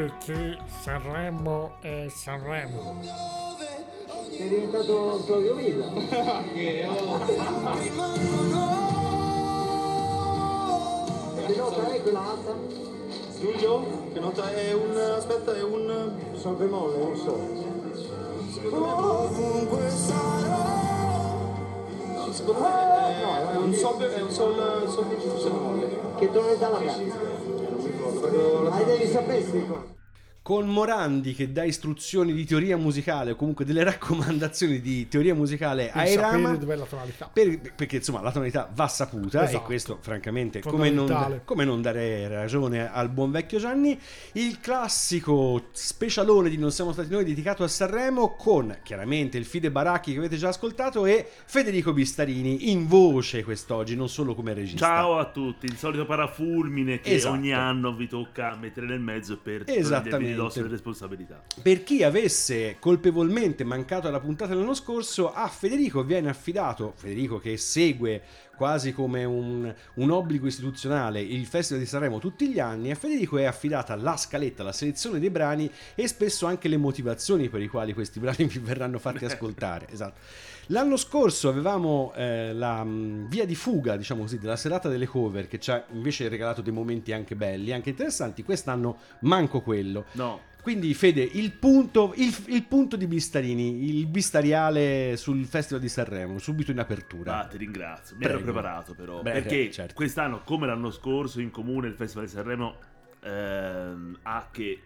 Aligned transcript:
Perché 0.00 0.56
Sanremo 0.80 1.72
è 1.80 2.06
Sanremo. 2.08 3.02
Sei 4.34 4.48
diventato 4.48 5.22
Claudio 5.26 5.54
Villa. 5.56 5.92
Che 11.50 11.56
nota 11.56 11.92
è 11.92 12.00
quella 12.00 12.20
alta? 12.30 12.54
Giulio, 13.38 13.86
che 14.14 14.20
nota 14.20 14.50
è 14.54 14.72
un... 14.72 14.96
aspetta, 15.18 15.54
è 15.54 15.62
un... 15.62 16.12
Sol 16.32 16.54
bemolle, 16.54 16.96
non 16.96 17.16
so. 17.16 17.38
Ovunque 18.74 19.90
sarò. 19.90 20.78
No, 22.14 22.32
secondo 22.32 22.60
me 22.62 22.68
è, 22.68 23.52
è 23.52 23.56
un 23.56 23.74
sol, 23.74 23.98
è 23.98 24.22
un 24.22 24.30
sol, 24.30 24.88
sol, 24.88 25.04
sol 25.36 25.52
bemolle. 25.52 25.98
Che 26.16 26.30
tonalità 26.30 26.68
la 26.70 26.78
canti? 26.78 27.68
Ma 28.20 28.82
devi 28.82 29.06
sapere 29.06 29.38
queste 29.40 29.66
cose. 29.66 29.99
Con 30.50 30.66
Morandi 30.66 31.32
che 31.32 31.52
dà 31.52 31.62
istruzioni 31.62 32.32
di 32.32 32.44
teoria 32.44 32.76
musicale 32.76 33.30
o 33.30 33.36
comunque 33.36 33.64
delle 33.64 33.84
raccomandazioni 33.86 34.80
di 34.80 35.06
teoria 35.06 35.32
musicale 35.32 35.92
a 35.92 36.08
Irama. 36.08 36.58
Per- 37.32 37.72
perché 37.76 37.96
insomma 37.98 38.20
la 38.20 38.32
tonalità 38.32 38.68
va 38.74 38.88
saputa 38.88 39.42
e 39.42 39.44
Esatto. 39.44 39.62
questo 39.62 39.98
francamente 40.00 40.58
come 40.58 40.90
non, 40.90 41.42
come 41.44 41.64
non 41.64 41.80
dare 41.80 42.26
ragione 42.26 42.90
al 42.92 43.10
buon 43.10 43.30
vecchio 43.30 43.60
Gianni 43.60 43.96
il 44.32 44.58
classico 44.58 45.66
specialone 45.70 46.48
di 46.48 46.58
Non 46.58 46.72
siamo 46.72 46.90
stati 46.92 47.10
noi 47.10 47.24
dedicato 47.24 47.62
a 47.62 47.68
Sanremo 47.68 48.34
con 48.34 48.76
chiaramente 48.82 49.38
il 49.38 49.44
Fide 49.44 49.70
Baracchi 49.70 50.10
che 50.14 50.18
avete 50.18 50.36
già 50.36 50.48
ascoltato 50.48 51.06
e 51.06 51.28
Federico 51.44 51.92
Bistarini 51.92 52.72
in 52.72 52.88
voce 52.88 53.44
quest'oggi 53.44 53.94
non 53.94 54.08
solo 54.08 54.34
come 54.34 54.52
regista 54.52 54.84
Ciao 54.84 55.16
a 55.16 55.26
tutti, 55.26 55.66
il 55.66 55.76
solito 55.76 56.04
parafulmine 56.06 56.98
che 56.98 57.14
Esatto. 57.14 57.34
ogni 57.36 57.52
anno 57.52 57.94
vi 57.94 58.08
tocca 58.08 58.56
mettere 58.60 58.86
nel 58.86 58.98
mezzo 58.98 59.38
per 59.38 59.62
Esattamente. 59.66 60.38
Prendervi 60.40 60.44
di 60.44 60.46
dosso 60.46 60.62
le 60.62 60.68
responsabilità. 60.68 61.42
Per 61.62 61.82
chi 61.82 62.02
avesse 62.02 62.76
colpevolmente 62.78 63.64
mancato 63.64 64.08
alla 64.08 64.20
puntata 64.20 64.54
dell'anno 64.54 64.74
scorso, 64.74 65.32
a 65.32 65.48
Federico 65.48 66.02
viene 66.02 66.28
affidato, 66.28 66.92
Federico 66.96 67.38
che 67.38 67.56
segue 67.56 68.22
quasi 68.56 68.92
come 68.92 69.24
un, 69.24 69.74
un 69.94 70.10
obbligo 70.10 70.46
istituzionale 70.46 71.22
il 71.22 71.46
Festival 71.46 71.82
di 71.82 71.88
Sanremo 71.88 72.18
tutti 72.18 72.48
gli 72.48 72.60
anni, 72.60 72.90
a 72.90 72.94
Federico 72.94 73.38
è 73.38 73.44
affidata 73.44 73.96
la 73.96 74.16
scaletta, 74.16 74.62
la 74.62 74.72
selezione 74.72 75.18
dei 75.18 75.30
brani 75.30 75.70
e 75.94 76.06
spesso 76.06 76.46
anche 76.46 76.68
le 76.68 76.76
motivazioni 76.76 77.48
per 77.48 77.62
i 77.62 77.68
quali 77.68 77.94
questi 77.94 78.20
brani 78.20 78.44
vi 78.46 78.58
verranno 78.58 78.98
fatti 78.98 79.24
ascoltare. 79.24 79.86
Esatto. 79.90 80.20
L'anno 80.70 80.96
scorso 80.96 81.48
avevamo 81.48 82.12
eh, 82.14 82.52
la 82.52 82.84
mh, 82.84 83.28
via 83.28 83.44
di 83.44 83.56
fuga, 83.56 83.96
diciamo 83.96 84.22
così, 84.22 84.38
della 84.38 84.54
serata 84.56 84.88
delle 84.88 85.06
cover 85.06 85.48
che 85.48 85.58
ci 85.58 85.72
ha 85.72 85.84
invece 85.92 86.28
regalato 86.28 86.62
dei 86.62 86.72
momenti 86.72 87.12
anche 87.12 87.34
belli, 87.34 87.72
anche 87.72 87.90
interessanti. 87.90 88.44
Quest'anno 88.44 88.98
manco 89.20 89.62
quello. 89.62 90.04
No, 90.12 90.40
Quindi 90.62 90.94
Fede, 90.94 91.22
il 91.22 91.50
punto, 91.52 92.12
il, 92.16 92.32
il 92.46 92.62
punto 92.66 92.94
di 92.94 93.08
Bistarini, 93.08 93.88
il 93.98 94.06
bistariale 94.06 95.16
sul 95.16 95.44
Festival 95.44 95.80
di 95.80 95.88
Sanremo, 95.88 96.38
subito 96.38 96.70
in 96.70 96.78
apertura. 96.78 97.40
ah, 97.40 97.46
ti 97.46 97.56
ringrazio. 97.56 98.14
Mi 98.16 98.24
ero 98.26 98.34
Prego. 98.34 98.52
preparato 98.52 98.94
però. 98.94 99.22
Beh, 99.22 99.32
perché 99.32 99.72
certo. 99.72 99.94
quest'anno, 99.94 100.42
come 100.44 100.68
l'anno 100.68 100.92
scorso, 100.92 101.40
in 101.40 101.50
comune 101.50 101.88
il 101.88 101.94
Festival 101.94 102.26
di 102.26 102.30
Sanremo 102.30 102.76
ehm, 103.24 104.18
ha 104.22 104.48
che 104.52 104.82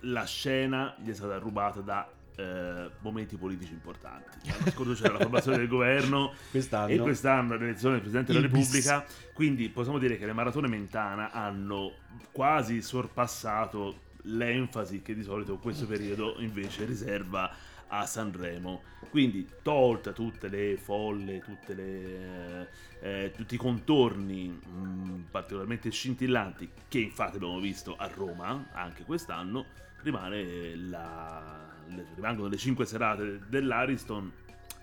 la 0.00 0.24
scena 0.24 0.96
gli 1.00 1.10
è 1.10 1.14
stata 1.14 1.36
rubata 1.38 1.80
da 1.80 2.08
eh, 2.40 2.90
momenti 3.00 3.36
politici 3.36 3.72
importanti. 3.72 4.38
L'anno 4.48 4.70
scorso 4.70 4.94
c'era 4.94 5.12
la 5.14 5.20
formazione 5.20 5.58
del 5.58 5.68
governo 5.68 6.32
Quest'anno. 6.50 6.92
e 6.92 6.98
quest'anno 6.98 7.56
l'elezione 7.56 7.94
del 7.94 8.02
Presidente 8.02 8.32
della 8.32 8.46
Il 8.46 8.50
bis. 8.52 8.72
Repubblica. 8.72 9.04
Quindi 9.32 9.68
possiamo 9.68 9.98
dire 9.98 10.18
che 10.18 10.26
le 10.26 10.32
maratone 10.32 10.68
Mentana 10.68 11.30
hanno 11.32 11.92
quasi 12.32 12.82
sorpassato 12.82 14.08
l'enfasi 14.24 15.02
che 15.02 15.14
di 15.14 15.22
solito 15.22 15.56
questo 15.58 15.86
periodo 15.86 16.36
invece 16.38 16.84
riserva 16.84 17.50
a 17.88 18.06
Sanremo. 18.06 18.82
Quindi 19.10 19.48
tolta 19.62 20.12
tutte 20.12 20.48
le 20.48 20.76
folle, 20.76 21.40
tutte 21.40 21.74
le, 21.74 22.70
eh, 23.00 23.32
tutti 23.34 23.54
i 23.56 23.58
contorni 23.58 24.48
mh, 24.48 25.24
particolarmente 25.30 25.90
scintillanti 25.90 26.70
che 26.88 26.98
infatti 27.00 27.36
abbiamo 27.36 27.58
visto 27.58 27.96
a 27.96 28.08
Roma 28.14 28.66
anche 28.72 29.02
quest'anno, 29.04 29.64
rimane 30.02 30.76
la, 30.76 31.68
rimangono 32.14 32.48
le 32.48 32.56
cinque 32.56 32.84
serate 32.86 33.40
dell'Ariston 33.48 34.30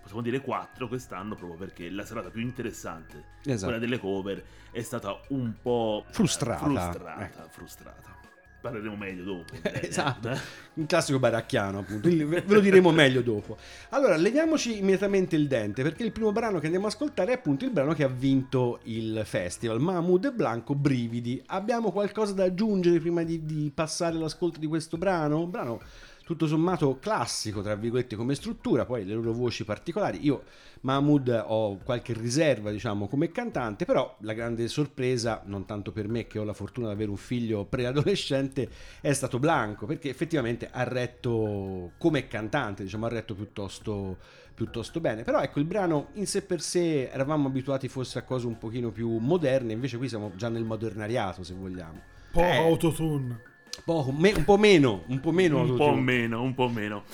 possiamo 0.00 0.22
dire 0.22 0.40
4 0.40 0.88
quest'anno 0.88 1.34
proprio 1.34 1.58
perché 1.58 1.90
la 1.90 2.04
serata 2.04 2.30
più 2.30 2.40
interessante, 2.40 3.24
Esatto. 3.44 3.64
quella 3.64 3.78
delle 3.78 3.98
cover, 3.98 4.42
è 4.70 4.80
stata 4.80 5.20
un 5.28 5.52
po' 5.60 6.04
eh, 6.08 6.12
Frustrata. 6.12 6.64
frustrata, 6.64 7.24
Ecco. 7.24 7.48
frustrata. 7.50 8.16
Parleremo 8.60 8.96
meglio 8.96 9.22
dopo. 9.22 9.52
Esatto, 9.62 10.30
Eh? 10.30 10.38
un 10.74 10.86
classico 10.86 11.18
baracchiano 11.20 11.80
appunto, 11.80 12.08
ve 12.08 12.42
lo 12.46 12.58
diremo 12.60 12.90
meglio 12.90 13.20
dopo. 13.20 13.56
Allora, 13.90 14.16
leviamoci 14.16 14.78
immediatamente 14.78 15.36
il 15.36 15.46
dente 15.46 15.82
perché 15.82 16.02
il 16.04 16.10
primo 16.10 16.32
brano 16.32 16.58
che 16.58 16.64
andiamo 16.64 16.86
a 16.86 16.88
ascoltare 16.88 17.32
è 17.32 17.34
appunto 17.34 17.64
il 17.66 17.70
brano 17.70 17.92
che 17.92 18.02
ha 18.02 18.08
vinto 18.08 18.80
il 18.84 19.20
festival, 19.24 19.78
Mahmoud 19.78 20.24
e 20.24 20.32
Blanco, 20.32 20.74
Brividi. 20.74 21.40
Abbiamo 21.46 21.92
qualcosa 21.92 22.32
da 22.32 22.44
aggiungere 22.44 22.98
prima 22.98 23.22
di, 23.22 23.44
di 23.44 23.70
passare 23.72 24.16
all'ascolto 24.16 24.58
di 24.58 24.66
questo 24.66 24.96
brano? 24.96 25.40
Un 25.42 25.50
brano 25.50 25.80
tutto 26.28 26.46
sommato 26.46 26.98
classico, 26.98 27.62
tra 27.62 27.74
virgolette, 27.74 28.14
come 28.14 28.34
struttura, 28.34 28.84
poi 28.84 29.06
le 29.06 29.14
loro 29.14 29.32
voci 29.32 29.64
particolari. 29.64 30.18
Io, 30.26 30.42
Mahmoud, 30.82 31.44
ho 31.46 31.78
qualche 31.78 32.12
riserva, 32.12 32.70
diciamo, 32.70 33.08
come 33.08 33.30
cantante, 33.30 33.86
però 33.86 34.14
la 34.20 34.34
grande 34.34 34.68
sorpresa, 34.68 35.40
non 35.46 35.64
tanto 35.64 35.90
per 35.90 36.06
me 36.06 36.26
che 36.26 36.38
ho 36.38 36.44
la 36.44 36.52
fortuna 36.52 36.88
di 36.88 36.92
avere 36.92 37.08
un 37.08 37.16
figlio 37.16 37.64
preadolescente, 37.64 38.68
è 39.00 39.10
stato 39.14 39.38
Blanco, 39.38 39.86
perché 39.86 40.10
effettivamente 40.10 40.68
ha 40.70 40.82
retto 40.82 41.92
come 41.96 42.28
cantante, 42.28 42.82
diciamo, 42.82 43.06
ha 43.06 43.08
retto 43.08 43.34
piuttosto, 43.34 44.18
piuttosto 44.52 45.00
bene. 45.00 45.22
Però 45.24 45.40
ecco, 45.40 45.60
il 45.60 45.64
brano 45.64 46.08
in 46.16 46.26
sé 46.26 46.42
per 46.42 46.60
sé 46.60 47.08
eravamo 47.08 47.48
abituati 47.48 47.88
forse 47.88 48.18
a 48.18 48.22
cose 48.22 48.46
un 48.46 48.58
pochino 48.58 48.90
più 48.90 49.16
moderne, 49.16 49.72
invece 49.72 49.96
qui 49.96 50.10
siamo 50.10 50.32
già 50.36 50.50
nel 50.50 50.64
modernariato, 50.64 51.42
se 51.42 51.54
vogliamo. 51.54 52.02
Po' 52.32 52.42
Eh. 52.42 52.56
autotune. 52.56 53.47
Poco, 53.84 54.12
me- 54.12 54.32
un 54.32 54.44
po' 54.44 54.56
meno, 54.56 55.04
un 55.06 55.20
po' 55.20 55.30
meno. 55.32 55.60
un 55.62 55.76
po' 55.76 55.94
meno, 55.94 56.42
un 56.42 56.54
po' 56.54 56.68
meno. 56.68 57.04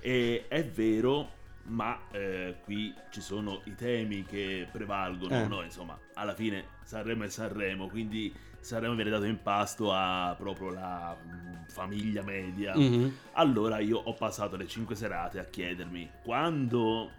E 0.00 0.46
è 0.48 0.64
vero, 0.64 1.28
ma 1.64 1.98
eh, 2.10 2.56
qui 2.64 2.94
ci 3.10 3.20
sono 3.20 3.60
i 3.64 3.74
temi 3.74 4.24
che 4.24 4.66
prevalgono, 4.70 5.34
Eh. 5.42 5.46
no? 5.46 5.62
Insomma, 5.62 5.98
alla 6.14 6.34
fine 6.34 6.64
Sanremo 6.84 7.24
è 7.24 7.28
Sanremo, 7.28 7.88
quindi 7.88 8.32
Sanremo 8.60 8.94
viene 8.94 9.10
dato 9.10 9.24
in 9.24 9.40
pasto 9.42 9.92
a 9.92 10.34
proprio 10.38 10.70
la 10.70 11.16
mm, 11.20 11.64
famiglia 11.68 12.22
media. 12.22 12.76
Mhm. 12.76 13.12
Allora 13.32 13.78
io 13.80 13.98
ho 13.98 14.14
passato 14.14 14.56
le 14.56 14.66
5 14.66 14.94
serate 14.94 15.38
a 15.38 15.44
chiedermi 15.44 16.08
quando 16.22 17.10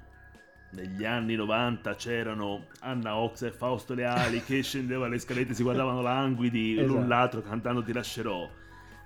negli 0.72 1.06
anni 1.06 1.36
90 1.36 1.96
c'erano 1.96 2.66
Anna 2.80 3.16
Ox 3.18 3.44
e 3.44 3.52
Fausto 3.52 3.94
Leali 3.94 4.42
che 4.44 4.64
scendevano 4.64 5.12
le 5.12 5.20
scalette 5.20 5.52
e 5.52 5.56
si 5.56 5.62
guardavano 5.62 6.02
languidi 6.02 6.74
Esatto. 6.80 6.88
l'un 6.94 7.08
l'altro 7.08 7.42
cantando 7.44 7.84
Ti 7.84 7.94
lascerò 7.94 8.50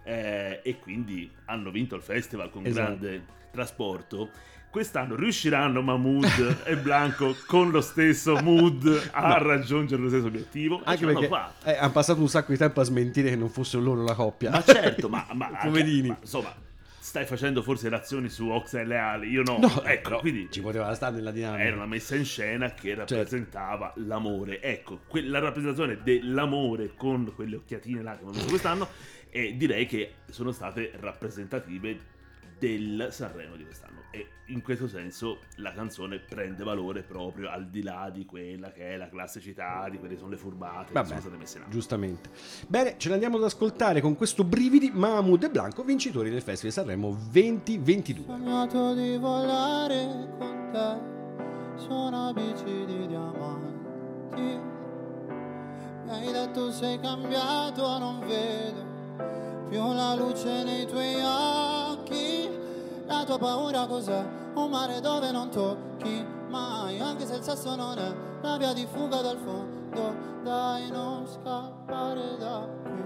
eh, 0.08 0.62
e 0.64 0.80
quindi 0.80 1.30
hanno 1.46 1.70
vinto 1.70 1.96
il 1.96 2.02
festival 2.02 2.50
con 2.50 2.66
Esatto. 2.66 2.86
grande 2.86 3.26
trasporto. 3.52 4.30
Quest'anno 4.70 5.16
riusciranno 5.16 5.82
Mahmood 5.82 6.58
e 6.66 6.78
Blanco 6.78 7.36
con 7.48 7.72
lo 7.72 7.82
stesso 7.82 8.36
mood 8.42 9.10
a 9.12 9.38
raggiungere 9.38 10.02
lo 10.02 10.08
stesso 10.10 10.28
obiettivo? 10.28 10.82
Anche 10.84 11.06
perché 11.06 11.30
eh, 11.64 11.76
hanno 11.78 11.92
passato 11.92 12.22
un 12.22 12.30
sacco 12.30 12.52
di 12.52 12.58
tempo 12.58 12.80
a 12.82 12.84
smentire 12.84 13.30
che 13.30 13.36
non 13.36 13.50
fossero 13.50 13.82
loro 13.84 14.04
la 14.04 14.14
coppia. 14.14 14.52
Ma 14.52 14.64
certo, 14.64 15.10
ma, 15.10 15.26
ma 15.34 15.48
Poverini. 15.64 16.10
ma, 16.10 16.18
insomma, 16.22 16.54
stai 17.00 17.26
facendo 17.26 17.64
forse 17.64 17.90
lezioni 17.90 18.30
su 18.30 18.48
Ox 18.50 18.74
e 18.76 18.84
Leali, 18.86 19.30
io 19.30 19.42
no. 19.42 19.58
No, 19.58 19.84
ecco, 19.84 20.10
però 20.10 20.20
quindi 20.20 20.48
ci 20.52 20.62
poteva 20.62 20.94
stare 20.94 21.16
nella 21.16 21.32
dinamica. 21.32 21.64
era 21.64 21.76
una 21.76 21.86
messa 21.86 22.16
in 22.16 22.26
scena 22.26 22.72
che 22.74 22.90
Certo. 22.90 23.16
rappresentava 23.16 23.94
l'amore. 23.96 24.62
Ecco, 24.62 25.00
que- 25.08 25.24
la 25.24 25.40
rappresentazione 25.40 26.00
dell'amore 26.04 26.92
con 26.96 27.32
quelle 27.34 27.56
occhiatine 27.56 28.04
là 28.04 28.16
che 28.18 28.26
visto 28.30 28.50
quest'anno 28.50 28.88
e 29.30 29.56
direi 29.58 29.86
che 29.86 30.14
sono 30.30 30.52
state 30.52 30.92
rappresentative 31.00 32.16
del 32.60 33.10
Sanremo 33.12 33.56
di 33.56 33.64
quest'anno 33.66 34.02
e 34.10 34.28
in 34.46 34.64
questo 34.64 34.88
senso 34.88 35.42
la 35.58 35.74
canzone 35.74 36.18
prende 36.18 36.64
valore 36.64 37.04
proprio 37.04 37.50
al 37.52 37.68
di 37.70 37.84
là 37.84 38.10
di 38.12 38.26
quella 38.26 38.72
che 38.72 38.94
è 38.94 38.98
la 38.98 39.10
classicità 39.10 39.88
di 39.90 40.00
quelle 40.00 40.14
che 40.16 40.20
sono 40.20 40.32
le 40.32 40.38
furbate 40.38 40.86
che 40.88 40.94
Vabbè, 40.94 41.08
sono 41.08 41.20
state 41.20 41.38
messe 41.38 41.58
in 41.58 41.64
atto. 41.64 41.72
giustamente. 41.72 42.30
Bene, 42.68 42.96
ce 42.98 43.10
l'andiamo 43.10 43.38
ad 43.38 43.44
ascoltare 43.44 44.02
con 44.02 44.16
questo 44.16 44.44
brividi 44.44 44.90
Mahmood 44.92 45.44
e 45.44 45.50
Blanco, 45.52 45.84
vincitori 45.84 46.32
del 46.32 46.42
Festival 46.42 46.72
di 46.74 46.80
Sanremo 46.80 47.16
2022. 47.32 48.26
sognato 48.26 48.94
di 48.96 49.18
volare 49.18 50.28
con 50.40 50.70
te 50.72 51.80
su 51.80 51.92
una 51.92 52.34
bici 52.34 52.86
di 52.86 53.06
diamanti. 53.08 54.42
Mi 56.06 56.10
hai 56.10 56.32
detto 56.32 56.72
sei 56.72 57.00
cambiato, 57.00 58.00
non 58.00 58.20
vedo 58.26 58.87
la 60.08 60.16
luce 60.16 60.64
nei 60.64 60.86
tuoi 60.86 61.22
occhi. 61.22 62.50
La 63.08 63.24
tua 63.26 63.38
paura 63.38 63.86
cos'è? 63.88 64.26
Un 64.54 64.70
mare 64.70 65.02
dove 65.02 65.32
non 65.32 65.50
tocchi 65.50 66.26
mai, 66.50 67.00
anche 67.00 67.26
se 67.26 67.36
il 67.36 67.44
sesso 67.44 67.76
non 67.76 67.98
è 67.98 68.14
la 68.42 68.58
via 68.58 68.74
di 68.74 68.88
fuga 68.90 69.22
dal 69.22 69.38
fondo. 69.38 70.16
Dai, 70.44 70.90
non 70.92 71.28
scappare 71.28 72.38
da 72.38 72.68
qui, 72.84 73.04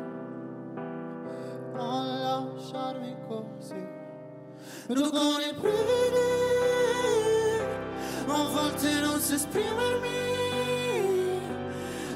non 1.74 2.54
lasciarmi 2.56 3.16
così. 3.28 4.00
I 4.88 4.94
brividi, 4.94 6.30
ma 8.28 8.34
a 8.34 8.44
volte 8.44 9.00
non 9.02 9.20
so 9.20 9.34
esprimermi. 9.34 10.30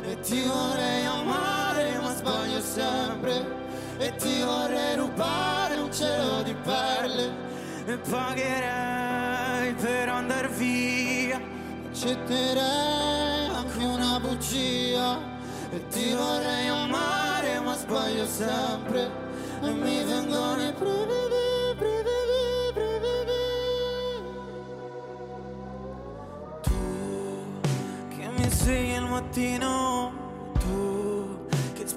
E 0.04 0.20
ti 0.20 0.44
vorrei 0.44 1.06
amare, 1.06 2.00
ma 2.00 2.14
sbaglio 2.14 2.62
sempre. 2.62 3.65
E 3.98 4.16
ti 4.16 4.42
vorrei 4.42 4.96
rubare 4.98 5.76
un 5.76 5.92
cielo 5.92 6.44
di 6.44 6.54
perle. 6.54 7.32
E 7.86 7.98
pagherei 7.98 9.74
per 9.74 10.10
andar 10.10 10.50
via. 10.50 11.40
Accetterei 11.90 13.48
anche 13.48 13.84
una 13.84 14.20
bugia. 14.20 15.18
E 15.72 15.88
ti 15.88 16.14
vorrei 16.14 16.68
amare, 16.68 17.60
ma 17.62 17.76
sbaglio 17.76 18.26
sempre. 18.26 19.10
E 19.62 19.72
mi 19.72 20.04
vengono 20.04 20.62
i 20.62 20.74
brividi, 20.74 21.76
brividi, 21.78 22.74
brividi. 22.74 23.44
Tu 26.62 26.74
che 28.10 28.30
mi 28.36 28.50
svegli 28.50 28.94
al 28.96 29.08
mattino, 29.08 30.25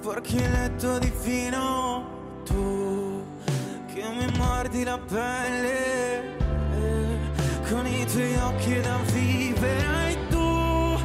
sporchi 0.01 0.37
il 0.37 0.49
letto 0.49 0.97
di 0.97 1.11
fino, 1.13 2.41
tu 2.45 3.21
che 3.93 4.01
mi 4.17 4.31
mordi 4.37 4.85
la 4.85 4.97
pelle 4.97 6.37
eh, 6.71 7.19
con 7.69 7.85
i 7.85 8.05
tuoi 8.05 8.33
occhi 8.37 8.79
da 8.79 8.97
vivere. 9.11 10.11
E 10.11 10.27
tu 10.29 10.97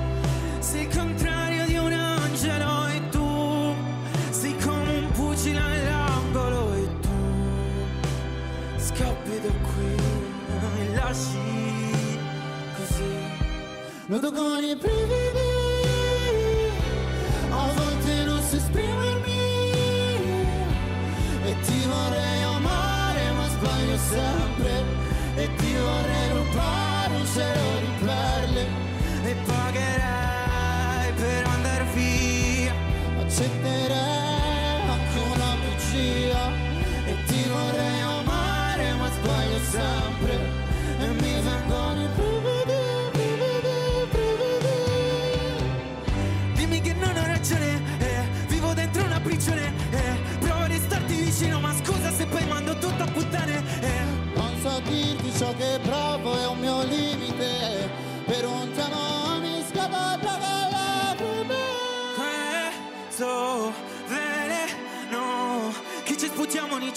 sei 0.61 0.83
il 0.87 0.97
contrario 0.97 1.67
di 1.67 1.77
un 1.77 1.93
angelo, 1.93 2.87
e 2.87 3.09
tu 3.09 3.75
sei 4.31 4.57
come 4.59 4.99
un 4.99 5.11
pugile 5.11 5.59
all'angolo, 5.59 6.75
e 6.75 6.89
tu 7.01 7.19
scappi 8.77 9.41
da 9.41 9.53
qui, 9.73 9.97
mi 10.77 10.95
lasci 10.95 12.19
così. 12.77 13.13
Nudo 14.07 14.31
con 14.31 14.63
i 14.63 14.77
brividi, 14.77 15.44
ma 23.97 24.54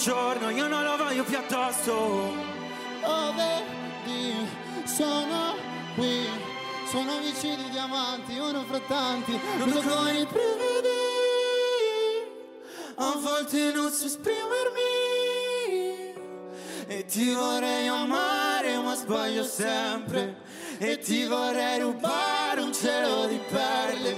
giorno, 0.08 0.48
io 0.48 0.68
non 0.68 0.84
lo 0.84 0.96
voglio 0.96 1.22
più 1.22 1.36
addosso. 1.36 1.92
Oh, 1.92 3.34
vedi, 3.34 4.48
sono 4.84 5.54
qui. 5.94 6.26
Sono 6.86 7.18
vicini 7.18 7.64
di 7.64 7.68
diamanti, 7.68 8.38
uno 8.38 8.64
fra 8.64 8.80
tanti. 8.88 9.38
Non 9.58 9.70
so 9.70 9.80
con 9.82 10.08
i 10.08 10.26
brividi. 10.32 10.88
A 12.94 13.16
volte 13.18 13.70
non 13.72 13.90
so 13.90 14.06
esprimermi. 14.06 14.86
E 16.86 17.04
ti 17.04 17.30
vorrei 17.34 17.86
amare, 17.88 18.78
ma 18.78 18.94
sbaglio 18.94 19.44
sempre. 19.44 20.36
E 20.78 20.96
ti 21.00 21.26
vorrei 21.26 21.80
rubare 21.80 22.62
un 22.62 22.72
cielo 22.72 23.26
di 23.26 23.38
perle. 23.50 24.16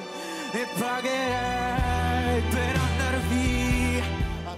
E 0.53 0.67
pagherei. 0.79 1.90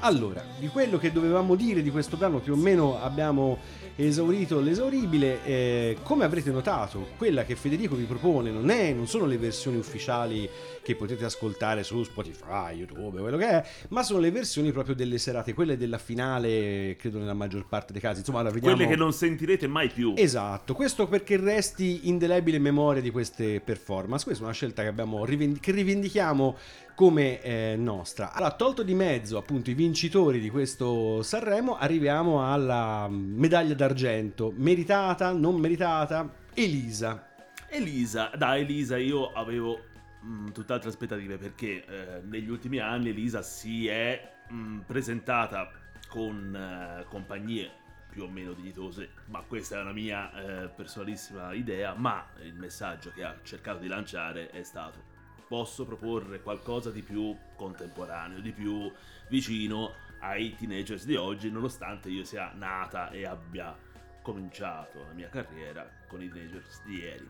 Allora, 0.04 0.42
di 0.58 0.66
quello 0.66 0.98
che 0.98 1.12
dovevamo 1.12 1.54
dire 1.54 1.80
di 1.80 1.90
questo 1.92 2.16
brano 2.16 2.40
più 2.40 2.54
o 2.54 2.56
meno 2.56 3.00
abbiamo 3.00 3.58
esaurito 3.94 4.58
l'esauribile. 4.58 5.44
Eh, 5.44 5.96
come 6.02 6.24
avrete 6.24 6.50
notato, 6.50 7.10
quella 7.16 7.44
che 7.44 7.54
Federico 7.54 7.94
vi 7.94 8.02
propone 8.02 8.50
non, 8.50 8.68
è, 8.70 8.92
non 8.92 9.06
sono 9.06 9.26
le 9.26 9.38
versioni 9.38 9.76
ufficiali 9.76 10.50
che 10.82 10.96
potete 10.96 11.24
ascoltare 11.24 11.84
su 11.84 12.02
Spotify, 12.02 12.74
YouTube, 12.74 13.20
quello 13.20 13.36
che 13.36 13.48
è, 13.48 13.64
ma 13.90 14.02
sono 14.02 14.18
le 14.18 14.30
versioni 14.30 14.72
proprio 14.72 14.94
delle 14.94 15.18
serate, 15.18 15.54
quelle 15.54 15.76
della 15.76 15.98
finale, 15.98 16.96
credo 16.98 17.18
nella 17.18 17.34
maggior 17.34 17.66
parte 17.68 17.92
dei 17.92 18.02
casi. 18.02 18.18
Insomma, 18.18 18.40
ora 18.40 18.50
vediamo... 18.50 18.74
Quelle 18.74 18.90
che 18.90 18.96
non 18.96 19.12
sentirete 19.12 19.66
mai 19.66 19.88
più. 19.88 20.14
Esatto, 20.16 20.74
questo 20.74 21.06
perché 21.06 21.36
resti 21.36 22.08
indelebile 22.08 22.58
memoria 22.58 23.00
di 23.00 23.10
queste 23.10 23.60
performance. 23.60 24.24
Questa 24.24 24.42
è 24.42 24.46
una 24.46 24.54
scelta 24.54 24.82
che, 24.82 24.88
abbiamo 24.88 25.24
che 25.24 25.72
rivendichiamo 25.72 26.56
come 26.94 27.40
eh, 27.40 27.74
nostra. 27.78 28.32
Allora, 28.32 28.52
tolto 28.52 28.82
di 28.82 28.94
mezzo 28.94 29.38
appunto 29.38 29.70
i 29.70 29.74
vincitori 29.74 30.40
di 30.40 30.50
questo 30.50 31.22
Sanremo, 31.22 31.76
arriviamo 31.76 32.52
alla 32.52 33.08
medaglia 33.08 33.74
d'argento, 33.74 34.52
meritata, 34.56 35.32
non 35.32 35.54
meritata, 35.56 36.30
Elisa. 36.54 37.28
Elisa, 37.68 38.30
da 38.36 38.58
Elisa 38.58 38.98
io 38.98 39.32
avevo 39.32 39.80
mh, 40.22 40.50
tutt'altre 40.52 40.88
aspettative 40.88 41.36
perché 41.36 41.84
eh, 41.84 42.20
negli 42.22 42.48
ultimi 42.48 42.78
anni 42.78 43.10
Elisa 43.10 43.42
si 43.42 43.86
è 43.86 44.34
mh, 44.48 44.80
presentata 44.80 45.70
con 46.08 46.54
eh, 46.54 47.04
compagnie 47.08 47.80
più 48.08 48.24
o 48.24 48.28
meno 48.28 48.52
dignitose, 48.52 49.10
ma 49.26 49.40
questa 49.40 49.78
è 49.78 49.80
una 49.80 49.92
mia 49.92 50.32
eh, 50.34 50.68
personalissima 50.68 51.54
idea, 51.54 51.94
ma 51.94 52.26
il 52.42 52.54
messaggio 52.54 53.10
che 53.10 53.24
ha 53.24 53.34
cercato 53.42 53.78
di 53.78 53.88
lanciare 53.88 54.50
è 54.50 54.62
stato 54.62 55.10
posso 55.52 55.84
proporre 55.84 56.40
qualcosa 56.40 56.90
di 56.90 57.02
più 57.02 57.36
contemporaneo, 57.56 58.40
di 58.40 58.52
più 58.52 58.90
vicino 59.28 59.92
ai 60.20 60.54
teenagers 60.54 61.04
di 61.04 61.14
oggi, 61.14 61.50
nonostante 61.50 62.08
io 62.08 62.24
sia 62.24 62.52
nata 62.54 63.10
e 63.10 63.26
abbia 63.26 63.76
cominciato 64.22 65.04
la 65.04 65.12
mia 65.12 65.28
carriera 65.28 65.86
con 66.06 66.22
i 66.22 66.30
teenagers 66.30 66.82
di 66.84 66.96
ieri. 66.96 67.28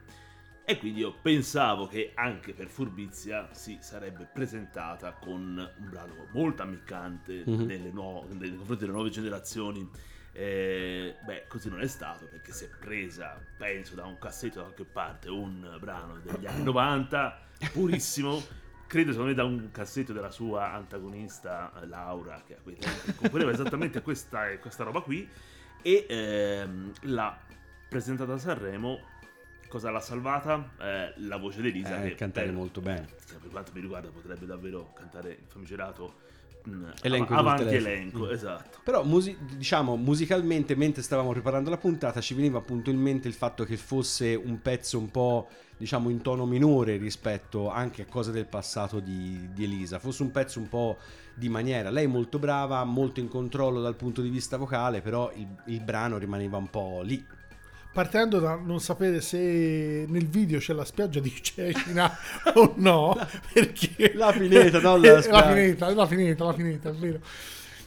E 0.65 0.79
quindi 0.79 1.01
io 1.01 1.13
pensavo 1.21 1.87
che 1.89 2.13
anche 2.15 2.53
per 2.55 2.69
furbizia 2.69 3.49
si 3.53 3.79
sarebbe 3.81 4.29
presentata 4.33 5.13
con 5.13 5.57
un 5.79 5.89
brano 5.91 6.29
molto 6.33 6.63
ammiccante 6.63 7.43
Mhm. 7.45 7.65
nelle 7.65 7.91
nuove- 7.91 8.33
nei 8.35 8.55
confronti 8.57 8.85
delle 8.85 8.93
nuove 8.97 9.11
generazioni. 9.11 9.89
Eh, 10.35 11.17
beh, 11.27 11.45
così 11.49 11.69
non 11.69 11.81
è 11.81 11.87
stato 11.89 12.27
perché 12.27 12.53
si 12.53 12.65
è 12.65 12.69
presa, 12.79 13.39
penso, 13.59 13.95
da 13.95 14.07
un 14.07 14.17
cassetto 14.19 14.57
da 14.59 14.63
qualche 14.63 14.85
parte 14.85 15.29
un 15.29 15.77
brano 15.81 16.19
degli 16.21 16.47
anni 16.47 16.63
90, 16.63 17.39
purissimo. 17.73 18.41
Credo 18.87 19.11
secondo 19.13 19.31
me 19.31 19.37
da 19.37 19.45
un 19.45 19.71
cassetto 19.73 20.13
della 20.13 20.31
sua 20.31 20.73
antagonista 20.73 21.73
eh, 21.83 21.87
Laura, 21.87 22.43
che 22.47 22.55
a 22.57 22.59
quei 22.63 22.77
tempi 22.77 23.15
componeva 23.15 23.51
esattamente 23.51 24.01
questa, 24.03 24.57
questa 24.59 24.85
roba 24.85 25.01
qui. 25.01 25.29
E 25.83 26.07
ehm, 26.09 26.93
l'ha 27.03 27.37
presentata 27.89 28.33
a 28.35 28.39
Sanremo. 28.39 29.11
Cosa 29.73 29.91
l'ha 29.91 30.01
salvata? 30.01 30.69
Eh, 30.79 31.15
la 31.23 31.39
voce 31.39 31.63
di 31.63 31.69
Elisa. 31.69 32.03
Eh, 32.05 32.11
che 32.11 32.15
cantare 32.17 32.45
per- 32.49 32.55
molto 32.55 32.83
bene. 32.83 33.09
per 33.41 33.49
quanto 33.51 33.71
mi 33.75 33.81
riguarda 33.81 34.11
potrebbe 34.11 34.45
davvero 34.45 34.93
cantare 34.95 35.31
il 35.31 35.47
famigerato 35.49 36.13
mh, 36.65 36.91
Elenco 37.01 37.33
avanti 37.35 37.75
elenco, 37.75 38.27
Mm. 38.27 38.31
esatto. 38.33 38.81
Però 38.85 39.03
musi- 39.03 39.35
diciamo 39.57 39.97
musicalmente 39.97 40.77
mentre 40.77 41.01
stavamo 41.03 41.31
preparando 41.33 41.71
la 41.71 41.79
puntata 41.79 42.21
ci 42.21 42.35
veniva 42.35 42.59
appunto 42.59 42.91
in 42.91 42.99
mente 43.01 43.29
il 43.29 43.35
fatto 43.35 43.65
che 43.65 43.79
fosse 43.79 44.35
un 44.35 44.61
pezzo 44.61 44.99
un 44.99 45.11
po' 45.11 45.49
diciamo 45.79 46.11
in 46.11 46.21
tono 46.21 46.45
minore 46.45 46.99
rispetto 46.99 47.71
anche 47.71 48.03
a 48.03 48.07
cose 48.07 48.31
del 48.31 48.47
passato 48.47 49.01
di, 49.01 49.49
di 49.55 49.65
Elisa, 49.65 49.99
fosse 49.99 50.23
un 50.23 50.31
pezzo 50.31 50.59
un 50.61 50.69
po' 50.69 50.99
di 51.35 51.49
maniera. 51.49 51.89
Lei 51.89 52.05
è 52.05 52.09
molto 52.09 52.39
brava, 52.39 52.85
molto 52.85 53.21
in 53.21 53.29
controllo 53.29 53.81
dal 53.81 53.97
punto 53.97 54.21
di 54.21 54.29
vista 54.29 54.59
vocale, 54.59 55.01
però 55.01 55.33
il, 55.35 55.49
il 55.69 55.81
brano 55.81 56.19
rimaneva 56.19 56.59
un 56.59 56.69
po' 56.69 57.01
lì. 57.03 57.25
Partendo 57.93 58.39
da 58.39 58.55
non 58.55 58.81
sapere 58.81 59.21
se 59.21 60.07
nel 60.09 60.27
video 60.27 60.59
c'è 60.59 60.73
la 60.73 60.85
spiaggia 60.85 61.21
di 61.21 61.31
Cecina 61.43 62.11
o 62.55 62.73
no, 62.77 63.15
perché 63.53 64.13
La 64.15 64.33
pineta, 64.33 64.81
no, 64.81 64.97
la 64.97 65.13
la 65.17 65.23
spiaggia. 65.23 65.49
pineta, 65.53 65.95
la 65.95 66.07
pineta, 66.07 66.45
la 66.45 66.53
pineta, 66.55 66.89
è 66.89 66.93
vero. 66.95 67.21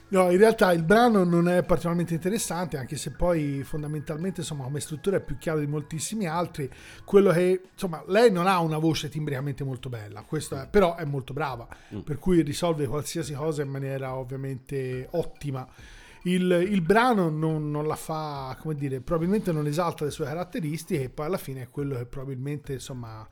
No, 0.09 0.29
in 0.29 0.37
realtà 0.37 0.71
il 0.71 0.83
brano 0.83 1.23
non 1.23 1.49
è 1.49 1.63
particolarmente 1.63 2.13
interessante, 2.13 2.77
anche 2.77 2.95
se 2.95 3.09
poi 3.11 3.63
fondamentalmente, 3.63 4.41
insomma, 4.41 4.63
come 4.65 4.79
struttura 4.79 5.17
è 5.17 5.21
più 5.21 5.39
chiaro 5.39 5.57
di 5.59 5.65
moltissimi 5.65 6.27
altri. 6.27 6.69
Quello 7.03 7.31
che, 7.31 7.63
insomma, 7.73 8.03
lei 8.07 8.31
non 8.31 8.45
ha 8.45 8.59
una 8.59 8.77
voce 8.77 9.09
timbricamente 9.09 9.63
molto 9.63 9.89
bella, 9.89 10.21
questo 10.21 10.61
è- 10.61 10.67
però 10.69 10.95
è 10.95 11.05
molto 11.05 11.33
brava, 11.33 11.67
per 12.03 12.19
cui 12.19 12.43
risolve 12.43 12.85
qualsiasi 12.85 13.33
cosa 13.33 13.63
in 13.63 13.69
maniera 13.69 14.13
ovviamente 14.15 15.07
ottima. 15.13 15.67
Il, 16.25 16.67
il 16.69 16.81
brano 16.81 17.29
non, 17.29 17.69
non 17.69 17.85
la 17.85 17.95
fa, 17.95 18.57
come 18.59 18.73
dire, 18.73 18.99
probabilmente 18.99 19.51
non 19.51 19.67
esalta 19.67 20.05
le 20.05 20.11
sue 20.11 20.25
caratteristiche 20.25 21.03
e 21.03 21.09
poi 21.09 21.27
alla 21.27 21.37
fine 21.37 21.63
è 21.63 21.69
quello 21.69 21.95
che 21.95 22.05
probabilmente, 22.05 22.73
insomma, 22.73 23.27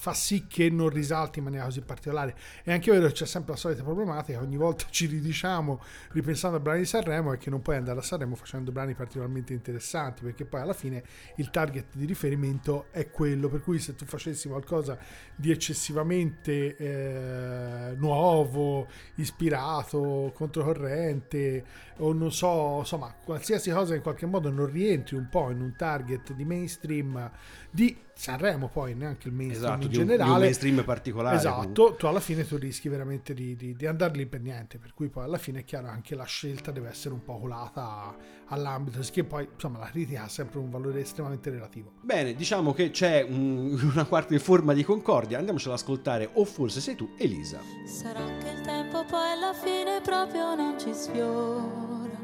fa 0.00 0.14
sì 0.14 0.46
che 0.46 0.70
non 0.70 0.88
risalti 0.88 1.40
in 1.40 1.44
maniera 1.44 1.66
così 1.66 1.82
particolare. 1.82 2.34
È 2.62 2.72
anche 2.72 2.90
vero 2.90 3.06
che 3.08 3.12
c'è 3.12 3.26
sempre 3.26 3.52
la 3.52 3.58
solita 3.58 3.82
problematica, 3.82 4.40
ogni 4.40 4.56
volta 4.56 4.86
ci 4.88 5.04
ridiciamo 5.04 5.78
ripensando 6.12 6.56
ai 6.56 6.62
brani 6.62 6.78
di 6.80 6.86
Sanremo, 6.86 7.34
è 7.34 7.36
che 7.36 7.50
non 7.50 7.60
puoi 7.60 7.76
andare 7.76 7.98
a 7.98 8.02
Sanremo 8.02 8.34
facendo 8.34 8.72
brani 8.72 8.94
particolarmente 8.94 9.52
interessanti, 9.52 10.22
perché 10.22 10.46
poi 10.46 10.62
alla 10.62 10.72
fine 10.72 11.02
il 11.36 11.50
target 11.50 11.88
di 11.92 12.06
riferimento 12.06 12.86
è 12.92 13.10
quello, 13.10 13.48
per 13.50 13.60
cui 13.60 13.78
se 13.78 13.94
tu 13.94 14.06
facessi 14.06 14.48
qualcosa 14.48 14.96
di 15.36 15.50
eccessivamente 15.50 16.76
eh, 16.76 17.94
nuovo, 17.96 18.86
ispirato, 19.16 20.32
controcorrente, 20.34 21.64
o 21.98 22.14
non 22.14 22.32
so, 22.32 22.78
insomma, 22.78 23.14
qualsiasi 23.22 23.70
cosa 23.70 23.94
in 23.94 24.00
qualche 24.00 24.24
modo 24.24 24.50
non 24.50 24.70
rientri 24.70 25.16
un 25.16 25.28
po' 25.28 25.50
in 25.50 25.60
un 25.60 25.74
target 25.76 26.32
di 26.32 26.44
mainstream 26.46 27.30
di 27.70 28.08
Sanremo, 28.20 28.68
poi 28.68 28.94
neanche 28.94 29.28
il 29.28 29.34
mainstream 29.34 29.64
Esatto, 29.80 29.86
in 29.86 29.90
di 29.92 29.96
un, 29.96 30.04
di 30.04 30.10
un 30.10 30.16
generale. 30.18 30.40
mainstream 30.44 30.84
particolare. 30.84 31.36
Esatto, 31.36 31.94
tu 31.94 32.04
alla 32.04 32.20
fine 32.20 32.46
tu 32.46 32.58
rischi 32.58 32.90
veramente 32.90 33.32
di, 33.32 33.56
di, 33.56 33.74
di 33.74 33.86
andare 33.86 34.12
lì 34.14 34.26
per 34.26 34.42
niente, 34.42 34.76
per 34.76 34.92
cui 34.92 35.08
poi 35.08 35.24
alla 35.24 35.38
fine 35.38 35.60
è 35.60 35.64
chiaro 35.64 35.86
anche 35.88 36.14
la 36.14 36.24
scelta 36.24 36.70
deve 36.70 36.90
essere 36.90 37.14
un 37.14 37.22
po' 37.24 37.38
colata 37.38 38.14
all'ambito, 38.48 39.00
che 39.10 39.24
poi 39.24 39.48
insomma 39.50 39.78
la 39.78 39.86
critica 39.86 40.24
ha 40.24 40.28
sempre 40.28 40.58
un 40.58 40.68
valore 40.68 41.00
estremamente 41.00 41.48
relativo. 41.48 41.92
Bene, 42.02 42.34
diciamo 42.34 42.74
che 42.74 42.90
c'è 42.90 43.22
un- 43.26 43.78
una 43.90 44.04
quarta 44.04 44.38
forma 44.38 44.74
di 44.74 44.84
concordia, 44.84 45.38
andiamocela 45.38 45.72
ad 45.72 45.80
ascoltare, 45.80 46.28
o 46.34 46.44
forse 46.44 46.82
sei 46.82 46.96
tu, 46.96 47.14
Elisa. 47.16 47.58
Sarà 47.86 48.26
che 48.36 48.50
il 48.50 48.60
tempo 48.60 49.02
poi 49.06 49.30
alla 49.30 49.54
fine 49.54 50.02
proprio 50.02 50.54
non 50.54 50.78
ci 50.78 50.92
sfiora. 50.92 52.18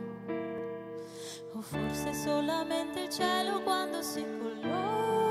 O 1.54 1.62
forse 1.62 2.12
solamente 2.12 3.00
il 3.00 3.08
cielo 3.08 3.62
quando 3.62 4.02
si 4.02 4.22
colora 4.38 5.25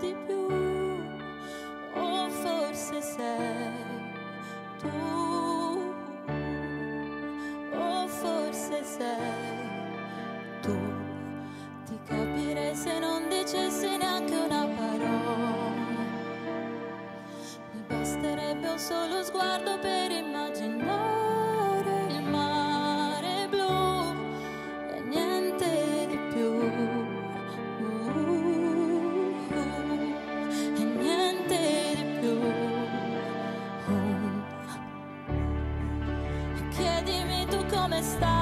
di 0.00 0.14
più. 0.26 0.46
O 1.94 2.28
forse 2.28 3.00
sei 3.00 3.72
tu. 4.78 5.94
O 7.72 8.06
forse 8.08 8.84
sei 8.84 9.58
tu. 10.62 10.76
Ti 11.86 11.98
capirei 12.06 12.74
se 12.74 12.98
non 12.98 13.28
dicessi 13.28 13.96
neanche 13.96 14.34
una 14.34 14.66
parola. 14.66 15.68
Mi 17.72 17.82
basterebbe 17.86 18.68
un 18.68 18.78
solo 18.78 19.22
sguardo 19.22 19.78
per 19.78 20.10
immaginare 20.10 21.19
tu 38.00 38.39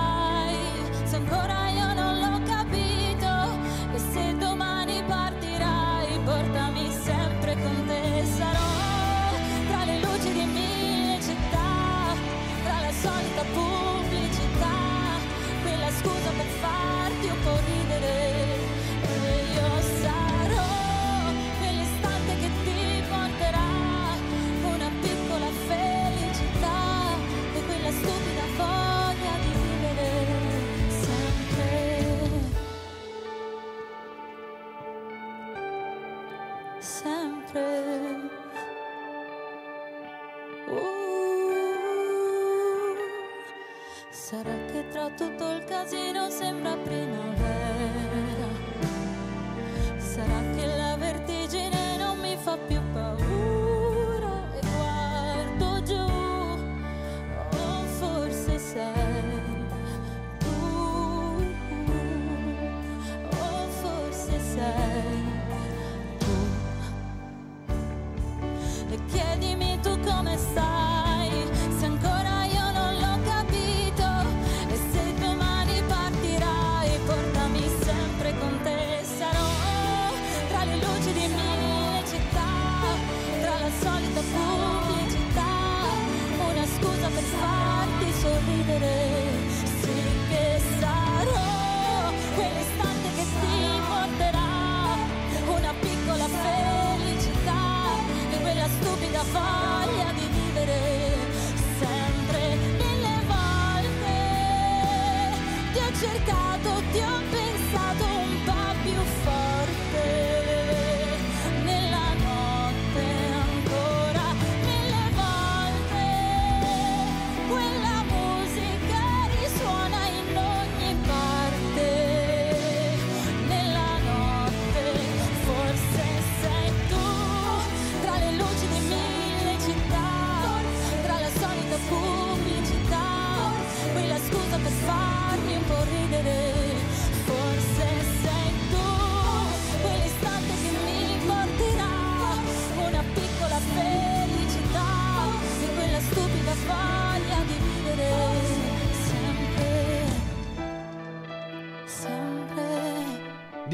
tutto 45.19 45.51
il 45.51 45.65
casino 45.65 46.31
sembra 46.31 46.77
primavera. 46.77 47.38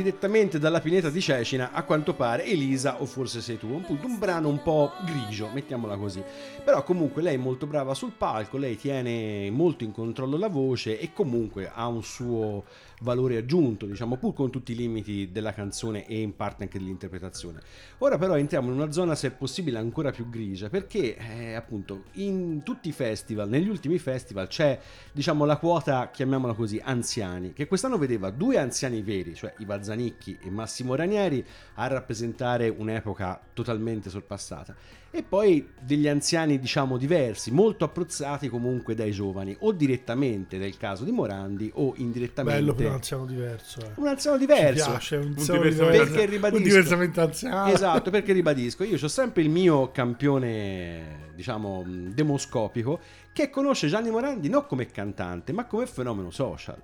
Direttamente 0.04 0.58
dalla 0.58 0.80
pineta 0.80 1.08
di 1.08 1.22
Cecina, 1.22 1.70
a 1.72 1.82
quanto 1.82 2.12
pare 2.12 2.44
Elisa 2.44 3.00
o 3.00 3.06
forse 3.06 3.40
sei 3.40 3.56
tu, 3.56 3.80
appunto 3.82 4.06
un 4.06 4.18
brano 4.18 4.48
un 4.48 4.62
po' 4.62 4.92
grigio, 5.02 5.48
mettiamola 5.50 5.96
così. 5.96 6.22
Però 6.62 6.82
comunque 6.82 7.22
lei 7.22 7.36
è 7.36 7.38
molto 7.38 7.66
brava 7.66 7.94
sul 7.94 8.12
palco, 8.12 8.58
lei 8.58 8.76
tiene 8.76 9.50
molto 9.50 9.82
in 9.82 9.92
controllo 9.92 10.36
la 10.36 10.48
voce 10.48 11.00
e 11.00 11.14
comunque 11.14 11.70
ha 11.72 11.86
un 11.86 12.02
suo 12.02 12.64
valore 13.04 13.36
aggiunto, 13.36 13.86
diciamo, 13.86 14.16
pur 14.16 14.32
con 14.32 14.50
tutti 14.50 14.72
i 14.72 14.74
limiti 14.74 15.30
della 15.30 15.52
canzone 15.52 16.06
e 16.08 16.20
in 16.20 16.34
parte 16.34 16.64
anche 16.64 16.78
dell'interpretazione. 16.78 17.60
Ora 17.98 18.18
però 18.18 18.36
entriamo 18.36 18.68
in 18.68 18.74
una 18.74 18.90
zona, 18.90 19.14
se 19.14 19.30
possibile, 19.30 19.78
ancora 19.78 20.10
più 20.10 20.28
grigia, 20.28 20.68
perché 20.68 21.16
eh, 21.16 21.54
appunto 21.54 22.04
in 22.14 22.62
tutti 22.64 22.88
i 22.88 22.92
festival, 22.92 23.48
negli 23.48 23.68
ultimi 23.68 23.98
festival, 23.98 24.48
c'è, 24.48 24.80
diciamo, 25.12 25.44
la 25.44 25.58
quota, 25.58 26.10
chiamiamola 26.10 26.54
così, 26.54 26.80
anziani, 26.82 27.52
che 27.52 27.68
quest'anno 27.68 27.98
vedeva 27.98 28.30
due 28.30 28.58
anziani 28.58 29.02
veri, 29.02 29.34
cioè 29.34 29.54
Iva 29.58 29.80
Zanicchi 29.82 30.38
e 30.42 30.50
Massimo 30.50 30.96
Ranieri, 30.96 31.44
a 31.74 31.86
rappresentare 31.86 32.68
un'epoca 32.68 33.40
totalmente 33.52 34.10
sorpassata. 34.10 35.02
E 35.16 35.22
poi 35.22 35.68
degli 35.80 36.08
anziani, 36.08 36.58
diciamo, 36.58 36.96
diversi, 36.96 37.52
molto 37.52 37.84
apprezzati 37.84 38.48
comunque 38.48 38.96
dai 38.96 39.12
giovani, 39.12 39.54
o 39.60 39.70
direttamente 39.70 40.58
nel 40.58 40.76
caso 40.76 41.04
di 41.04 41.12
Morandi, 41.12 41.70
o 41.74 41.92
indirettamente 41.98 42.58
Bello 42.60 42.74
per 42.74 42.86
un 42.86 42.92
anziano 42.94 43.24
diverso. 43.24 43.80
Eh. 43.80 43.90
un 43.94 44.08
anziano 44.08 44.36
Ci 44.38 44.44
diverso. 44.46 44.90
piace, 44.90 45.16
un, 45.16 45.22
Un 45.26 45.34
anziano 45.36 45.60
diversamente 45.60 45.92
diverso. 45.92 46.12
Perché 46.14 46.30
ribadisco- 46.30 46.56
Un 46.56 46.68
diversamente 46.68 47.20
anziano. 47.20 47.72
Esatto, 47.72 48.10
perché 48.10 48.32
ribadisco, 48.34 48.82
io 48.82 48.98
ho 49.00 49.08
sempre 49.08 49.42
il 49.42 49.50
mio 49.50 49.92
campione, 49.92 51.30
diciamo, 51.36 51.84
demoscopico, 51.86 52.98
che 53.32 53.50
conosce 53.50 53.86
Gianni 53.86 54.10
Morandi 54.10 54.48
non 54.48 54.66
come 54.66 54.86
cantante, 54.86 55.52
ma 55.52 55.66
come 55.66 55.86
fenomeno 55.86 56.32
social. 56.32 56.76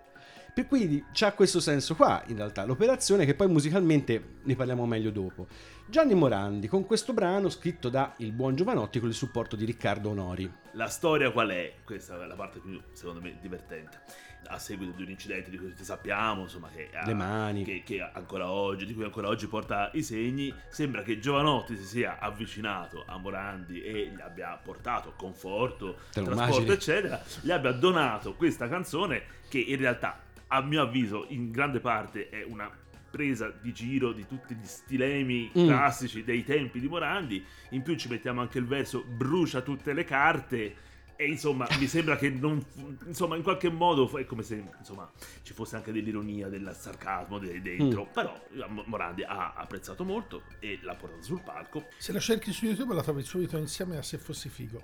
Per 0.52 0.66
cui 0.66 1.04
c'ha 1.12 1.32
questo 1.32 1.60
senso 1.60 1.94
qua, 1.94 2.22
in 2.26 2.36
realtà, 2.36 2.64
l'operazione 2.64 3.24
che 3.24 3.34
poi 3.34 3.48
musicalmente 3.48 4.38
ne 4.42 4.54
parliamo 4.56 4.84
meglio 4.86 5.10
dopo. 5.10 5.46
Gianni 5.86 6.14
Morandi 6.14 6.68
con 6.68 6.86
questo 6.86 7.12
brano 7.12 7.48
scritto 7.48 7.88
da 7.88 8.14
il 8.18 8.32
buon 8.32 8.54
Giovanotti 8.54 9.00
con 9.00 9.08
il 9.08 9.14
supporto 9.14 9.56
di 9.56 9.64
Riccardo 9.64 10.10
Onori. 10.10 10.50
La 10.72 10.86
storia 10.88 11.30
qual 11.32 11.48
è? 11.50 11.74
Questa 11.84 12.20
è 12.22 12.26
la 12.26 12.34
parte 12.34 12.60
più, 12.60 12.80
secondo 12.92 13.20
me, 13.20 13.36
divertente. 13.40 14.00
A 14.46 14.58
seguito 14.58 14.92
di 14.96 15.02
un 15.02 15.10
incidente 15.10 15.50
di 15.50 15.58
cui 15.58 15.68
tutti 15.68 15.84
sappiamo, 15.84 16.42
insomma, 16.42 16.68
che, 16.74 16.90
ha- 16.92 17.04
Le 17.06 17.14
mani. 17.14 17.64
che, 17.64 17.82
che 17.84 18.00
ancora 18.00 18.50
oggi, 18.50 18.86
di 18.86 18.94
cui 18.94 19.04
ancora 19.04 19.28
oggi 19.28 19.46
porta 19.48 19.90
i 19.94 20.02
segni, 20.02 20.52
sembra 20.70 21.02
che 21.02 21.18
Giovanotti 21.18 21.76
si 21.76 21.84
sia 21.84 22.18
avvicinato 22.18 23.04
a 23.06 23.18
Morandi 23.18 23.82
e 23.82 24.12
gli 24.14 24.20
abbia 24.20 24.58
portato 24.62 25.12
conforto, 25.16 25.98
trasporto, 26.10 26.30
immagini? 26.32 26.70
eccetera, 26.70 27.22
gli 27.40 27.50
abbia 27.50 27.72
donato 27.72 28.34
questa 28.34 28.68
canzone 28.68 29.38
che 29.48 29.58
in 29.58 29.76
realtà, 29.76 30.18
a 30.52 30.60
mio 30.62 30.82
avviso, 30.82 31.26
in 31.28 31.50
grande 31.50 31.80
parte 31.80 32.28
è 32.28 32.44
una 32.44 32.70
presa 33.10 33.50
di 33.60 33.72
giro 33.72 34.12
di 34.12 34.26
tutti 34.26 34.54
gli 34.54 34.64
stilemi 34.66 35.50
Mm. 35.56 35.66
classici 35.66 36.22
dei 36.22 36.44
tempi 36.44 36.78
di 36.80 36.88
Morandi. 36.88 37.44
In 37.70 37.82
più 37.82 37.96
ci 37.96 38.08
mettiamo 38.08 38.40
anche 38.40 38.58
il 38.58 38.66
verso 38.66 39.02
brucia 39.04 39.60
tutte 39.62 39.92
le 39.92 40.04
carte. 40.04 40.88
E 41.16 41.26
insomma, 41.26 41.66
mi 41.78 41.86
sembra 41.86 42.16
che 42.16 42.30
non. 42.30 42.64
Insomma, 43.06 43.36
in 43.36 43.42
qualche 43.42 43.68
modo 43.68 44.10
è 44.16 44.24
come 44.24 44.42
se 44.42 44.64
insomma, 44.78 45.10
ci 45.42 45.52
fosse 45.52 45.76
anche 45.76 45.92
dell'ironia, 45.92 46.48
del 46.48 46.74
sarcasmo 46.74 47.38
de- 47.38 47.60
dentro. 47.60 48.04
Mm. 48.08 48.12
Però 48.12 48.42
eh, 48.54 48.64
Morandi 48.86 49.22
ha 49.24 49.52
apprezzato 49.54 50.02
molto 50.04 50.44
e 50.60 50.78
l'ha 50.82 50.94
portato 50.94 51.22
sul 51.22 51.42
palco. 51.42 51.88
Se 51.98 52.12
la 52.12 52.20
cerchi 52.20 52.52
su 52.52 52.64
YouTube 52.64 52.94
la 52.94 53.02
trovi 53.02 53.22
subito 53.22 53.58
insieme 53.58 53.98
a 53.98 54.02
Se 54.02 54.16
fossi 54.18 54.48
figo. 54.48 54.82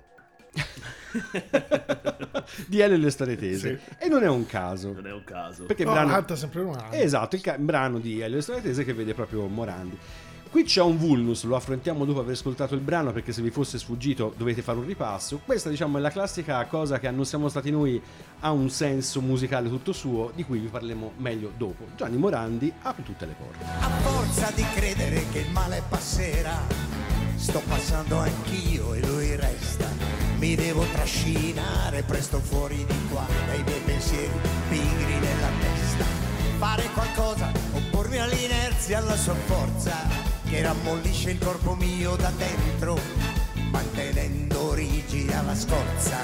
di 2.67 2.79
Elio 2.79 2.95
e 2.95 2.99
le 2.99 3.09
storie 3.09 3.37
tese. 3.37 3.81
E 3.97 4.07
non 4.07 4.23
è 4.23 4.27
un 4.27 4.45
caso. 4.45 4.93
Non 4.93 5.07
è 5.07 5.11
un 5.11 5.23
caso. 5.23 5.65
Perché 5.65 5.83
il 5.83 5.87
No, 5.87 5.93
brano... 5.93 6.09
canta 6.09 6.35
sempre 6.35 6.61
una. 6.61 6.91
Esatto, 6.91 7.35
il 7.35 7.41
ca- 7.41 7.57
brano 7.57 7.99
di 7.99 8.19
Elio 8.19 8.41
Stratese 8.41 8.83
che 8.83 8.93
vede 8.93 9.13
proprio 9.13 9.45
Morandi. 9.47 9.97
Qui 10.49 10.63
c'è 10.63 10.81
un 10.81 10.97
vulnus, 10.97 11.43
lo 11.43 11.57
affrontiamo 11.57 12.05
dopo 12.05 12.21
aver 12.21 12.33
ascoltato 12.33 12.73
il 12.73 12.79
brano 12.79 13.11
perché 13.11 13.33
se 13.33 13.41
vi 13.41 13.51
fosse 13.51 13.77
sfuggito 13.77 14.33
dovete 14.37 14.61
fare 14.61 14.77
un 14.77 14.85
ripasso. 14.85 15.41
Questa 15.43 15.69
diciamo 15.69 15.97
è 15.97 16.01
la 16.01 16.09
classica 16.09 16.63
cosa 16.65 16.99
che 16.99 17.07
a 17.07 17.11
Non 17.11 17.25
siamo 17.25 17.49
stati 17.49 17.69
noi 17.69 18.01
ha 18.39 18.51
un 18.51 18.69
senso 18.69 19.19
musicale 19.19 19.67
tutto 19.67 19.91
suo 19.91 20.31
di 20.33 20.45
cui 20.45 20.59
vi 20.59 20.67
parleremo 20.67 21.13
meglio 21.17 21.51
dopo. 21.57 21.87
Gianni 21.97 22.15
Morandi 22.15 22.71
apre 22.81 23.03
tutte 23.03 23.25
le 23.25 23.35
porte. 23.37 23.63
A 23.63 23.89
forza 23.99 24.49
di 24.55 24.63
credere 24.73 25.25
che 25.33 25.39
il 25.39 25.51
male 25.51 25.83
passerà, 25.89 26.59
sto 27.35 27.61
passando 27.67 28.17
anch'io 28.17 28.93
e 28.93 29.05
lui 29.05 29.35
resta. 29.35 30.16
Mi 30.37 30.53
devo 30.53 30.83
trascinare 30.91 32.03
presto 32.03 32.39
fuori 32.39 32.85
di 32.85 33.07
qua 33.09 33.25
dai 33.47 33.63
miei 33.63 33.81
pensieri 33.81 34.31
pigri 34.69 35.13
nella 35.13 35.49
testa. 35.59 36.05
Fare 36.59 36.83
qualcosa, 36.93 37.51
oppormi 37.73 38.19
all'inerzia, 38.19 38.99
alla 38.99 39.15
sua 39.15 39.33
forza, 39.33 39.95
che 40.47 40.61
rammollisce 40.61 41.31
il 41.31 41.39
corpo 41.39 41.73
mio 41.73 42.15
da 42.15 42.31
dentro, 42.37 42.99
mantenendo 43.71 44.73
rigida 44.75 45.41
la 45.41 45.55
scorza. 45.55 46.17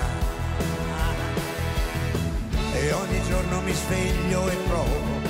E 2.73 2.91
ogni 2.91 3.21
giorno 3.27 3.61
mi 3.61 3.73
sveglio 3.73 4.47
e 4.47 4.55
provo 4.67 5.21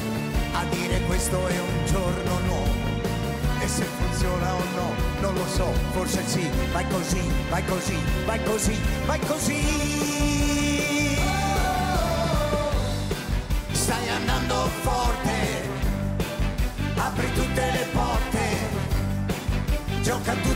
a 0.53 0.65
dire 0.65 1.01
questo 1.01 1.47
è 1.47 1.59
un 1.59 1.85
giorno 1.85 2.39
nuovo. 2.39 2.82
E 3.63 3.67
se 3.69 3.85
funziona 3.85 4.55
o 4.55 4.63
no, 4.75 4.93
non 5.21 5.33
lo 5.35 5.47
so, 5.47 5.71
forse 5.93 6.21
sì, 6.27 6.49
vai 6.73 6.85
così, 6.89 7.21
vai 7.49 7.63
così, 7.63 7.97
vai 8.25 8.43
così, 8.43 8.77
vai 9.05 9.19
così. 9.21 9.61
Stai 13.71 14.09
andando 14.09 14.69
forte, 14.81 15.69
apri 16.95 17.33
tutte 17.33 17.71
le 17.71 17.87
porte, 17.93 18.45
gioca 20.01 20.33
tutte 20.33 20.52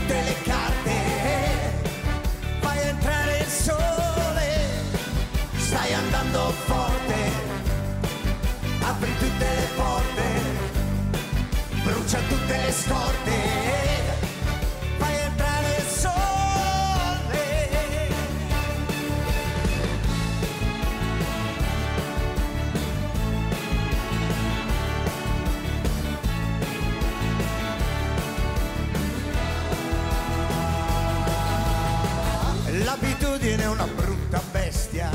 L'abitudine 32.84 33.62
è 33.62 33.68
una 33.68 33.86
brutta 33.86 34.40
bestia, 34.52 35.10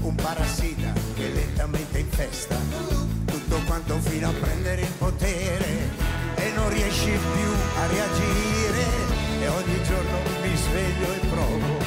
un 0.00 0.14
parassita 0.16 0.92
che 1.14 1.28
lentamente 1.28 1.98
infesta 1.98 2.56
tutto 3.24 3.60
quanto 3.64 3.96
fino 4.00 4.28
a 4.28 4.32
prendere 4.32 4.65
riesci 7.06 7.18
più 7.18 7.50
a 7.80 7.86
reagire 7.86 8.84
e 9.40 9.48
ogni 9.48 9.82
giorno 9.84 10.18
mi 10.42 10.56
sveglio 10.56 11.12
e 11.12 11.26
provo 11.28 11.78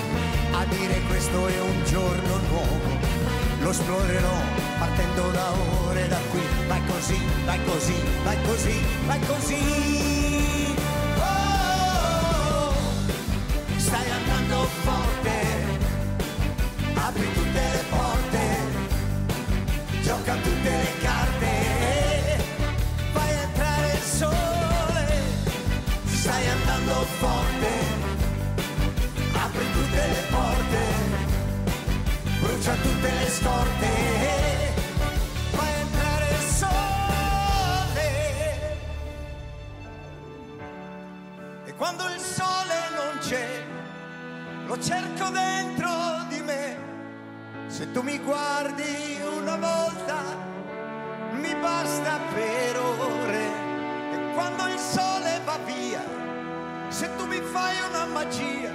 a 0.52 0.66
dire 0.66 1.02
questo 1.08 1.48
è 1.48 1.60
un 1.60 1.84
giorno 1.86 2.38
nuovo. 2.50 2.98
Lo 3.62 3.70
esplorerò 3.70 4.38
partendo 4.80 5.30
da 5.32 5.52
ore 5.88 6.08
da 6.08 6.20
qui, 6.32 6.42
vai 6.68 6.82
così, 6.86 7.20
vai 7.46 7.60
così, 7.66 7.96
vai 8.24 8.38
così, 8.44 8.82
vai 9.06 9.20
così. 9.20 10.79
Brucia 32.70 32.76
tutte 32.82 33.10
le 33.10 33.30
scorte, 33.30 33.88
fai 35.52 35.80
entrare 35.80 36.30
il 36.30 36.48
sole. 36.62 38.08
E 41.66 41.74
quando 41.76 42.04
il 42.10 42.20
sole 42.20 42.76
non 42.96 43.18
c'è, 43.20 43.64
lo 44.68 44.80
cerco 44.80 45.30
dentro 45.30 45.90
di 46.28 46.42
me. 46.42 46.78
Se 47.68 47.92
tu 47.92 48.02
mi 48.02 48.20
guardi 48.20 49.20
una 49.38 49.56
volta, 49.56 50.24
mi 51.32 51.56
basta 51.56 52.20
per 52.34 52.78
ore. 52.78 53.68
E 54.14 54.34
quando 54.34 54.68
il 54.68 54.80
sole 54.80 55.42
va 55.46 55.58
via, 55.66 56.04
se 56.90 57.16
tu 57.16 57.26
mi 57.26 57.40
fai 57.40 57.76
una 57.90 58.06
magia, 58.06 58.72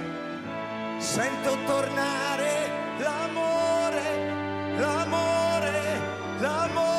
sento 0.97 1.57
tornare 1.65 2.83
l'amore, 2.97 3.74
l'amore, 4.77 5.99
l'amore. 6.39 6.93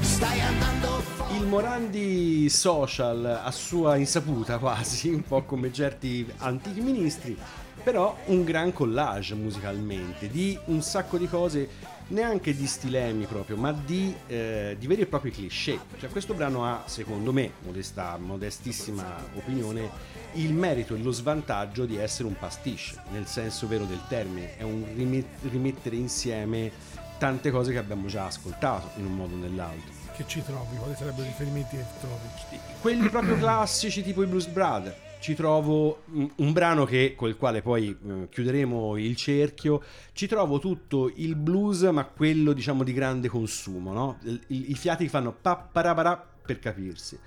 Stai 0.00 0.40
andando 0.40 0.86
fuori. 0.86 1.36
Il 1.36 1.46
Morandi 1.46 2.48
social 2.48 3.40
a 3.42 3.50
sua 3.50 3.96
insaputa 3.96 4.58
quasi, 4.58 5.08
un 5.08 5.22
po' 5.22 5.42
come 5.42 5.72
certi 5.72 6.26
antichi 6.38 6.80
ministri, 6.80 7.36
però 7.82 8.16
un 8.26 8.44
gran 8.44 8.72
collage 8.72 9.34
musicalmente 9.34 10.28
di 10.28 10.58
un 10.66 10.82
sacco 10.82 11.16
di 11.16 11.26
cose 11.26 11.68
neanche 12.10 12.54
di 12.54 12.66
stilemi 12.66 13.26
proprio, 13.26 13.56
ma 13.56 13.72
di, 13.72 14.14
eh, 14.26 14.76
di 14.78 14.86
veri 14.86 15.02
e 15.02 15.06
propri 15.06 15.30
cliché. 15.30 15.78
Cioè 15.98 16.10
questo 16.10 16.34
brano 16.34 16.64
ha, 16.64 16.84
secondo 16.86 17.32
me, 17.32 17.52
modesta, 17.64 18.16
modestissima 18.18 19.26
opinione, 19.34 19.90
il 20.34 20.54
merito 20.54 20.94
e 20.94 20.98
lo 20.98 21.10
svantaggio 21.10 21.86
di 21.86 21.96
essere 21.96 22.28
un 22.28 22.36
pastiche, 22.38 23.02
nel 23.10 23.26
senso 23.26 23.66
vero 23.66 23.84
del 23.84 24.00
termine, 24.08 24.56
è 24.56 24.62
un 24.62 24.84
rimet- 24.94 25.42
rimettere 25.50 25.96
insieme 25.96 26.70
tante 27.18 27.50
cose 27.50 27.72
che 27.72 27.78
abbiamo 27.78 28.06
già 28.06 28.26
ascoltato 28.26 28.98
in 28.98 29.06
un 29.06 29.14
modo 29.14 29.34
o 29.34 29.38
nell'altro. 29.38 29.92
Che 30.14 30.24
ci 30.26 30.42
trovi? 30.42 30.76
Quali 30.76 30.94
sarebbero 30.94 31.24
i 31.24 31.26
riferimenti 31.26 31.76
che 31.76 31.84
trovi? 32.00 32.58
quelli 32.80 33.08
proprio 33.08 33.36
classici 33.36 34.02
tipo 34.02 34.22
i 34.22 34.26
Blues 34.26 34.46
Brothers 34.46 35.09
ci 35.20 35.34
trovo 35.34 36.02
un 36.36 36.52
brano 36.52 36.84
che 36.84 37.14
col 37.14 37.36
quale 37.36 37.60
poi 37.60 37.96
mm, 37.96 38.24
chiuderemo 38.30 38.96
il 38.96 39.14
cerchio 39.16 39.82
ci 40.12 40.26
trovo 40.26 40.58
tutto 40.58 41.12
il 41.14 41.36
blues 41.36 41.82
ma 41.82 42.04
quello 42.06 42.52
diciamo 42.52 42.82
di 42.82 42.92
grande 42.92 43.28
consumo 43.28 43.92
no? 43.92 44.18
I, 44.48 44.74
fiati 44.74 45.08
fanno 45.08 45.32
pa 45.32 45.56
parapara 45.56 46.16
per 46.42 46.58
capirsi 46.58 47.18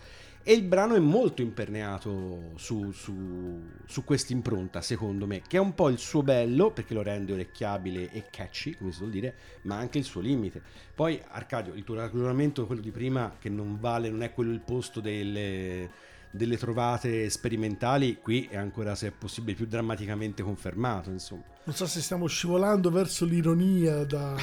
e 0.46 0.54
il 0.54 0.64
brano 0.64 0.96
è 0.96 1.00
molto 1.00 1.42
imperneato 1.42 2.52
su, 2.56 2.92
su, 2.92 3.62
su 3.86 4.04
questa 4.04 4.36
secondo 4.82 5.26
me 5.26 5.42
che 5.48 5.56
è 5.56 5.60
un 5.60 5.74
po' 5.74 5.88
il 5.88 6.00
suo 6.00 6.24
bello 6.24 6.72
perché 6.72 6.94
lo 6.94 7.02
rende 7.04 7.32
orecchiabile 7.32 8.12
e 8.12 8.26
catchy 8.30 8.76
come 8.76 8.92
si 8.92 9.00
vuol 9.00 9.12
dire 9.12 9.36
ma 9.64 9.78
anche 9.78 10.00
il 10.00 10.04
suo 10.04 10.20
limite 10.20 10.62
poi 10.96 11.22
Arcadio 11.26 11.74
il 11.76 11.84
tuo 11.84 11.96
ragionamento 11.96 12.66
quello 12.66 12.82
di 12.82 12.92
prima 12.92 13.36
che 13.40 13.50
non 13.50 13.80
vale 13.80 14.10
non 14.10 14.24
è 14.24 14.34
quello 14.34 14.52
il 14.52 14.62
posto 14.62 15.00
delle, 15.00 15.90
delle 16.36 16.58
trovate 16.58 17.30
sperimentali 17.30 18.18
qui 18.20 18.48
è 18.50 18.56
ancora 18.58 18.96
se 18.96 19.08
è 19.08 19.12
possibile 19.12 19.56
più 19.56 19.68
drammaticamente 19.68 20.42
confermato 20.42 21.12
insomma 21.12 21.44
Non 21.66 21.76
so 21.76 21.86
se 21.86 22.02
stiamo 22.02 22.26
scivolando 22.26 22.90
verso 22.90 23.24
l'ironia 23.24 24.04
da 24.04 24.36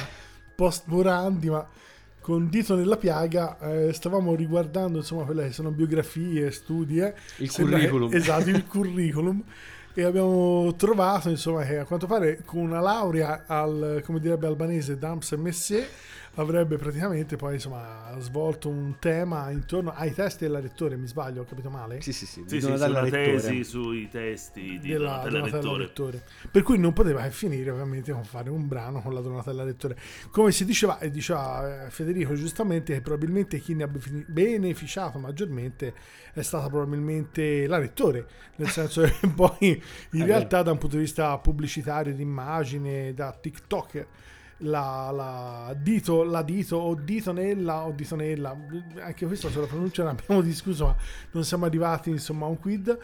post 0.55 0.83
Morandi, 0.85 1.49
ma 1.49 1.67
con 2.21 2.47
Dito 2.49 2.75
nella 2.75 2.95
piaga 2.97 3.59
eh, 3.59 3.91
stavamo 3.93 4.33
riguardando 4.35 4.99
insomma 4.99 5.25
quelle 5.25 5.47
che 5.47 5.53
sono 5.53 5.71
biografie, 5.71 6.49
studi, 6.51 6.99
eh. 6.99 7.13
Il 7.39 7.49
Sembra 7.49 7.77
che- 7.79 7.87
curriculum. 7.89 8.13
esatto, 8.15 8.49
il 8.49 8.65
curriculum. 8.67 9.43
E 9.93 10.03
abbiamo 10.03 10.73
trovato 10.77 11.29
insomma 11.29 11.65
che 11.65 11.79
a 11.79 11.83
quanto 11.85 12.07
pare 12.07 12.43
con 12.45 12.61
una 12.61 12.79
laurea 12.79 13.43
al, 13.47 14.01
come 14.05 14.19
direbbe 14.21 14.47
albanese, 14.47 14.97
Dams 14.97 15.31
e 15.33 15.37
Messier, 15.37 15.85
avrebbe 16.35 16.77
praticamente 16.77 17.35
poi 17.35 17.55
insomma 17.55 18.15
svolto 18.19 18.69
un 18.69 18.97
tema 18.99 19.49
intorno 19.51 19.91
ai 19.91 20.13
testi 20.13 20.45
della 20.45 20.59
lettore, 20.59 20.95
mi 20.97 21.07
sbaglio, 21.07 21.41
ho 21.41 21.45
capito 21.45 21.69
male? 21.69 22.01
sì 22.01 22.13
sì 22.13 22.25
sì, 22.25 22.43
Sì, 22.45 22.59
sì, 22.61 22.71
una 22.71 23.01
Lettore. 23.01 23.11
tesi 23.11 23.63
sui 23.63 24.07
testi 24.09 24.79
di 24.79 24.93
della 24.93 25.29
Donatella 25.29 25.39
Donatella 25.39 25.77
Lettore. 25.77 25.77
Lettore. 25.77 26.23
Per 26.49 26.63
cui 26.63 26.77
non 26.79 26.93
poteva 26.93 27.21
che 27.23 27.31
finire 27.31 27.69
ovviamente 27.71 28.11
con 28.11 28.23
fare 28.23 28.49
un 28.49 28.67
brano 28.67 29.01
con 29.01 29.13
la 29.13 29.21
Donatella 29.21 29.63
Lettore. 29.63 29.97
Come 30.31 30.51
si 30.51 30.65
diceva, 30.65 30.99
e 30.99 31.11
diceva 31.11 31.85
eh, 31.85 31.89
Federico 31.91 32.33
giustamente, 32.33 32.93
che 32.93 33.01
probabilmente 33.01 33.59
chi 33.59 33.73
ne 33.75 33.83
ha 33.83 33.87
benefi- 33.87 34.25
beneficiato 34.27 35.19
maggiormente 35.19 35.93
è 36.33 36.41
stata 36.41 36.67
probabilmente 36.69 37.67
la 37.67 37.77
Lettore, 37.77 38.27
nel 38.55 38.69
senso 38.69 39.01
che 39.03 39.27
poi 39.35 39.81
in 40.11 40.21
Eh, 40.21 40.25
realtà 40.25 40.61
da 40.63 40.71
un 40.71 40.77
punto 40.77 40.95
di 40.95 41.03
vista 41.03 41.37
pubblicitario, 41.37 42.13
di 42.13 42.21
immagine, 42.21 43.13
da 43.13 43.31
TikTok. 43.39 44.07
La, 44.63 45.09
la 45.11 45.75
dito, 45.75 46.23
la 46.23 46.43
dito 46.43 46.77
o 46.77 46.93
ditonella 46.95 47.85
o 47.85 47.91
ditonella 47.91 48.55
anche 48.99 49.25
questo 49.25 49.49
sulla 49.49 49.65
pronuncia 49.65 50.03
ne 50.03 50.09
abbiamo 50.11 50.41
discusso 50.45 50.85
ma 50.85 50.95
non 51.31 51.43
siamo 51.43 51.65
arrivati 51.65 52.11
insomma 52.11 52.45
a 52.45 52.49
un 52.49 52.59
quid 52.59 52.99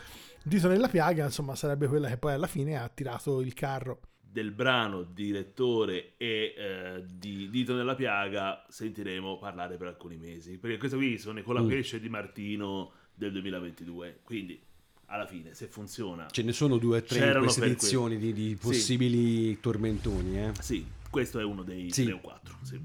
Dito 0.48 0.70
nella 0.70 0.88
piaga, 0.88 1.26
insomma, 1.26 1.56
sarebbe 1.56 1.88
quella 1.88 2.08
che 2.08 2.16
poi 2.18 2.32
alla 2.32 2.48
fine 2.48 2.78
ha 2.78 2.88
tirato 2.88 3.42
il 3.42 3.54
carro. 3.54 4.00
Del 4.22 4.52
brano 4.52 5.04
di 5.04 5.32
Lettore 5.32 6.14
e 6.16 6.54
eh, 6.58 7.04
di 7.06 7.50
Dito 7.50 7.76
nella 7.76 7.96
piaga 7.96 8.66
sentiremo 8.70 9.40
parlare 9.40 9.76
per 9.76 9.88
alcuni 9.88 10.16
mesi. 10.16 10.58
Perché 10.58 10.78
questo 10.78 10.96
qui 10.96 11.18
sono 11.18 11.42
con 11.44 11.54
la 11.56 11.62
Mm. 11.62 11.68
pesce 11.68 12.00
di 12.00 12.08
Martino 12.08 12.94
del 13.14 13.34
2022. 13.34 14.20
Quindi, 14.24 14.58
alla 15.08 15.26
fine, 15.26 15.54
se 15.54 15.68
funziona... 15.68 16.28
ce 16.32 16.44
ne 16.44 16.54
sono 16.54 16.78
due 16.78 17.00
o 17.00 17.04
tre 17.04 17.34
in 17.34 17.40
queste 17.40 17.66
edizioni 17.66 18.18
di, 18.18 18.32
di 18.32 18.58
possibili 18.60 19.60
tormentoni 19.60 20.40
eh. 20.40 20.52
Sì, 20.62 20.86
questo 21.10 21.40
è 21.40 21.44
uno 21.44 21.64
dei 21.64 21.92
Sì. 21.92 22.04
tre 22.04 22.14
o 22.14 22.20
quattro. 22.20 22.56
sì. 22.64 22.80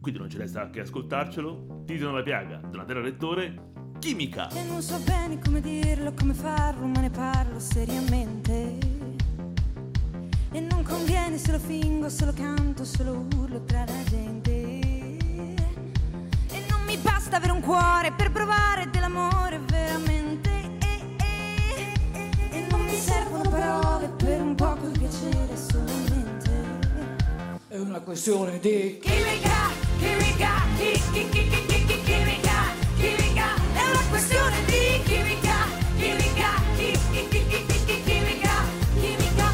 Quindi 0.00 0.18
non 0.20 0.28
ci 0.28 0.36
resta 0.36 0.68
che 0.70 0.80
ascoltarcelo. 0.80 1.82
Dito 1.84 2.06
nella 2.10 2.22
piaga, 2.24 2.56
Donatella 2.56 3.00
Lettore, 3.00 3.70
Chimica. 4.00 4.48
E 4.50 4.64
non 4.64 4.82
so 4.82 4.98
bene 4.98 5.38
come 5.38 5.60
dirlo, 5.60 6.12
come 6.12 6.34
farlo, 6.34 6.86
ma 6.86 7.00
ne 7.00 7.10
parlo 7.10 7.60
seriamente. 7.60 8.78
E 10.50 10.60
non 10.60 10.82
conviene 10.82 11.38
se 11.38 11.52
lo 11.52 11.58
fingo, 11.60 12.08
se 12.08 12.24
lo 12.24 12.32
canto, 12.32 12.84
se 12.84 13.04
lo 13.04 13.26
urlo 13.36 13.62
tra 13.64 13.84
la 13.84 14.02
gente. 14.08 14.50
E 14.50 15.56
non 16.68 16.82
mi 16.84 16.96
basta 16.96 17.36
avere 17.36 17.52
un 17.52 17.60
cuore 17.60 18.12
per 18.12 18.32
provare 18.32 18.90
dell'amore 18.90 19.60
veramente. 19.60 20.50
E, 20.80 21.16
e- 21.16 22.56
e 22.58 22.66
non 22.70 22.82
mi 22.84 22.96
servono 22.96 23.48
parole 23.48 24.08
per 24.08 24.40
un 24.42 24.54
poco 24.56 24.88
di 24.88 24.98
piacere. 24.98 25.56
È 27.72 27.78
una 27.78 28.00
questione 28.00 28.58
di 28.58 28.98
Chimica, 29.00 29.70
chimica, 29.98 30.50
chi, 30.76 30.92
chi, 31.10 31.28
chi, 31.30 31.48
chi, 31.48 31.66
chi, 31.66 31.84
chi, 31.86 32.02
chimica, 32.02 32.74
chimica, 32.98 33.54
è 33.72 33.90
una 33.90 34.04
questione 34.10 34.56
di 34.66 35.02
chimica, 35.04 35.54
chimica, 35.96 36.48
chi, 36.76 36.98
chi, 37.10 37.28
chi, 37.28 37.46
chi, 37.46 37.64
chi, 37.64 37.84
chi, 37.86 38.02
chimica, 38.02 38.50
chimica. 39.00 39.48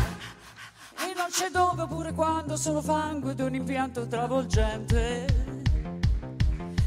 E 0.99 1.15
non 1.15 1.27
c'è 1.31 1.49
dove 1.51 1.87
pure 1.87 2.13
quando 2.13 2.57
sono 2.57 2.83
fango 2.83 3.33
di 3.35 3.43
un 3.43 3.55
impianto 3.55 4.09
travolgente 4.09 5.27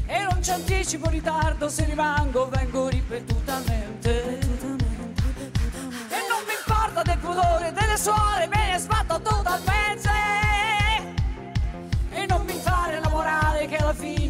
E 0.04 0.22
non 0.24 0.38
c'è 0.40 0.52
anticipo 0.52 1.08
ritardo 1.08 1.70
se 1.70 1.86
rimango 1.86 2.50
vengo 2.50 2.88
ripetutamente 2.88 4.38
E 4.38 6.20
non 6.28 6.42
mi 6.46 6.52
importa 6.58 7.00
del 7.00 7.18
pudore 7.18 7.72
delle 7.72 7.96
suore 7.96 8.46
me 8.48 8.72
ne 8.72 8.78
sbatto 8.78 9.18
totalmente 9.22 10.01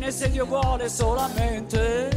fine 0.03 0.11
se 0.11 0.31
Dio 0.31 0.47
vuole 0.47 0.89
solamente. 0.89 2.09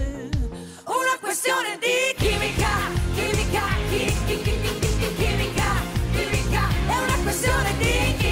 Una 0.86 1.18
questione 1.20 1.78
di 1.80 2.16
chimica, 2.18 2.90
chimica, 3.14 3.62
chi, 3.90 4.06
chi, 4.26 4.42
chi, 4.42 4.62
chi, 4.62 4.80
chi, 4.80 4.98
chi, 4.98 5.16
chimica, 5.16 5.70
chimica, 6.12 6.68
è 6.88 6.98
una 7.04 7.18
questione 7.22 7.78
di 7.78 7.86
chimica, 7.86 8.25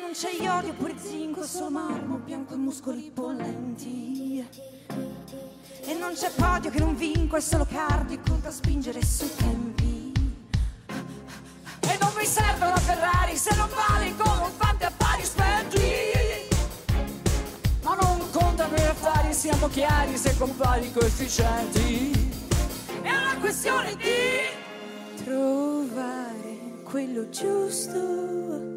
non 0.00 0.12
c'è 0.12 0.30
iodio 0.40 0.70
oppure 0.70 0.94
zinco, 0.98 1.44
solo 1.44 1.70
marmo 1.70 2.16
bianco 2.16 2.54
e 2.54 2.56
muscoli 2.56 3.10
pollenti. 3.12 4.46
E 5.86 5.94
non 5.94 6.14
c'è 6.14 6.30
podio 6.30 6.70
che 6.70 6.78
non 6.78 6.96
vinco, 6.96 7.36
è 7.36 7.40
solo 7.40 7.66
cardio 7.66 8.20
conta 8.26 8.50
spingere 8.50 9.04
sui 9.04 9.30
tempi. 9.36 10.12
E 11.80 11.98
non 12.00 12.12
mi 12.16 12.24
serve 12.24 12.66
una 12.66 12.76
Ferrari 12.76 13.36
se 13.36 13.54
non 13.56 13.68
vale 13.68 14.14
come 14.16 14.44
un 14.44 14.50
fante 14.56 14.84
affari 14.86 15.24
spenti 15.24 15.80
Ma 17.82 17.94
non 17.94 18.30
contano 18.30 18.74
gli 18.74 18.80
affari, 18.80 19.34
siamo 19.34 19.68
chiari 19.68 20.16
se 20.16 20.36
compari 20.38 20.90
coefficienti 20.92 22.32
È 23.02 23.10
una 23.10 23.36
questione 23.38 23.94
di 23.96 25.22
trovare 25.24 26.82
quello 26.84 27.28
giusto, 27.28 28.73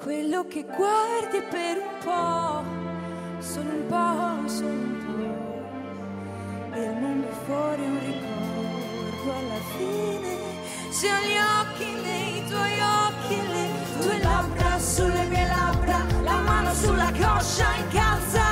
quello 0.00 0.46
che 0.46 0.64
guardi 0.64 1.42
per 1.50 1.76
un 1.78 1.98
po', 2.04 3.42
solo 3.42 3.70
un 3.70 3.86
po', 3.88 4.48
solo 4.48 4.68
un 4.68 4.96
po'. 5.04 6.76
E 6.76 6.82
il 6.82 6.96
mondo 7.00 7.26
fuori 7.44 7.82
un 7.82 7.98
ricordo 7.98 9.32
alla 9.32 9.60
fine. 9.76 10.36
Se 10.90 11.06
ho 11.08 11.18
gli 11.26 11.36
occhi 11.60 11.92
nei 12.02 12.44
tuoi 12.46 12.80
occhi, 12.80 13.36
le 13.48 13.70
tue 14.00 14.22
labbra 14.22 14.78
sulle 14.78 15.24
mie 15.24 15.46
labbra, 15.46 15.98
la 16.22 16.40
mano 16.40 16.72
sulla 16.74 17.10
coscia 17.10 17.66
incalza. 17.76 18.47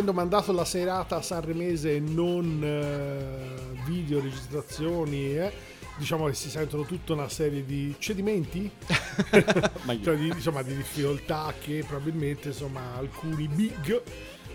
Avendo 0.00 0.14
mandato 0.14 0.52
la 0.52 0.64
serata 0.64 1.20
sanremese 1.20 1.98
non 1.98 2.62
eh, 2.64 3.82
video 3.84 4.18
registrazioni, 4.20 5.36
eh, 5.36 5.52
diciamo 5.98 6.24
che 6.26 6.32
si 6.32 6.48
sentono 6.48 6.84
tutta 6.84 7.12
una 7.12 7.28
serie 7.28 7.66
di 7.66 7.94
cedimenti, 7.98 8.70
cioè 10.02 10.16
di, 10.16 10.28
insomma, 10.28 10.62
di 10.62 10.74
difficoltà 10.74 11.52
che 11.60 11.84
probabilmente 11.86 12.48
insomma, 12.48 12.94
alcuni 12.94 13.46
big 13.48 14.02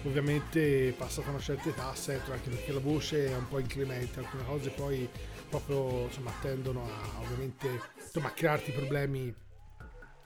ovviamente 0.05 0.93
passata 0.97 1.29
una 1.29 1.39
certa 1.39 1.69
età 1.69 1.93
sentono 1.93 2.33
anche 2.33 2.49
perché 2.49 2.71
la 2.71 2.79
voce 2.79 3.27
è 3.27 3.35
un 3.35 3.47
po' 3.47 3.59
inclemente, 3.59 4.19
alcune 4.19 4.45
cose 4.45 4.69
poi 4.71 5.07
proprio 5.47 6.05
insomma, 6.05 6.31
tendono 6.41 6.85
a 6.85 7.19
ovviamente 7.21 7.69
insomma, 8.03 8.29
a 8.29 8.31
crearti 8.31 8.71
problemi 8.71 9.31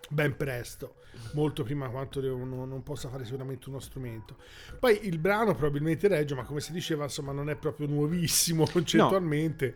ben 0.09 0.37
presto, 0.37 0.95
molto 1.33 1.63
prima 1.63 1.89
quanto 1.89 2.21
non, 2.21 2.49
non 2.49 2.83
possa 2.83 3.09
fare 3.09 3.25
sicuramente 3.25 3.69
uno 3.69 3.79
strumento. 3.79 4.37
Poi 4.79 5.07
il 5.07 5.17
brano 5.17 5.53
probabilmente 5.53 6.07
regge, 6.07 6.35
ma 6.35 6.43
come 6.43 6.59
si 6.59 6.71
diceva, 6.71 7.03
insomma, 7.03 7.31
non 7.31 7.49
è 7.49 7.55
proprio 7.55 7.87
nuovissimo 7.87 8.65
concettualmente. 8.71 9.75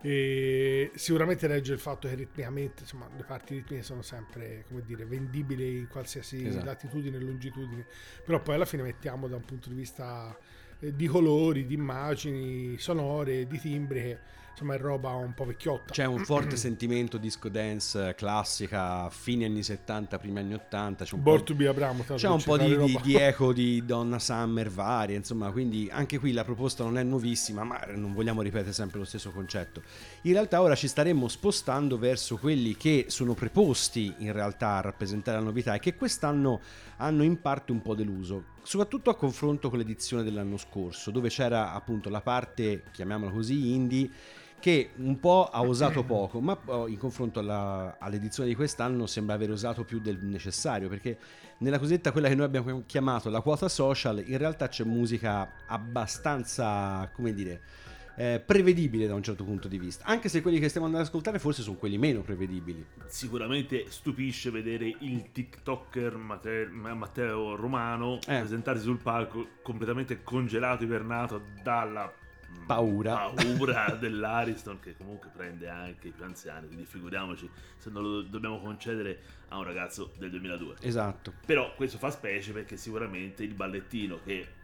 E 0.00 0.90
sicuramente 0.96 1.46
regge 1.46 1.72
il 1.72 1.78
fatto 1.78 2.08
che 2.08 2.14
ritmicamente, 2.14 2.82
insomma, 2.82 3.08
le 3.16 3.22
parti 3.22 3.54
ritmiche 3.54 3.82
sono 3.82 4.02
sempre, 4.02 4.64
come 4.68 4.82
dire, 4.84 5.06
vendibili 5.06 5.78
in 5.78 5.88
qualsiasi 5.88 6.46
Esatto. 6.46 6.66
latitudine 6.66 7.16
e 7.16 7.20
longitudine. 7.20 7.86
Però 8.22 8.38
poi 8.42 8.56
alla 8.56 8.66
fine 8.66 8.82
mettiamo 8.82 9.28
da 9.28 9.36
un 9.36 9.44
punto 9.46 9.70
di 9.70 9.74
vista 9.74 10.36
eh, 10.80 10.94
di 10.94 11.06
colori, 11.06 11.64
di 11.64 11.72
immagini 11.72 12.76
sonore, 12.78 13.46
di 13.46 13.58
timbri, 13.58 14.00
che 14.53 14.53
insomma 14.54 14.74
è 14.74 14.78
roba 14.78 15.10
un 15.10 15.34
po' 15.34 15.44
vecchiotta. 15.44 15.92
C'è 15.92 16.04
un 16.04 16.24
forte 16.24 16.54
sentimento 16.56 17.18
disco 17.18 17.48
dance 17.48 18.10
eh, 18.10 18.14
classica, 18.14 19.10
fine 19.10 19.46
anni 19.46 19.64
70, 19.64 20.18
primi 20.18 20.38
anni 20.38 20.54
80. 20.54 21.04
C'è 21.04 21.14
un 21.14 21.22
Born 21.22 21.38
po', 21.38 21.44
to 21.44 21.54
be 21.54 21.66
Abramo, 21.66 22.04
c'è 22.04 22.28
un 22.28 22.42
po' 22.42 22.56
di, 22.56 22.76
di- 22.76 22.98
di 23.02 23.14
eco 23.18 23.52
di 23.52 23.84
Donna 23.84 24.18
Summer 24.20 24.70
varie, 24.70 25.16
insomma, 25.16 25.50
quindi 25.50 25.88
anche 25.90 26.18
qui 26.18 26.32
la 26.32 26.44
proposta 26.44 26.84
non 26.84 26.96
è 26.98 27.02
nuovissima, 27.02 27.64
ma 27.64 27.80
non 27.94 28.14
vogliamo 28.14 28.42
ripetere 28.42 28.72
sempre 28.72 28.98
lo 28.98 29.04
stesso 29.04 29.30
concetto. 29.32 29.82
In 30.22 30.32
realtà 30.32 30.62
ora 30.62 30.76
ci 30.76 30.86
staremmo 30.86 31.26
spostando 31.26 31.98
verso 31.98 32.36
quelli 32.36 32.76
che 32.76 33.06
sono 33.08 33.34
preposti 33.34 34.14
in 34.18 34.32
realtà 34.32 34.76
a 34.76 34.80
rappresentare 34.82 35.38
la 35.38 35.44
novità 35.44 35.74
e 35.74 35.80
che 35.80 35.96
quest'anno 35.96 36.60
hanno 36.98 37.24
in 37.24 37.40
parte 37.40 37.72
un 37.72 37.82
po' 37.82 37.94
deluso, 37.96 38.44
soprattutto 38.62 39.10
a 39.10 39.16
confronto 39.16 39.68
con 39.68 39.78
l'edizione 39.78 40.22
dell'anno 40.22 40.56
scorso, 40.58 41.10
dove 41.10 41.28
c'era 41.28 41.72
appunto 41.72 42.08
la 42.08 42.20
parte, 42.20 42.84
chiamiamola 42.92 43.32
così, 43.32 43.72
indie 43.72 44.10
che 44.64 44.92
un 44.96 45.20
po' 45.20 45.44
ha 45.52 45.60
osato 45.60 46.04
poco, 46.04 46.40
ma 46.40 46.58
in 46.86 46.96
confronto 46.96 47.38
alla- 47.38 47.98
all'edizione 48.00 48.48
di 48.48 48.54
quest'anno 48.54 49.04
sembra 49.04 49.34
aver 49.34 49.50
osato 49.50 49.84
più 49.84 50.00
del 50.00 50.16
necessario, 50.22 50.88
perché 50.88 51.18
nella 51.58 51.78
cosetta 51.78 52.12
quella 52.12 52.28
che 52.28 52.34
noi 52.34 52.46
abbiamo 52.46 52.82
chiamato 52.86 53.28
la 53.28 53.42
quota 53.42 53.68
social, 53.68 54.22
in 54.26 54.38
realtà 54.38 54.68
c'è 54.68 54.84
musica 54.84 55.50
abbastanza, 55.66 57.10
come 57.12 57.34
dire, 57.34 57.60
eh, 58.16 58.40
prevedibile 58.42 59.06
da 59.06 59.14
un 59.14 59.22
certo 59.22 59.44
punto 59.44 59.68
di 59.68 59.78
vista, 59.78 60.06
anche 60.06 60.30
se 60.30 60.40
quelli 60.40 60.58
che 60.58 60.68
stiamo 60.70 60.86
andando 60.86 61.04
ad 61.06 61.12
ascoltare 61.12 61.38
forse 61.38 61.60
sono 61.60 61.76
quelli 61.76 61.98
meno 61.98 62.22
prevedibili. 62.22 62.86
Sicuramente 63.04 63.84
stupisce 63.90 64.50
vedere 64.50 64.86
il 65.00 65.30
TikToker 65.30 66.16
Mate- 66.16 66.70
Ma- 66.72 66.94
Matteo 66.94 67.54
Romano 67.54 68.14
Eh. 68.26 68.38
presentarsi 68.38 68.84
sul 68.84 68.96
palco 68.96 69.46
completamente 69.62 70.22
congelato, 70.22 70.84
ibernato 70.84 71.42
dalla 71.62 72.10
Paura. 72.66 73.30
paura 73.30 73.90
dell'Ariston 74.00 74.80
che 74.80 74.96
comunque 74.96 75.30
prende 75.30 75.68
anche 75.68 76.08
i 76.08 76.10
più 76.10 76.24
anziani, 76.24 76.66
quindi 76.66 76.84
figuriamoci 76.84 77.48
se 77.76 77.90
non 77.90 78.02
lo 78.02 78.22
dobbiamo 78.22 78.60
concedere 78.60 79.20
a 79.48 79.58
un 79.58 79.64
ragazzo 79.64 80.12
del 80.18 80.30
2002. 80.30 80.76
Esatto. 80.80 81.32
Però 81.44 81.74
questo 81.74 81.98
fa 81.98 82.10
specie 82.10 82.52
perché 82.52 82.76
sicuramente 82.76 83.42
il 83.42 83.54
ballettino 83.54 84.20
che 84.24 84.62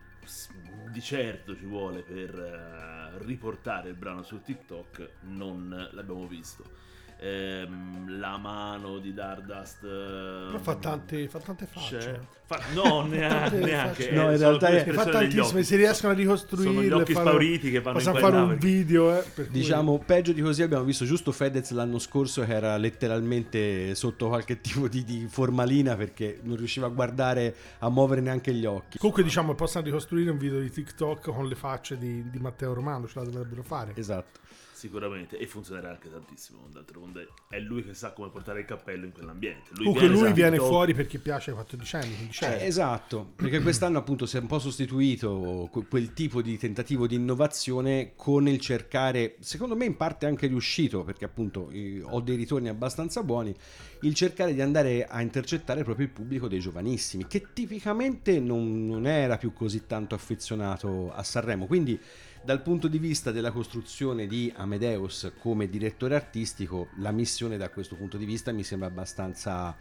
di 0.90 1.00
certo 1.00 1.56
ci 1.56 1.64
vuole 1.64 2.02
per 2.02 2.38
eh, 2.38 3.24
riportare 3.24 3.88
il 3.88 3.94
brano 3.94 4.22
su 4.22 4.40
TikTok 4.40 5.10
non 5.22 5.88
l'abbiamo 5.92 6.26
visto. 6.26 6.88
Ehm, 7.22 8.18
la 8.18 8.38
mano 8.38 8.98
di 8.98 9.12
Dardust 9.12 9.82
eh, 9.84 10.46
Però 10.46 10.58
fa 10.58 10.74
tante, 10.76 11.28
fa 11.28 11.38
tante 11.38 11.66
facce. 11.66 12.20
fa- 12.44 12.60
no, 12.72 13.04
neanche, 13.06 14.10
No, 14.10 14.30
in 14.32 14.38
realtà 14.38 14.68
è- 14.68 14.90
Fa 14.90 15.04
tantissime, 15.04 15.62
si 15.62 15.76
riescono 15.76 16.12
a 16.12 16.16
ricostruirle. 16.16 16.72
Sono 16.74 16.86
gli 16.86 16.90
occhi 17.00 17.12
fanno- 17.12 17.28
spauriti 17.28 17.70
che 17.70 17.80
vanno 17.80 17.96
Possiamo 17.98 18.18
in 18.18 18.24
fare 18.24 18.36
un 18.36 18.56
video, 18.58 19.18
eh, 19.18 19.22
per 19.34 19.46
cui- 19.48 19.52
Diciamo, 19.58 19.98
peggio 19.98 20.32
di 20.32 20.40
così 20.40 20.62
abbiamo 20.62 20.84
visto 20.84 21.04
giusto 21.04 21.30
Fedez 21.30 21.70
l'anno 21.72 21.98
scorso 21.98 22.42
che 22.44 22.52
era 22.54 22.76
letteralmente 22.78 23.94
sotto 23.94 24.28
qualche 24.28 24.60
tipo 24.62 24.88
di, 24.88 25.04
di 25.04 25.26
formalina 25.28 25.96
perché 25.96 26.40
non 26.42 26.56
riusciva 26.56 26.86
a 26.86 26.90
guardare, 26.90 27.54
a 27.80 27.90
muovere 27.90 28.22
neanche 28.22 28.52
gli 28.54 28.64
occhi. 28.64 28.96
Comunque 28.98 29.22
diciamo 29.22 29.54
possono 29.54 29.84
ricostruire 29.84 30.30
un 30.30 30.38
video 30.38 30.58
di 30.60 30.70
TikTok 30.70 31.30
con 31.30 31.46
le 31.46 31.54
facce 31.54 31.98
di, 31.98 32.28
di 32.30 32.38
Matteo 32.38 32.72
Romano, 32.72 33.06
ce 33.06 33.18
la 33.18 33.24
dovrebbero 33.26 33.62
fare. 33.62 33.92
Esatto. 33.94 34.40
Sicuramente, 34.80 35.36
e 35.36 35.46
funzionerà 35.46 35.90
anche 35.90 36.10
tantissimo. 36.10 36.66
D'altronde 36.72 37.28
è 37.50 37.58
lui 37.58 37.84
che 37.84 37.92
sa 37.92 38.12
come 38.12 38.30
portare 38.30 38.60
il 38.60 38.64
cappello 38.64 39.04
in 39.04 39.12
quell'ambiente. 39.12 39.72
Lui 39.74 39.84
Comunque 39.84 40.08
lui 40.08 40.28
su 40.28 40.32
viene 40.32 40.56
fuori 40.56 40.94
perché 40.94 41.18
piace 41.18 41.50
ai 41.50 41.56
14 41.56 41.96
anni, 41.96 42.16
15 42.16 42.44
anni. 42.44 42.60
Eh, 42.60 42.64
esatto, 42.64 43.32
perché 43.36 43.60
quest'anno 43.60 43.98
appunto 43.98 44.24
si 44.24 44.38
è 44.38 44.40
un 44.40 44.46
po' 44.46 44.58
sostituito 44.58 45.68
que- 45.70 45.86
quel 45.86 46.14
tipo 46.14 46.40
di 46.40 46.56
tentativo 46.56 47.06
di 47.06 47.14
innovazione 47.14 48.12
con 48.16 48.48
il 48.48 48.58
cercare, 48.58 49.36
secondo 49.40 49.76
me 49.76 49.84
in 49.84 49.98
parte 49.98 50.24
anche 50.24 50.46
riuscito, 50.46 51.04
perché 51.04 51.26
appunto 51.26 51.70
ho 52.02 52.20
dei 52.22 52.36
ritorni 52.36 52.70
abbastanza 52.70 53.22
buoni, 53.22 53.54
il 54.00 54.14
cercare 54.14 54.54
di 54.54 54.62
andare 54.62 55.04
a 55.04 55.20
intercettare 55.20 55.84
proprio 55.84 56.06
il 56.06 56.12
pubblico 56.12 56.48
dei 56.48 56.58
giovanissimi, 56.58 57.26
che 57.26 57.48
tipicamente 57.52 58.40
non, 58.40 58.86
non 58.86 59.06
era 59.06 59.36
più 59.36 59.52
così 59.52 59.86
tanto 59.86 60.14
affezionato 60.14 61.12
a 61.12 61.22
Sanremo. 61.22 61.66
Quindi 61.66 62.00
dal 62.42 62.62
punto 62.62 62.88
di 62.88 62.98
vista 62.98 63.32
della 63.32 63.50
costruzione 63.50 64.26
di 64.26 64.52
Amadeus 64.56 65.32
come 65.38 65.68
direttore 65.68 66.14
artistico, 66.14 66.88
la 66.98 67.10
missione 67.10 67.58
da 67.58 67.68
questo 67.68 67.96
punto 67.96 68.16
di 68.16 68.24
vista 68.24 68.50
mi 68.50 68.64
sembra 68.64 68.88
abbastanza 68.88 69.76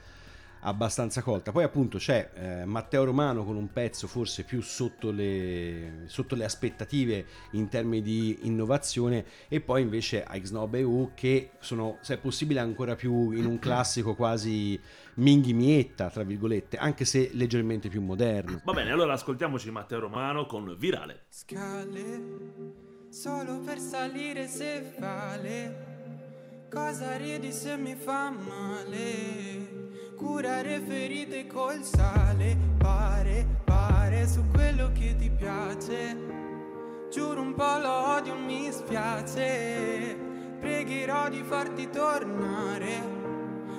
abbastanza 0.61 1.21
colta. 1.21 1.51
Poi 1.51 1.63
appunto 1.63 1.97
c'è 1.97 2.31
eh, 2.33 2.65
Matteo 2.65 3.03
Romano 3.03 3.43
con 3.43 3.55
un 3.55 3.71
pezzo 3.71 4.07
forse 4.07 4.43
più 4.43 4.61
sotto 4.61 5.11
le, 5.11 6.03
sotto 6.05 6.35
le 6.35 6.43
aspettative 6.43 7.25
in 7.51 7.67
termini 7.69 8.01
di 8.01 8.39
innovazione 8.43 9.25
e 9.47 9.61
poi 9.61 9.81
invece 9.81 10.25
Ixnob 10.29 10.75
e 10.75 10.83
U 10.83 11.11
che 11.13 11.51
sono, 11.59 11.97
se 12.01 12.15
è 12.15 12.17
possibile, 12.17 12.59
ancora 12.59 12.95
più 12.95 13.31
in 13.31 13.45
un 13.45 13.59
classico 13.59 14.15
quasi 14.15 14.79
Minghi 15.15 15.53
Mietta, 15.53 16.09
tra 16.09 16.23
virgolette, 16.23 16.77
anche 16.77 17.05
se 17.05 17.29
leggermente 17.33 17.89
più 17.89 18.01
moderno. 18.01 18.61
Va 18.63 18.73
bene, 18.73 18.91
allora 18.91 19.13
ascoltiamoci 19.13 19.69
Matteo 19.71 19.99
Romano 19.99 20.45
con 20.45 20.75
Virale. 20.77 21.23
Scale, 21.29 22.21
solo 23.09 23.59
per 23.59 23.79
salire 23.79 24.47
se 24.47 24.93
vale. 24.97 25.87
Cosa 26.69 27.17
ridi 27.17 27.51
se 27.51 27.77
mi 27.77 27.95
fa 27.95 28.29
male? 28.29 29.78
Curare 30.19 30.81
ferite 30.81 31.47
col 31.47 31.81
sale. 31.81 32.57
Pare, 32.77 33.47
pare 33.63 34.27
su 34.27 34.43
quello 34.51 34.91
che 34.91 35.15
ti 35.15 35.29
piace. 35.29 36.17
Giuro 37.09 37.39
un 37.39 37.53
po' 37.53 37.77
lo 37.81 38.17
odio, 38.17 38.35
mi 38.35 38.69
spiace. 38.69 40.17
Pregherò 40.59 41.29
di 41.29 41.41
farti 41.41 41.89
tornare. 41.89 43.17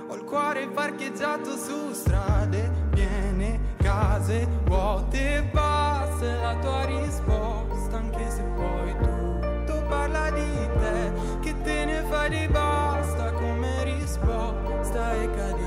Ho 0.08 0.14
il 0.14 0.24
cuore 0.24 0.66
parcheggiato 0.68 1.58
su 1.58 1.92
strade 1.92 2.88
piene, 2.90 3.74
case 3.76 4.48
vuote, 4.64 5.46
basta 5.52 6.40
la 6.40 6.56
tua 6.56 6.84
risposta, 6.86 7.98
anche 7.98 8.30
se 8.30 8.42
poi 8.56 8.96
tutto 8.96 9.84
parla 9.88 10.30
di 10.30 10.68
te, 10.78 11.12
che 11.40 11.54
te 11.62 11.84
ne 11.84 12.02
fai 12.08 12.30
di 12.30 12.48
basta 12.48 13.30
come 13.32 13.84
risposta 13.84 15.12
e 15.14 15.30
cadiamo 15.30 15.59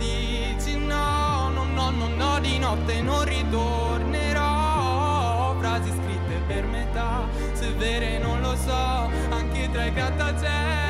dici 0.00 0.76
no, 0.78 1.50
no, 1.50 1.64
no, 1.64 1.90
no, 1.90 2.08
no, 2.08 2.40
di 2.40 2.58
notte 2.58 3.00
non 3.02 3.22
ritornerò. 3.24 4.38
Frasi 5.60 5.90
scritte 5.90 6.40
per 6.46 6.64
metà, 6.64 7.28
se 7.52 7.70
vere 7.74 8.18
non 8.18 8.40
lo 8.40 8.56
so, 8.56 9.10
anche 9.28 9.68
tra 9.70 9.84
i 9.84 9.92
grattacieli 9.92 10.89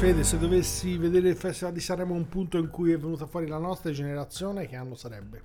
Fede, 0.00 0.24
se 0.24 0.38
dovessi 0.38 0.96
vedere 0.96 1.28
il 1.28 1.36
Festival 1.36 1.74
di 1.74 1.80
Sanremo 1.80 2.14
un 2.14 2.26
punto 2.26 2.56
in 2.56 2.70
cui 2.70 2.90
è 2.90 2.96
venuta 2.96 3.26
fuori 3.26 3.46
la 3.46 3.58
nostra 3.58 3.90
generazione, 3.90 4.66
che 4.66 4.74
anno 4.74 4.94
sarebbe? 4.94 5.42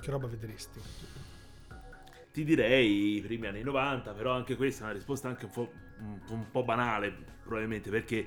Che 0.00 0.10
roba 0.10 0.26
vedresti? 0.26 0.80
Ti 2.32 2.42
direi 2.42 3.16
i 3.16 3.20
primi 3.20 3.48
anni 3.48 3.60
90, 3.62 4.12
però 4.12 4.32
anche 4.32 4.56
questa 4.56 4.80
è 4.80 4.86
una 4.86 4.94
risposta 4.94 5.28
anche 5.28 5.44
un 5.44 5.50
po', 5.50 5.70
un 5.98 6.20
po'- 6.24 6.32
un 6.32 6.50
po' 6.50 6.64
banale, 6.64 7.14
probabilmente, 7.42 7.90
perché 7.90 8.26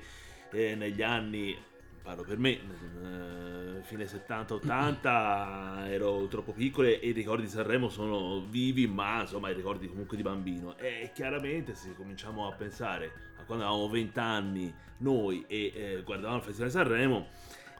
eh, 0.52 0.76
negli 0.76 1.02
anni, 1.02 1.58
parlo 2.00 2.22
per 2.22 2.38
me, 2.38 2.52
eh, 2.52 3.82
fine 3.82 4.04
70-80 4.04 5.88
ero 5.90 6.28
troppo 6.28 6.52
piccolo 6.52 6.86
e 6.86 7.00
i 7.02 7.10
ricordi 7.10 7.42
di 7.42 7.50
Sanremo 7.50 7.88
sono 7.88 8.46
vivi, 8.48 8.86
ma 8.86 9.22
insomma 9.22 9.50
i 9.50 9.54
ricordi 9.54 9.88
comunque 9.88 10.16
di 10.16 10.22
bambino. 10.22 10.78
E 10.78 11.10
chiaramente 11.12 11.74
se 11.74 11.92
cominciamo 11.96 12.46
a 12.46 12.52
pensare 12.52 13.34
quando 13.46 13.64
avevamo 13.64 13.88
20 13.88 14.18
anni 14.18 14.74
noi 14.98 15.44
e 15.46 15.72
eh, 15.74 16.02
guardavamo 16.04 16.38
il 16.38 16.42
Festival 16.42 16.68
di 16.68 16.74
Sanremo, 16.74 17.26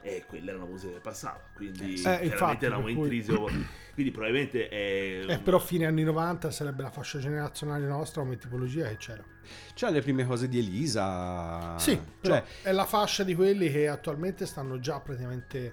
e 0.06 0.24
quella 0.26 0.50
era 0.50 0.58
una 0.58 0.70
musica 0.70 0.92
che 0.92 1.00
passava, 1.00 1.40
quindi 1.54 1.94
infatti, 1.94 2.28
chiaramente 2.28 2.66
eravamo 2.66 2.86
per 2.86 2.94
cui- 2.94 3.02
intriso. 3.02 3.48
Quindi 3.96 4.12
probabilmente 4.12 4.68
è 4.68 5.24
Eh, 5.26 5.38
però 5.38 5.58
fine 5.58 5.86
anni 5.86 6.04
90 6.04 6.50
sarebbe 6.50 6.82
la 6.82 6.90
fascia 6.90 7.18
generazionale 7.18 7.86
nostra 7.86 8.20
come 8.20 8.36
tipologia 8.36 8.86
che 8.88 8.98
c'era. 8.98 9.24
C'ha 9.74 9.88
le 9.88 10.02
prime 10.02 10.26
cose 10.26 10.50
di 10.50 10.58
Elisa. 10.58 11.78
Sì, 11.78 11.98
cioè, 12.20 12.42
cioè 12.42 12.44
è 12.60 12.72
la 12.72 12.84
fascia 12.84 13.24
di 13.24 13.34
quelli 13.34 13.70
che 13.70 13.88
attualmente 13.88 14.44
stanno 14.44 14.78
già 14.80 15.00
praticamente... 15.00 15.72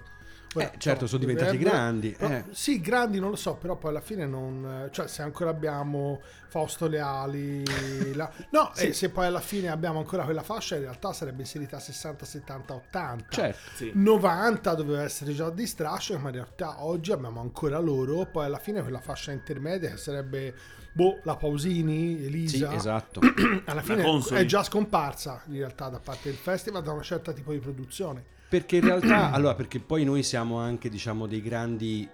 Ora, 0.56 0.72
Eh, 0.72 0.78
certo, 0.78 1.06
sono 1.06 1.18
diventati 1.20 1.56
dovrebbero- 1.56 1.76
grandi, 1.76 2.10
però- 2.16 2.34
eh. 2.34 2.44
Sì, 2.50 2.80
grandi 2.80 3.18
non 3.18 3.30
lo 3.30 3.36
so, 3.36 3.54
però 3.56 3.76
poi 3.76 3.90
alla 3.90 4.00
fine 4.00 4.24
non... 4.26 4.88
Cioè 4.92 5.08
se 5.08 5.22
ancora 5.22 5.50
abbiamo 5.50 6.20
Fausto 6.48 6.86
Leali... 6.86 7.62
la- 8.14 8.30
No, 8.50 8.70
Sì. 8.74 8.86
e 8.86 8.92
se 8.92 9.10
poi 9.10 9.26
alla 9.26 9.40
fine 9.40 9.68
abbiamo 9.68 9.98
ancora 9.98 10.24
quella 10.24 10.42
fascia 10.42 10.76
in 10.76 10.82
realtà 10.82 11.12
sarebbe 11.12 11.42
inserita 11.42 11.78
60, 11.80 12.24
70, 12.24 12.74
80. 12.74 13.24
certo. 13.30 13.58
Sì. 13.74 13.90
90 13.94 14.74
doveva 14.74 15.02
essere 15.02 15.32
già 15.34 15.50
di 15.50 15.66
strascio, 15.66 16.16
ma 16.18 16.28
in 16.28 16.34
realtà 16.36 16.84
oggi 16.84 17.10
abbiamo 17.12 17.40
ancora 17.40 17.78
loro. 17.78 18.24
Poi 18.26 18.44
alla 18.44 18.58
fine 18.58 18.80
quella 18.82 19.00
fascia 19.00 19.32
intermedia 19.32 19.90
che 19.90 19.96
sarebbe 19.96 20.54
boh, 20.92 21.18
la 21.24 21.34
Pausini, 21.34 22.16
Sì, 22.18 22.24
Elisa. 22.26 22.72
esatto. 22.72 23.18
Alla 23.66 23.82
fine 23.82 24.04
è 24.30 24.44
già 24.44 24.62
scomparsa 24.62 25.42
in 25.46 25.56
realtà 25.56 25.88
da 25.88 25.98
parte 25.98 26.28
del 26.28 26.38
festival 26.38 26.84
da 26.84 26.92
un 26.92 27.02
certo 27.02 27.32
tipo 27.32 27.50
di 27.50 27.58
produzione. 27.58 28.24
Perché 28.48 28.76
in 28.76 28.82
realtà, 28.84 29.30
allora, 29.32 29.54
perché 29.54 29.80
poi 29.80 30.04
noi 30.04 30.22
siamo 30.22 30.58
anche, 30.58 30.88
diciamo, 30.88 31.26
dei 31.26 31.42
grandi, 31.42 32.08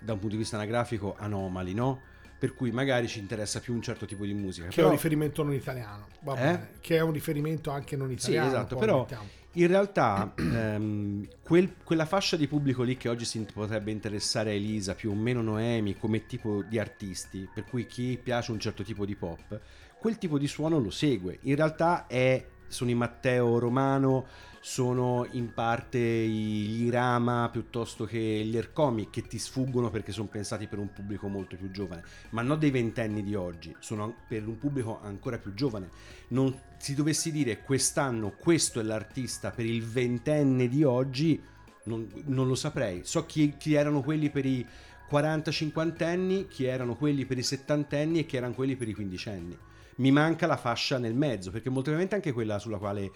da 0.00 0.12
un 0.12 0.18
punto 0.18 0.34
di 0.34 0.40
vista 0.42 0.56
anagrafico, 0.56 1.14
anomali, 1.18 1.74
no? 1.74 2.00
Per 2.38 2.54
cui 2.54 2.70
magari 2.70 3.08
ci 3.08 3.18
interessa 3.18 3.60
più 3.60 3.72
un 3.72 3.80
certo 3.82 4.04
tipo 4.04 4.24
di 4.26 4.34
musica. 4.34 4.66
Che 4.66 4.72
è 4.72 4.74
Però, 4.76 4.88
un 4.88 4.92
riferimento 4.94 5.42
non 5.42 5.54
italiano. 5.54 6.06
Va 6.20 6.34
Eh? 6.34 6.36
bene. 6.36 6.70
Che 6.80 6.96
è 6.96 7.00
un 7.00 7.12
riferimento 7.12 7.70
anche 7.70 7.96
non 7.96 8.08
sì, 8.18 8.32
italiano. 8.32 8.46
esatto, 8.48 8.76
poi 8.76 8.86
però 8.86 8.98
mettiamo. 9.00 9.28
in 9.52 9.66
realtà 9.68 10.34
ehm, 10.36 11.26
quel- 11.42 11.76
quella 11.82 12.04
fascia 12.04 12.36
di 12.36 12.46
pubblico 12.46 12.82
lì 12.82 12.98
che 12.98 13.08
oggi 13.08 13.24
si 13.24 13.44
potrebbe 13.50 13.90
interessare 13.90 14.50
a 14.50 14.52
Elisa, 14.52 14.94
più 14.94 15.10
o 15.12 15.14
meno 15.14 15.40
Noemi, 15.40 15.96
come 15.96 16.26
tipo 16.26 16.62
di 16.62 16.78
artisti, 16.78 17.48
per 17.52 17.64
cui 17.64 17.86
chi 17.86 18.18
piace 18.22 18.52
un 18.52 18.60
certo 18.60 18.82
tipo 18.82 19.06
di 19.06 19.16
pop, 19.16 19.58
quel 19.98 20.18
tipo 20.18 20.36
di 20.38 20.46
suono 20.46 20.78
lo 20.78 20.90
segue. 20.90 21.38
In 21.42 21.56
realtà 21.56 22.06
è, 22.06 22.44
sono 22.68 22.90
i 22.90 22.94
Matteo 22.94 23.58
Romano, 23.58 24.26
sono 24.68 25.28
in 25.30 25.54
parte 25.54 25.96
gli 26.00 26.86
Irama 26.86 27.48
piuttosto 27.52 28.04
che 28.04 28.18
gli 28.18 28.56
Ercomi 28.56 29.10
che 29.10 29.22
ti 29.22 29.38
sfuggono 29.38 29.90
perché 29.90 30.10
sono 30.10 30.26
pensati 30.26 30.66
per 30.66 30.80
un 30.80 30.92
pubblico 30.92 31.28
molto 31.28 31.54
più 31.54 31.70
giovane, 31.70 32.02
ma 32.30 32.42
non 32.42 32.58
dei 32.58 32.72
ventenni 32.72 33.22
di 33.22 33.36
oggi, 33.36 33.72
sono 33.78 34.12
per 34.26 34.44
un 34.44 34.58
pubblico 34.58 35.00
ancora 35.00 35.38
più 35.38 35.54
giovane. 35.54 35.88
Non 36.30 36.52
si 36.78 36.96
dovessi 36.96 37.30
dire 37.30 37.60
quest'anno 37.60 38.32
questo 38.32 38.80
è 38.80 38.82
l'artista 38.82 39.52
per 39.52 39.66
il 39.66 39.84
ventenne 39.84 40.66
di 40.66 40.82
oggi, 40.82 41.40
non, 41.84 42.10
non 42.24 42.48
lo 42.48 42.56
saprei. 42.56 43.02
So 43.04 43.24
chi, 43.24 43.54
chi 43.56 43.74
erano 43.74 44.02
quelli 44.02 44.30
per 44.30 44.46
i 44.46 44.66
40-50 45.08 46.02
anni, 46.02 46.48
chi 46.48 46.64
erano 46.64 46.96
quelli 46.96 47.24
per 47.24 47.38
i 47.38 47.44
70 47.44 47.96
anni 47.96 48.18
e 48.18 48.26
chi 48.26 48.36
erano 48.36 48.52
quelli 48.52 48.74
per 48.74 48.88
i 48.88 48.94
15 48.94 49.28
anni. 49.28 49.56
Mi 49.98 50.10
manca 50.10 50.48
la 50.48 50.56
fascia 50.56 50.98
nel 50.98 51.14
mezzo, 51.14 51.52
perché 51.52 51.70
molto 51.70 51.90
probabilmente 51.90 52.16
anche 52.16 52.32
quella 52.32 52.58
sulla 52.58 52.78
quale 52.78 53.12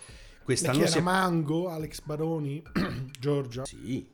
Quest'anno 0.55 0.85
chi 0.85 0.89
si. 0.91 1.01
Mango, 1.01 1.69
Alex 1.69 2.01
Baroni, 2.03 2.63
Giorgia. 3.19 3.65
Sì, 3.65 4.09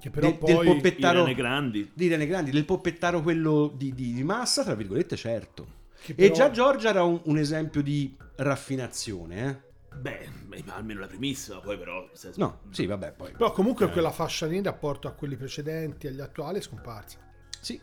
Che 0.00 0.10
però 0.10 0.28
del, 0.30 0.38
del 0.38 0.54
poi... 0.56 0.66
poppettaro 0.66 1.18
Irene 1.20 1.34
Grandi. 1.34 1.90
di 1.94 2.04
Irene 2.06 2.26
Grandi, 2.26 2.50
del 2.50 2.64
poppettaro 2.64 3.22
quello 3.22 3.72
di, 3.74 3.92
di- 3.94 4.12
di 4.14 4.22
massa, 4.24 4.62
tra 4.64 4.74
virgolette, 4.74 5.16
certo. 5.16 5.66
che 6.02 6.12
E 6.12 6.14
però- 6.14 6.34
già 6.34 6.50
Giorgia 6.50 6.88
era 6.90 7.02
un, 7.02 7.20
un 7.24 7.38
esempio 7.38 7.82
di 7.82 8.16
raffinazione, 8.36 9.48
eh? 9.48 9.64
Beh, 9.96 10.28
almeno 10.66 11.00
la 11.00 11.06
primissima, 11.06 11.58
poi 11.60 11.78
però... 11.78 12.08
se- 12.12 12.32
No, 12.36 12.60
sì, 12.70 12.84
vabbè, 12.86 13.12
poi. 13.12 13.32
Però 13.32 13.48
Eh. 13.48 13.52
comunque 13.52 13.90
quella 13.90 14.10
fascia 14.10 14.46
lì 14.46 14.56
in 14.56 14.62
rapporto 14.62 15.08
a 15.08 15.12
quelli 15.12 15.36
precedenti, 15.36 16.06
agli 16.06 16.20
attuali, 16.20 16.58
è 16.58 16.62
scomparsa. 16.62 17.18
Sì. 17.60 17.80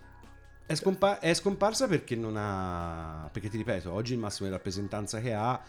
È, 0.65 0.75
scompa- 0.75 1.19
è 1.19 1.33
scomparsa 1.33 1.87
perché 1.87 2.15
non 2.15 2.35
ha. 2.37 3.27
Perché 3.31 3.49
ti 3.49 3.57
ripeto, 3.57 3.91
oggi 3.91 4.13
il 4.13 4.19
massimo 4.19 4.47
di 4.47 4.53
rappresentanza 4.53 5.19
che 5.19 5.33
ha 5.33 5.59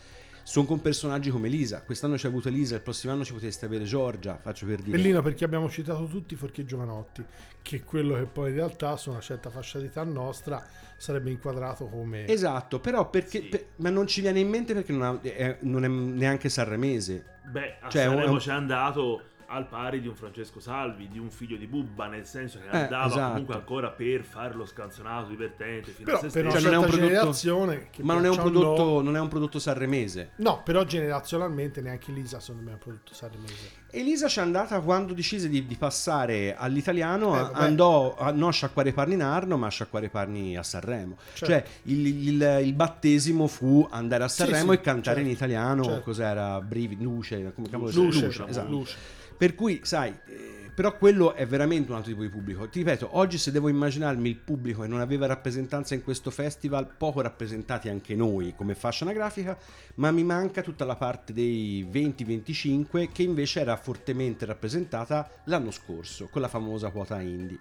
sono 0.45 0.67
con 0.67 0.81
personaggi 0.81 1.31
come 1.31 1.49
Elisa. 1.49 1.83
Quest'anno 1.83 2.17
ci 2.17 2.27
ha 2.27 2.29
avuto 2.29 2.49
Elisa, 2.49 2.77
il 2.77 2.83
prossimo 2.83 3.13
anno 3.13 3.25
ci 3.25 3.33
potreste 3.33 3.67
avere 3.67 3.85
Giorgia. 3.85 4.39
Faccio 4.41 4.67
per 4.67 4.81
dire. 4.81 4.97
Bellino 4.97 5.21
perché 5.23 5.45
abbiamo 5.45 5.69
citato 5.69 6.05
tutti 6.07 6.37
fuorché 6.37 6.65
Giovanotti, 6.65 7.25
che 7.63 7.77
è 7.77 7.83
quello 7.85 8.15
che 8.15 8.25
poi 8.27 8.51
in 8.51 8.57
realtà 8.57 8.97
su 8.97 9.11
una 9.11 9.21
certa 9.21 9.51
fascia 9.51 9.79
di 9.81 9.87
età 9.87 10.05
nostra 10.05 10.65
sarebbe 10.97 11.31
inquadrato 11.31 11.87
come... 11.87 12.27
Esatto, 12.29 12.79
però 12.79 13.11
perché. 13.11 13.41
Sì. 13.41 13.49
per- 13.49 13.65
ma 13.77 13.91
non 13.91 14.07
ci 14.07 14.21
viene 14.21 14.39
in 14.41 14.49
mente 14.49 14.75
perché 14.75 14.93
non, 14.93 15.03
ha- 15.03 15.21
è, 15.23 15.57
non 15.63 15.85
è 15.85 15.89
neanche 15.89 16.49
sanremese. 16.49 17.25
Beh, 17.51 17.77
a 17.81 17.89
Cioè, 17.89 18.05
un- 18.07 18.11
Sanremo 18.13 18.27
è 18.31 18.33
un- 18.35 18.39
c'è 18.39 18.53
andato 18.53 19.23
al 19.55 19.67
pari 19.69 20.01
di 20.01 20.09
un 20.09 20.15
Francesco 20.15 20.59
Salvi, 20.61 21.09
di 21.09 21.19
un 21.19 21.31
figlio 21.31 21.57
di 21.57 21.67
Bubba, 21.67 22.07
nel 22.07 22.27
senso 22.27 22.59
che 22.59 22.77
Eh, 22.77 22.81
andava 22.83 23.07
esatto. 23.07 23.31
comunque 23.31 23.55
ancora 23.55 23.91
per 23.91 24.23
fare 24.25 24.55
lo 24.55 24.65
scanzonato 24.67 25.29
divertente 25.29 25.91
fino 25.93 26.07
Però 26.07 26.19
a 26.19 26.29
se 26.29 26.41
una 26.41 26.51
Cioè, 26.51 26.61
stesso. 26.61 26.65
non 26.75 26.75
è 26.75 26.85
un 26.85 26.91
prodotto- 26.91 28.03
Ma 28.03 28.15
non 28.15 28.25
è, 28.25 28.29
un 28.29 28.37
prodotto, 28.37 28.85
no- 28.85 29.01
non 29.01 29.17
è 29.17 29.21
un 29.21 29.29
prodotto 29.29 29.59
sanremese. 29.59 30.31
No, 30.37 30.63
però 30.65 30.85
generazionalmente 30.85 31.81
neanche 31.81 32.11
Lisa 32.13 32.41
secondo 32.41 32.63
me 32.63 32.71
è 32.71 32.75
un 32.75 32.81
prodotto 32.81 33.15
sanremese. 33.15 33.83
Elisa 33.95 34.27
ci 34.27 34.41
è 34.41 34.43
andata 34.43 34.81
quando 34.81 35.13
decise 35.15 35.49
di, 35.49 35.67
di 35.67 35.77
passare 35.77 36.57
all'italiano, 36.57 37.37
Eh, 37.37 37.51
andò 37.55 38.17
a 38.17 38.33
non 38.33 38.49
a 38.49 38.53
sciacquare 38.53 38.89
i 38.89 38.93
panni 38.93 39.15
in 39.15 39.23
Arno, 39.23 39.57
ma 39.57 39.67
a 39.69 39.71
sciacquare 39.71 40.07
i 40.07 40.09
panni 40.09 40.57
a 40.57 40.65
Sanremo. 40.65 41.17
Certo. 41.33 41.47
Cioè 41.47 41.65
il, 41.85 42.07
il- 42.07 42.59
il 42.65 42.73
battesimo 42.73 43.47
fu 43.47 43.87
andare 43.89 44.25
a 44.25 44.29
Sì, 44.29 44.43
Sanremo 44.43 44.73
sì, 44.73 44.79
e 44.79 44.81
cantare 44.81 45.21
in 45.21 45.27
certo, 45.29 45.45
italiano, 45.45 45.85
certo. 45.85 46.01
cos'era? 46.03 46.61
Brivi, 46.61 47.01
Luce, 47.01 47.53
come 47.55 47.69
cavolo 47.69 47.91
si- 47.93 47.97
Luce, 48.03 48.27
Luce, 48.27 48.45
esatto. 48.49 48.69
Luce. 48.71 48.97
Per 49.37 49.55
cui, 49.55 49.81
sai, 49.83 50.17
eh, 50.27 50.55
però 50.75 50.97
quello 50.97 51.35
è 51.35 51.47
veramente 51.47 51.91
un 51.91 51.97
altro 51.97 52.11
tipo 52.11 52.23
di 52.23 52.29
pubblico. 52.29 52.69
Ti 52.69 52.81
ripeto, 52.81 53.11
oggi 53.13 53.39
se 53.39 53.53
devo 53.53 53.69
immaginarmi 53.69 54.29
il 54.29 54.37
pubblico 54.37 54.83
che 54.83 54.89
non 54.89 55.01
aveva 55.01 55.27
rappresentanza 55.27 55.95
in 55.95 56.03
questo 56.03 56.31
festival, 56.31 56.89
poco 56.97 57.21
rappresentati 57.21 57.89
anche 57.89 58.17
noi 58.17 58.55
come 58.57 58.75
fascia 58.75 59.05
anagrafica, 59.05 59.57
ma 59.97 60.11
mi 60.11 60.25
manca 60.25 60.63
tutta 60.63 60.85
la 60.85 60.97
parte 60.97 61.33
dei 61.33 61.87
20-25 61.91 63.13
che 63.13 63.23
invece 63.23 63.61
era 63.61 63.77
fortemente 63.77 64.45
rappresentata 64.47 65.31
l'anno 65.45 65.71
scorso 65.71 66.29
con 66.29 66.41
la 66.41 66.49
famosa 66.49 66.91
quota 66.91 67.21
indie. 67.21 67.59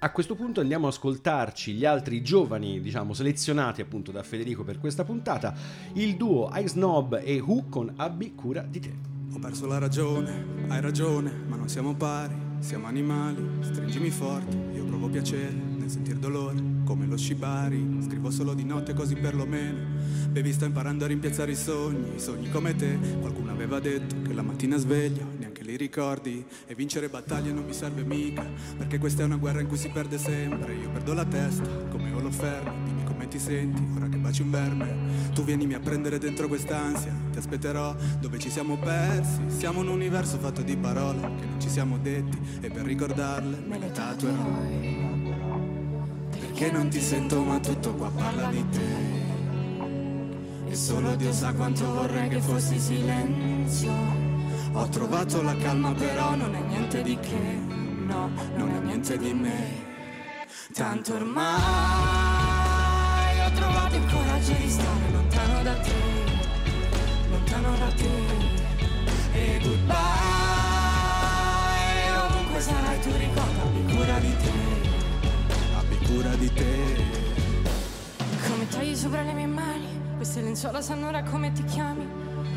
A 0.00 0.10
questo 0.10 0.34
punto 0.34 0.60
andiamo 0.60 0.88
ad 0.88 0.92
ascoltarci 0.92 1.72
gli 1.72 1.84
altri 1.84 2.22
giovani, 2.22 2.80
diciamo, 2.80 3.14
selezionati 3.14 3.80
appunto 3.80 4.10
da 4.10 4.22
Federico 4.22 4.62
per 4.62 4.78
questa 4.78 5.04
puntata, 5.04 5.54
il 5.94 6.16
duo 6.16 6.50
Ice 6.54 6.68
Snob 6.68 7.20
e 7.22 7.40
Who 7.40 7.66
con 7.68 7.94
Abbi 7.96 8.34
cura 8.34 8.62
di 8.62 8.80
te. 8.80 9.15
Ho 9.36 9.38
perso 9.38 9.66
la 9.66 9.76
ragione, 9.76 10.64
hai 10.68 10.80
ragione, 10.80 11.30
ma 11.46 11.56
non 11.56 11.68
siamo 11.68 11.94
pari, 11.94 12.34
siamo 12.60 12.86
animali, 12.86 13.58
stringimi 13.60 14.08
forte, 14.08 14.56
io 14.74 14.82
provo 14.86 15.08
piacere 15.08 15.52
nel 15.52 15.90
sentir 15.90 16.16
dolore, 16.16 16.56
come 16.86 17.04
lo 17.04 17.18
shibari, 17.18 17.98
scrivo 18.02 18.30
solo 18.30 18.54
di 18.54 18.64
notte 18.64 18.94
così 18.94 19.14
perlomeno, 19.14 19.76
bevi 20.30 20.54
sto 20.54 20.64
imparando 20.64 21.04
a 21.04 21.08
rimpiazzare 21.08 21.50
i 21.50 21.54
sogni, 21.54 22.18
sogni 22.18 22.48
come 22.48 22.74
te, 22.76 22.98
qualcuno 23.20 23.50
aveva 23.50 23.78
detto 23.78 24.22
che 24.22 24.32
la 24.32 24.40
mattina 24.40 24.78
sveglio, 24.78 25.26
neanche 25.36 25.62
li 25.64 25.76
ricordi, 25.76 26.42
e 26.66 26.74
vincere 26.74 27.10
battaglie 27.10 27.52
non 27.52 27.66
mi 27.66 27.74
serve 27.74 28.04
mica, 28.04 28.42
perché 28.78 28.96
questa 28.96 29.20
è 29.20 29.26
una 29.26 29.36
guerra 29.36 29.60
in 29.60 29.66
cui 29.66 29.76
si 29.76 29.90
perde 29.90 30.16
sempre, 30.16 30.76
io 30.76 30.88
perdo 30.88 31.12
la 31.12 31.26
testa, 31.26 31.68
come 31.90 32.10
Oloferno, 32.10 32.95
come 33.26 33.28
ti 33.28 33.38
senti, 33.38 33.82
ora 33.96 34.08
che 34.08 34.16
baci 34.16 34.42
un 34.42 34.50
verme, 34.50 34.94
tu 35.32 35.42
vienimi 35.42 35.74
a 35.74 35.80
prendere 35.80 36.18
dentro 36.18 36.46
quest'ansia, 36.48 37.12
ti 37.32 37.38
aspetterò 37.38 37.94
dove 38.20 38.38
ci 38.38 38.50
siamo 38.50 38.76
persi, 38.76 39.40
siamo 39.48 39.80
un 39.80 39.88
universo 39.88 40.38
fatto 40.38 40.62
di 40.62 40.76
parole 40.76 41.20
che 41.20 41.44
non 41.44 41.60
ci 41.60 41.68
siamo 41.68 41.98
detti 41.98 42.38
e 42.60 42.70
per 42.70 42.84
ricordarle 42.84 43.58
me 43.66 43.78
le 43.78 43.90
tatuerò. 43.90 44.44
Perché 46.30 46.70
non 46.70 46.88
ti 46.88 47.00
sento 47.00 47.42
ma 47.42 47.58
tutto 47.58 47.94
qua 47.94 48.10
parla 48.10 48.48
di 48.48 48.64
te 48.70 49.14
e 50.68 50.74
solo 50.74 51.16
Dio 51.16 51.32
sa 51.32 51.52
quanto 51.52 51.84
vorrei 51.92 52.28
che 52.28 52.40
fossi 52.40 52.78
silenzio. 52.78 53.92
Ho 54.72 54.88
trovato 54.88 55.42
la 55.42 55.56
calma 55.56 55.92
però 55.92 56.34
non 56.36 56.54
è 56.54 56.60
niente 56.60 57.02
di 57.02 57.18
che, 57.18 57.58
no, 58.06 58.30
non 58.56 58.70
è 58.70 58.80
niente 58.84 59.18
di 59.18 59.32
me. 59.32 59.84
Tanto 60.72 61.14
ormai 61.14 62.55
trovato 63.56 63.96
il 63.96 64.06
coraggio 64.12 64.52
di 64.52 64.68
stare 64.68 65.10
lontano 65.10 65.62
da 65.62 65.74
te, 65.74 65.92
lontano 67.30 67.76
da 67.78 67.88
te. 67.96 68.10
E 69.32 69.58
goodbye, 69.62 69.96
ovunque 72.28 72.60
sarai 72.60 73.00
tu 73.00 73.10
ricorda, 73.16 73.62
abbi 73.62 73.94
cura 73.94 74.18
di 74.18 74.36
te, 74.36 74.52
abbi 75.76 75.96
cura 76.06 76.34
di 76.36 76.52
te. 76.52 77.04
Come 78.48 78.68
tagli 78.68 78.94
sopra 78.94 79.22
le 79.22 79.32
mie 79.32 79.46
mani, 79.46 79.88
queste 80.16 80.40
lenzuola 80.42 80.80
sanno 80.80 81.08
ora 81.08 81.22
come 81.22 81.52
ti 81.52 81.64
chiami. 81.64 82.06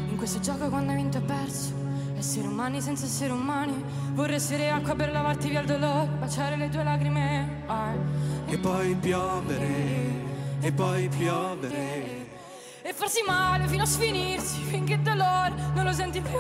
In 0.10 0.18
questo 0.18 0.40
gioco 0.40 0.70
quando 0.70 0.92
hai 0.92 0.98
vinto 0.98 1.18
e 1.18 1.22
perso. 1.22 1.88
Essere 2.18 2.48
umani 2.48 2.82
senza 2.82 3.06
essere 3.06 3.32
umani 3.32 3.82
Vorrei 4.12 4.36
essere 4.36 4.70
acqua 4.70 4.94
per 4.94 5.10
lavarti 5.10 5.48
via 5.48 5.62
il 5.62 5.66
dolore 5.66 6.10
Baciare 6.20 6.58
le 6.58 6.68
tue 6.68 6.84
lacrime 6.84 7.64
ah. 7.68 7.94
E 8.46 8.58
poi 8.58 8.94
piovere 8.96 10.29
e 10.62 10.72
poi 10.72 11.08
piovere. 11.10 12.28
E 12.82 12.94
farsi 12.94 13.22
male 13.26 13.68
fino 13.68 13.84
a 13.84 13.86
sfinirsi. 13.86 14.62
Finché 14.64 14.94
il 14.94 15.02
dolore 15.02 15.54
non 15.74 15.86
lo 15.86 15.92
senti 15.92 16.22
più. 16.22 16.40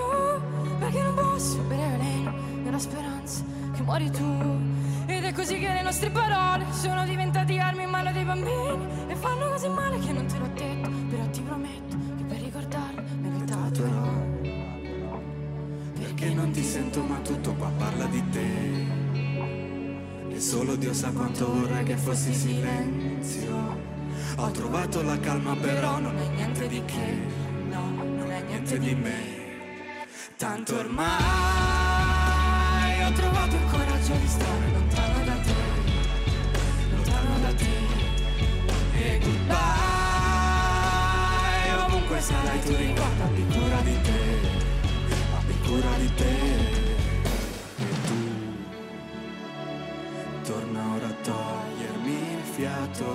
Perché 0.79 1.01
non 1.01 1.13
posso 1.13 1.59
bere 1.63 1.97
veleno 1.97 2.33
nella 2.63 2.79
speranza 2.79 3.43
che 3.73 3.81
muori 3.81 4.09
tu. 4.11 4.57
Ed 5.05 5.23
è 5.23 5.33
così 5.33 5.57
che 5.59 5.67
le 5.67 5.81
nostre 5.81 6.09
parole 6.09 6.65
sono 6.71 7.03
diventate 7.05 7.57
armi 7.57 7.83
in 7.83 7.89
mano 7.89 8.11
dei 8.11 8.23
bambini. 8.23 8.87
E 9.07 9.15
fanno 9.15 9.49
così 9.49 9.67
male 9.67 9.99
che 9.99 10.11
non 10.11 10.25
te 10.25 10.37
l'ho 10.37 10.49
detto. 10.53 10.89
Però 11.09 11.27
ti 11.29 11.41
prometto 11.41 11.97
che 12.17 12.23
per 12.23 12.41
ricordarlo 12.41 13.01
me 13.21 13.29
le 13.37 13.45
tatuerò. 13.45 14.27
Perché 15.99 16.33
non 16.33 16.51
ti 16.51 16.63
sento 16.63 17.03
ma 17.03 17.17
tutto 17.19 17.53
qua 17.53 17.69
parla 17.77 18.05
di 18.05 18.23
te 18.29 18.87
E 20.29 20.39
solo 20.39 20.75
Dio 20.75 20.93
sa 20.93 21.11
quanto 21.11 21.51
vorrei 21.51 21.83
che 21.83 21.97
fossi 21.97 22.33
silenzio 22.33 23.88
Ho 24.37 24.51
trovato 24.51 25.01
la 25.01 25.19
calma 25.19 25.55
però 25.55 25.99
non 25.99 26.17
è 26.17 26.27
niente 26.29 26.67
di 26.67 26.83
che. 26.85 27.17
No, 27.69 27.89
non 27.91 28.31
è 28.31 28.41
niente 28.43 28.77
di 28.79 28.95
me. 28.95 29.37
Tanto 30.37 30.77
ormai 30.77 31.07
ho 33.03 33.11
trovato 33.11 33.55
il 33.55 33.65
coraggio 33.69 34.13
di 34.13 34.27
stare 34.27 34.71
lontano 34.71 35.23
da 35.25 35.33
te. 35.33 35.53
Lontano 36.91 37.39
da 37.41 37.53
te. 37.53 37.67
E 38.93 39.19
goodbye. 39.19 39.57
Ovunque 41.85 42.21
sarai 42.21 42.59
tu 42.61 42.75
ricorda 42.75 43.23
abbi 43.25 43.45
cura 43.47 43.81
di 43.81 44.01
te. 44.01 44.19
Abbi 45.37 45.53
cura 45.65 45.97
di 45.97 46.13
te. 46.15 46.87
Torna 50.43 50.93
ora 50.95 51.07
a 51.07 51.13
togliermi 51.21 52.33
il 52.33 52.43
fiato 52.43 53.07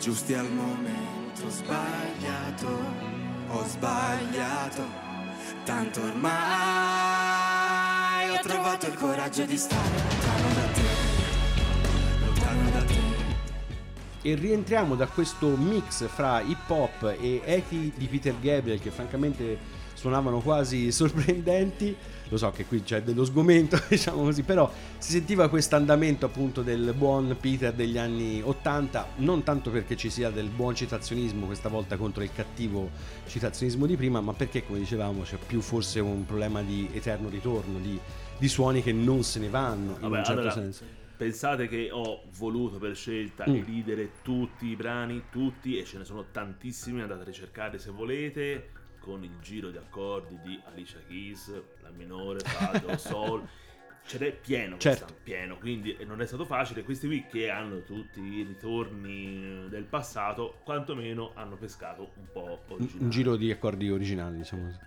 giusti 0.00 0.32
al 0.32 0.50
momento 0.50 1.50
sbagliato 1.50 2.68
ho 3.48 3.64
sbagliato. 3.66 5.08
Tanto 5.64 6.00
ormai 6.00 6.30
ho 8.30 8.38
trovato 8.40 8.86
il 8.86 8.94
coraggio 8.94 9.44
di 9.44 9.58
stare 9.58 9.90
lontano 9.90 10.54
da 10.54 10.62
te 10.72 10.82
lontano 12.24 12.70
da 12.70 12.82
te. 12.84 12.98
E 14.22 14.34
rientriamo 14.34 14.94
da 14.96 15.06
questo 15.06 15.48
mix 15.48 16.08
fra 16.08 16.40
hip 16.40 16.70
hop 16.70 17.16
e 17.20 17.42
echi 17.44 17.92
di 17.94 18.06
Peter 18.06 18.34
Gabriel 18.40 18.80
che 18.80 18.90
francamente 18.90 19.58
suonavano 20.00 20.40
quasi 20.40 20.90
sorprendenti. 20.92 21.94
Lo 22.30 22.36
so 22.36 22.50
che 22.52 22.64
qui 22.64 22.82
c'è 22.82 23.02
dello 23.02 23.24
sgomento, 23.24 23.78
diciamo 23.88 24.22
così, 24.22 24.42
però 24.42 24.70
si 24.98 25.10
sentiva 25.10 25.48
questo 25.48 25.74
andamento 25.76 26.26
appunto 26.26 26.62
del 26.62 26.94
buon 26.96 27.36
Peter 27.40 27.72
degli 27.72 27.98
anni 27.98 28.40
80, 28.40 29.08
non 29.16 29.42
tanto 29.42 29.70
perché 29.70 29.96
ci 29.96 30.10
sia 30.10 30.30
del 30.30 30.48
buon 30.48 30.74
citazionismo 30.76 31.46
questa 31.46 31.68
volta 31.68 31.96
contro 31.96 32.22
il 32.22 32.32
cattivo 32.32 32.88
citazionismo 33.26 33.84
di 33.86 33.96
prima, 33.96 34.20
ma 34.20 34.32
perché 34.32 34.64
come 34.64 34.78
dicevamo 34.78 35.22
c'è 35.22 35.38
più 35.44 35.60
forse 35.60 35.98
un 36.00 36.24
problema 36.24 36.62
di 36.62 36.88
eterno 36.92 37.28
ritorno, 37.28 37.78
di, 37.80 37.98
di 38.38 38.48
suoni 38.48 38.80
che 38.80 38.92
non 38.92 39.22
se 39.24 39.40
ne 39.40 39.48
vanno 39.48 39.94
in 39.94 40.00
Vabbè, 40.00 40.18
un 40.18 40.24
certo 40.24 40.40
allora, 40.40 40.54
senso. 40.54 40.84
Pensate 41.16 41.66
che 41.68 41.88
ho 41.90 42.22
voluto 42.38 42.78
per 42.78 42.94
scelta 42.94 43.44
Mm. 43.46 43.54
elidere 43.56 44.10
tutti 44.22 44.66
i 44.66 44.76
brani, 44.76 45.24
tutti, 45.30 45.76
e 45.78 45.84
ce 45.84 45.98
ne 45.98 46.04
sono 46.04 46.26
tantissimi, 46.30 47.00
andate 47.02 47.22
a 47.22 47.24
ricercare 47.24 47.78
se 47.78 47.90
volete, 47.90 48.70
con 49.00 49.24
il 49.24 49.36
giro 49.40 49.70
di 49.70 49.76
accordi 49.78 50.38
di 50.44 50.60
Alicia 50.66 50.98
Keys, 51.08 51.52
la 51.82 51.90
minore, 51.90 52.38
fa, 52.40 52.78
do, 52.78 52.96
sol. 52.98 53.46
Ce 54.06 54.18
n'è 54.18 54.32
pieno, 54.32 54.78
Certo. 54.78 55.14
pieno, 55.22 55.56
quindi 55.58 55.96
non 56.06 56.20
è 56.20 56.26
stato 56.26 56.44
facile. 56.44 56.82
Questi 56.82 57.06
qui 57.06 57.26
che 57.26 57.50
hanno 57.50 57.82
tutti 57.82 58.20
i 58.20 58.42
ritorni 58.42 59.68
del 59.68 59.84
passato, 59.84 60.58
quantomeno 60.64 61.32
hanno 61.34 61.56
pescato 61.56 62.12
un 62.16 62.26
po' 62.32 62.60
originale. 62.68 63.04
un 63.04 63.10
giro 63.10 63.36
di 63.36 63.50
accordi 63.50 63.90
originali, 63.90 64.38
diciamo 64.38 64.64
così. 64.64 64.78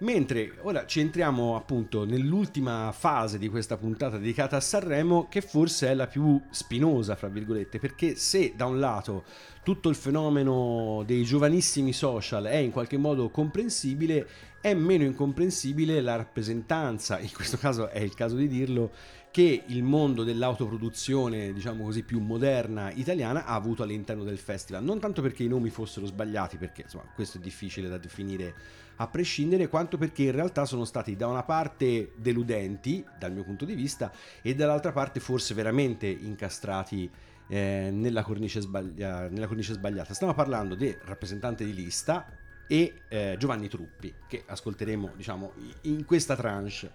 Mentre 0.00 0.54
ora 0.62 0.86
ci 0.86 1.00
entriamo 1.00 1.56
appunto 1.56 2.06
nell'ultima 2.06 2.90
fase 2.90 3.36
di 3.36 3.50
questa 3.50 3.76
puntata 3.76 4.16
dedicata 4.16 4.56
a 4.56 4.60
Sanremo, 4.60 5.28
che 5.28 5.42
forse 5.42 5.88
è 5.88 5.94
la 5.94 6.06
più 6.06 6.40
spinosa, 6.48 7.16
fra 7.16 7.28
virgolette, 7.28 7.78
perché 7.78 8.14
se 8.14 8.54
da 8.56 8.64
un 8.64 8.80
lato 8.80 9.24
tutto 9.62 9.90
il 9.90 9.94
fenomeno 9.94 11.02
dei 11.04 11.22
giovanissimi 11.24 11.92
social 11.92 12.44
è 12.44 12.56
in 12.56 12.70
qualche 12.70 12.96
modo 12.96 13.28
comprensibile, 13.28 14.26
è 14.62 14.72
meno 14.72 15.04
incomprensibile 15.04 16.00
la 16.00 16.16
rappresentanza, 16.16 17.18
in 17.18 17.32
questo 17.34 17.58
caso 17.58 17.90
è 17.90 18.00
il 18.00 18.14
caso 18.14 18.36
di 18.36 18.48
dirlo, 18.48 18.92
che 19.30 19.64
il 19.66 19.82
mondo 19.82 20.24
dell'autoproduzione, 20.24 21.52
diciamo 21.52 21.84
così, 21.84 22.04
più 22.04 22.20
moderna 22.20 22.90
italiana 22.90 23.44
ha 23.44 23.54
avuto 23.54 23.82
all'interno 23.82 24.24
del 24.24 24.38
festival. 24.38 24.82
Non 24.82 24.98
tanto 24.98 25.20
perché 25.20 25.42
i 25.42 25.48
nomi 25.48 25.68
fossero 25.68 26.06
sbagliati, 26.06 26.56
perché 26.56 26.82
insomma 26.82 27.04
questo 27.14 27.36
è 27.36 27.40
difficile 27.40 27.88
da 27.88 27.98
definire 27.98 28.54
a 29.00 29.06
prescindere, 29.08 29.68
quanto 29.68 29.96
perché 29.96 30.24
in 30.24 30.32
realtà 30.32 30.66
sono 30.66 30.84
stati 30.84 31.16
da 31.16 31.26
una 31.26 31.42
parte 31.42 32.12
deludenti, 32.16 33.02
dal 33.18 33.32
mio 33.32 33.44
punto 33.44 33.64
di 33.64 33.74
vista, 33.74 34.12
e 34.42 34.54
dall'altra 34.54 34.92
parte 34.92 35.20
forse 35.20 35.54
veramente 35.54 36.06
incastrati 36.06 37.10
eh, 37.48 37.88
nella, 37.90 38.22
cornice 38.22 38.60
sbaglia- 38.60 39.28
nella 39.28 39.46
cornice 39.46 39.72
sbagliata. 39.72 40.12
Stiamo 40.12 40.34
parlando 40.34 40.74
del 40.74 40.98
rappresentante 41.02 41.64
di 41.64 41.72
lista 41.72 42.26
e 42.66 43.00
eh, 43.08 43.36
Giovanni 43.38 43.68
Truppi, 43.68 44.12
che 44.28 44.44
ascolteremo 44.46 45.12
diciamo 45.16 45.52
in 45.82 46.04
questa 46.04 46.36
tranche. 46.36 46.90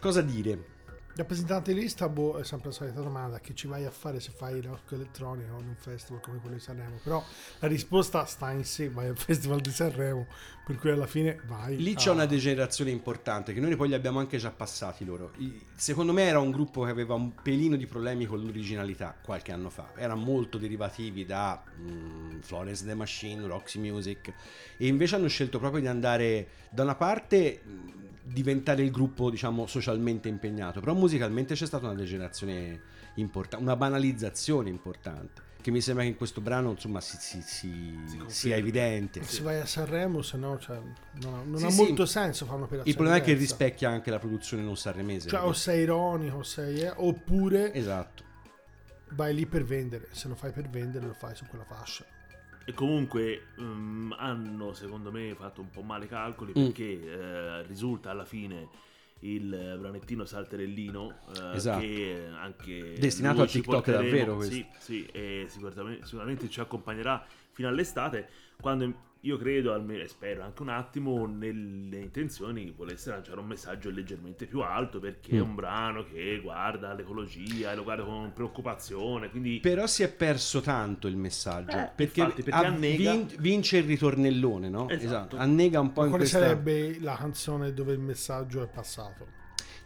Cosa 0.00 0.22
dire? 0.22 0.78
Rappresentante 1.12 1.74
di 1.74 1.80
lista, 1.80 2.08
boh, 2.08 2.38
è 2.38 2.44
sempre 2.44 2.68
la 2.68 2.74
solita 2.74 3.00
domanda, 3.00 3.40
che 3.40 3.52
ci 3.54 3.66
vai 3.66 3.84
a 3.84 3.90
fare 3.90 4.20
se 4.20 4.30
fai 4.30 4.60
rock 4.60 4.92
elettronico 4.92 5.58
in 5.58 5.66
un 5.66 5.74
festival 5.76 6.22
come 6.22 6.38
quello 6.38 6.54
di 6.54 6.60
Sanremo? 6.62 7.00
Però 7.02 7.22
la 7.58 7.66
risposta 7.68 8.24
sta 8.26 8.50
in 8.52 8.64
sé, 8.64 8.88
vai 8.88 9.08
al 9.08 9.18
festival 9.18 9.60
di 9.60 9.70
Sanremo, 9.70 10.26
per 10.64 10.76
cui 10.76 10.90
alla 10.90 11.08
fine 11.08 11.40
vai. 11.46 11.76
Lì 11.76 11.92
a- 11.92 11.96
c'è 11.96 12.10
una 12.10 12.26
degenerazione 12.26 12.92
importante 12.92 13.52
che 13.52 13.58
noi 13.58 13.74
poi 13.74 13.88
li 13.88 13.94
abbiamo 13.94 14.20
anche 14.20 14.38
già 14.38 14.50
passati 14.50 15.04
loro. 15.04 15.32
Secondo 15.74 16.12
me 16.12 16.22
era 16.22 16.38
un 16.38 16.52
gruppo 16.52 16.84
che 16.84 16.90
aveva 16.90 17.14
un 17.14 17.34
pelino 17.34 17.74
di 17.74 17.86
problemi 17.86 18.26
con 18.26 18.40
l'originalità 18.40 19.16
qualche 19.20 19.50
anno 19.50 19.68
fa. 19.68 19.90
Era 19.96 20.14
molto 20.14 20.58
derivativi 20.58 21.26
da 21.26 21.60
mm, 21.76 22.38
Florence 22.40 22.86
the 22.86 22.94
Machine, 22.94 23.46
Roxy 23.46 23.80
Music 23.80 24.32
e 24.76 24.86
invece 24.86 25.16
hanno 25.16 25.28
scelto 25.28 25.58
proprio 25.58 25.80
di 25.80 25.88
andare 25.88 26.48
da 26.70 26.84
una 26.84 26.94
parte 26.94 27.62
mm, 27.66 27.88
diventare 28.32 28.82
il 28.82 28.90
gruppo 28.90 29.30
diciamo 29.30 29.66
socialmente 29.66 30.28
impegnato, 30.28 30.80
però 30.80 30.94
musicalmente 30.94 31.54
c'è 31.54 31.66
stata 31.66 31.86
una 31.86 31.94
degenerazione 31.96 32.80
importante, 33.14 33.64
una 33.64 33.76
banalizzazione 33.76 34.68
importante 34.68 35.48
che 35.60 35.70
mi 35.70 35.82
sembra 35.82 36.04
che 36.04 36.10
in 36.10 36.16
questo 36.16 36.40
brano 36.40 36.70
insomma 36.70 37.00
si, 37.02 37.18
si- 37.18 37.42
si- 37.42 37.98
sia 38.28 38.56
evidente. 38.56 39.22
Se 39.22 39.42
vai 39.42 39.60
a 39.60 39.66
Sanremo, 39.66 40.22
se 40.22 40.38
no, 40.38 40.58
cioè, 40.58 40.78
non 41.22 41.34
ha, 41.34 41.42
non 41.44 41.58
Sì, 41.58 41.66
ha 41.66 41.70
sì. 41.70 41.76
molto 41.82 42.06
senso 42.06 42.44
fare 42.46 42.56
un'operazione. 42.58 42.88
Il 42.90 42.96
problema 42.96 43.18
è 43.18 43.20
che 43.20 43.34
diversa. 43.34 43.56
rispecchia 43.56 43.90
anche 43.90 44.10
la 44.10 44.18
produzione 44.18 44.62
non 44.62 44.76
sanremese. 44.76 45.28
Cioè, 45.28 45.42
o 45.42 45.52
sei 45.52 45.82
ironico, 45.82 46.38
o 46.38 46.42
sei, 46.42 46.80
eh, 46.80 46.92
oppure 46.96 47.74
Esatto. 47.74 48.22
vai 49.10 49.34
lì 49.34 49.44
per 49.44 49.64
vendere. 49.64 50.08
Se 50.12 50.28
lo 50.28 50.34
fai 50.34 50.50
per 50.52 50.68
vendere, 50.70 51.04
lo 51.04 51.12
fai 51.14 51.34
su 51.34 51.44
quella 51.46 51.64
fascia. 51.64 52.06
E 52.64 52.72
comunque 52.72 53.48
mm, 53.60 54.12
hanno 54.16 54.72
secondo 54.74 55.10
me 55.10 55.34
fatto 55.34 55.60
un 55.60 55.70
po' 55.70 55.82
male 55.82 56.04
i 56.04 56.08
calcoli 56.08 56.52
Mm. 56.56 56.64
perché 56.64 57.00
eh, 57.04 57.62
risulta 57.66 58.10
alla 58.10 58.24
fine 58.24 58.68
il 59.20 59.76
branettino 59.78 60.24
salterellino 60.24 61.18
eh, 61.36 61.56
Esatto. 61.56 61.80
che 61.80 62.26
anche 62.32 62.94
Destinato 62.98 63.42
a 63.42 63.46
TikTok 63.46 63.90
davvero 63.90 64.36
questo. 64.36 64.54
Sì, 64.54 64.66
sì, 64.78 65.06
e 65.12 65.46
sicuramente, 65.48 66.06
sicuramente 66.06 66.48
ci 66.48 66.60
accompagnerà 66.60 67.22
fino 67.50 67.68
all'estate 67.68 68.28
quando 68.60 69.08
io 69.24 69.36
credo, 69.36 69.74
almeno 69.74 70.02
e 70.02 70.08
spero 70.08 70.42
anche 70.42 70.62
un 70.62 70.70
attimo, 70.70 71.26
nelle 71.26 71.98
intenzioni 71.98 72.72
volesse 72.74 73.10
lanciare 73.10 73.38
un 73.38 73.46
messaggio 73.46 73.90
leggermente 73.90 74.46
più 74.46 74.60
alto 74.60 74.98
perché 74.98 75.32
è 75.32 75.40
Mm. 75.40 75.48
un 75.48 75.54
brano 75.56 76.04
che 76.04 76.40
guarda 76.42 76.94
l'ecologia 76.94 77.70
e 77.72 77.74
lo 77.74 77.82
guarda 77.82 78.02
con 78.04 78.32
preoccupazione, 78.32 79.28
quindi 79.28 79.58
Però 79.60 79.86
si 79.86 80.02
è 80.02 80.10
perso 80.10 80.62
tanto 80.62 81.06
il 81.06 81.16
messaggio. 81.18 81.76
Eh, 81.76 81.90
perché 81.94 82.20
infatti, 82.20 82.42
perché 82.42 82.64
annega- 82.64 83.12
vin- 83.12 83.34
vince 83.38 83.76
il 83.78 83.84
ritornellone, 83.84 84.70
no? 84.70 84.88
Esatto. 84.88 85.36
Annega 85.36 85.80
un 85.80 85.92
po' 85.92 86.00
Ma 86.00 86.06
in 86.06 86.12
quale 86.12 86.24
questa... 86.28 86.46
sarebbe 86.46 86.98
la 87.00 87.16
canzone 87.16 87.74
dove 87.74 87.92
il 87.92 88.00
messaggio 88.00 88.62
è 88.62 88.68
passato? 88.68 89.26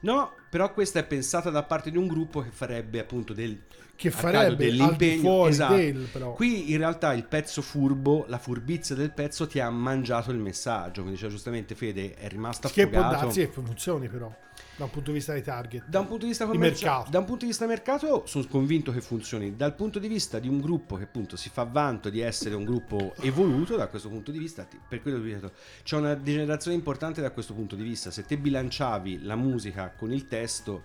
No, 0.01 0.33
però 0.51 0.73
questa 0.73 0.99
è 1.01 1.05
pensata 1.07 1.51
da 1.51 1.63
parte 1.63 1.91
di 1.91 1.97
un 1.97 2.07
gruppo 2.07 2.41
che 2.43 2.51
farebbe 2.51 3.01
appunto 3.01 3.33
del 3.33 3.59
Che 3.97 4.11
farebbe 4.11 4.57
dell'impegno. 4.65 5.21
fuori 5.21 5.51
esatto. 5.51 5.75
del, 5.77 6.09
però. 6.13 6.33
Qui 6.33 6.73
in 6.73 6.79
realtà 6.79 7.13
il 7.13 7.25
pezzo 7.25 7.63
furbo, 7.63 8.25
la 8.29 8.39
furbizia 8.39 8.95
del 8.95 9.13
pezzo 9.13 9.47
ti 9.47 9.61
ha 9.61 9.71
mangiato 9.71 10.31
il 10.31 10.39
messaggio, 10.39 11.01
quindi 11.03 11.13
diceva 11.13 11.31
giustamente 11.31 11.75
Fede 11.75 12.15
è 12.15 12.29
rimasto 12.29 12.69
Che 12.69 12.89
può 12.89 13.01
affogato. 13.01 13.25
darsi 13.27 13.41
che 13.41 13.49
funzioni 13.53 14.09
però, 14.09 14.35
da 14.77 14.85
un 14.85 14.91
punto 14.91 15.11
di 15.11 15.17
vista 15.17 15.33
dei 15.33 15.43
target. 15.43 15.85
Da 15.87 16.01
un 16.01 16.07
punto 16.07 16.23
di 16.25 16.31
vista 16.31 16.45
Di 16.45 16.51
commerciale, 16.51 16.91
mercato. 16.91 17.11
da 17.11 17.19
un 17.19 17.25
punto 17.25 17.41
di 17.45 17.51
vista 17.51 17.67
mercato 17.67 18.23
sono 18.27 18.47
convinto 18.49 18.91
che 18.93 19.01
funzioni. 19.01 19.55
Dal 19.57 19.75
punto 19.75 19.99
di 20.01 20.09
vista 20.09 20.39
di 20.41 20.49
un 20.49 20.61
gruppo 20.61 20.97
che 20.97 21.05
appunto 21.05 21.37
si 21.37 21.49
fa 21.49 21.63
vanto 21.63 22.11
di 22.11 22.21
essere 22.21 22.57
un 22.57 22.65
gruppo 22.65 23.15
evoluto, 23.21 23.77
da 23.77 23.87
questo 23.87 24.09
punto 24.09 24.31
di 24.33 24.39
vista, 24.39 24.67
per 24.89 25.03
quello 25.03 25.21
che 25.23 25.23
ho 25.23 25.35
detto, 25.35 25.53
c'è 25.85 25.97
una 25.97 26.15
degenerazione 26.15 26.77
importante 26.77 27.21
da 27.21 27.31
questo 27.31 27.55
punto 27.55 27.77
di 27.77 27.83
vista. 27.85 28.11
Se 28.11 28.25
te 28.25 28.37
bilanciavi 28.37 29.23
la 29.23 29.37
musica 29.37 29.93
con 29.97 30.13
il 30.13 30.27
testo, 30.27 30.83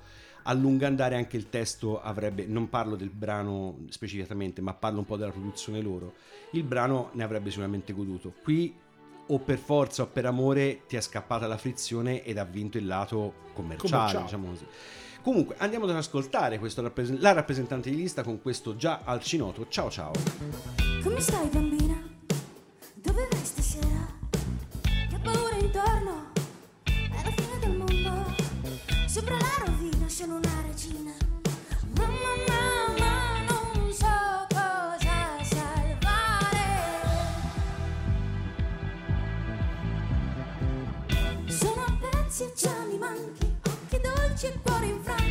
a 0.49 0.53
lungo 0.53 0.87
andare 0.87 1.15
anche 1.15 1.37
il 1.37 1.47
testo 1.49 2.01
avrebbe, 2.01 2.45
non 2.47 2.69
parlo 2.69 2.95
del 2.95 3.11
brano 3.11 3.77
specificatamente, 3.89 4.61
ma 4.61 4.73
parlo 4.73 4.97
un 4.99 5.05
po' 5.05 5.15
della 5.15 5.29
produzione 5.31 5.79
loro, 5.79 6.13
il 6.53 6.63
brano 6.63 7.11
ne 7.13 7.23
avrebbe 7.23 7.49
sicuramente 7.51 7.93
goduto. 7.93 8.33
Qui 8.43 8.75
o 9.27 9.37
per 9.37 9.59
forza 9.59 10.01
o 10.01 10.07
per 10.07 10.25
amore 10.25 10.85
ti 10.87 10.95
è 10.95 11.01
scappata 11.01 11.45
la 11.45 11.57
frizione 11.57 12.23
ed 12.23 12.39
ha 12.39 12.45
vinto 12.45 12.79
il 12.79 12.87
lato 12.87 13.33
commerciale, 13.53 13.91
Commerciale. 13.91 14.23
diciamo 14.23 14.47
così. 14.49 14.65
Comunque 15.21 15.55
andiamo 15.59 15.85
ad 15.85 15.91
ascoltare 15.91 16.57
questo 16.57 16.81
rappres- 16.81 17.19
la 17.19 17.31
rappresentante 17.33 17.91
di 17.91 17.95
lista 17.97 18.23
con 18.23 18.41
questo 18.41 18.75
già 18.75 19.01
al 19.03 19.21
cinoto. 19.21 19.67
Ciao 19.69 19.91
ciao. 19.91 20.13
Come 21.03 21.19
stai 21.19 21.47
bambina? 21.49 22.01
Dove 22.95 23.27
vai 23.29 23.43
stasera? 23.45 24.07
Che 24.81 25.19
paura 25.21 25.55
intorno? 25.57 26.31
È 26.85 27.21
la 27.23 27.31
fine 27.35 27.59
del 27.59 27.77
mondo. 27.77 28.33
Sopra 29.07 29.35
la 29.35 29.65
rovina 29.65 29.78
sono 30.19 30.35
una 30.35 30.61
regina. 30.67 31.13
Mamma 31.95 32.33
mamma 32.45 33.39
non 33.47 33.93
so 33.93 34.47
cosa 34.49 35.41
salvare. 35.43 37.07
Sono 41.47 41.85
a 41.85 41.97
pezzi 42.01 42.43
e 42.43 42.51
già 42.53 42.83
mi 42.89 42.97
manchi. 42.97 43.45
Occhi 43.65 44.01
dolci 44.01 44.45
e 44.47 44.59
cuori 44.61 44.89
infranti. 44.89 45.28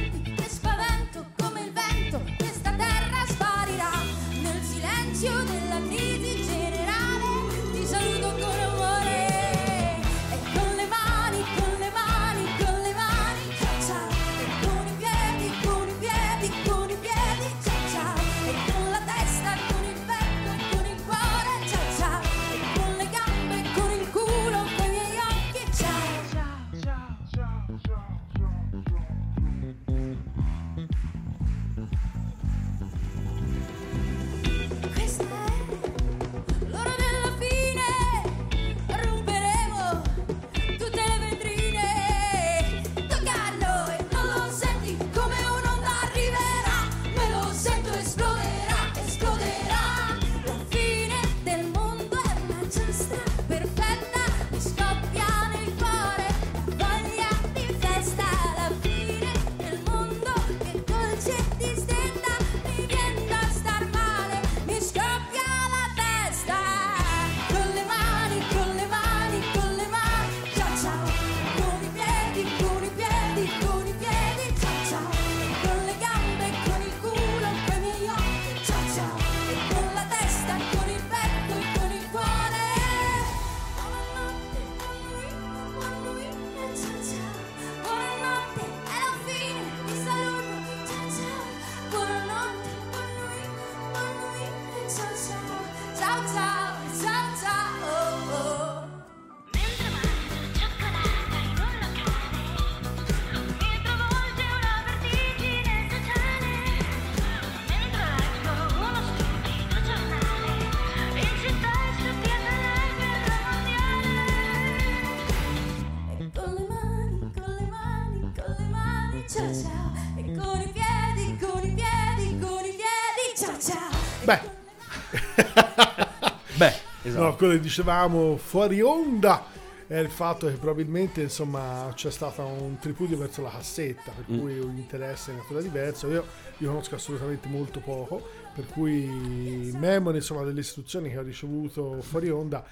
Esatto. 127.09 127.23
no, 127.25 127.35
quello 127.37 127.53
che 127.55 127.61
dicevamo 127.61 128.37
fuori 128.37 128.81
onda 128.81 129.45
è 129.87 129.97
il 129.99 130.11
fatto 130.11 130.47
che 130.47 130.55
probabilmente 130.55 131.23
insomma 131.23 131.91
c'è 131.95 132.11
stato 132.11 132.43
un 132.45 132.79
tripudio 132.79 133.17
verso 133.17 133.41
la 133.43 133.51
cassetta, 133.51 134.13
per 134.13 134.25
Mm. 134.31 134.39
cui 134.39 134.59
un 134.59 134.77
interesse 134.77 135.31
di 135.31 135.39
natura 135.39 135.61
diversa. 135.63 136.07
Io, 136.09 136.25
io 136.59 136.69
conosco 136.69 136.95
assolutamente 136.95 137.49
molto 137.49 137.81
poco, 137.81 138.23
per 138.55 138.67
cui 138.67 139.73
memoria 139.75 140.19
insomma 140.21 140.43
delle 140.45 140.61
istruzioni 140.61 141.09
che 141.11 141.17
ho 141.19 141.23
ricevuto 141.23 142.01
fuori 142.03 142.29
onda, 142.29 142.65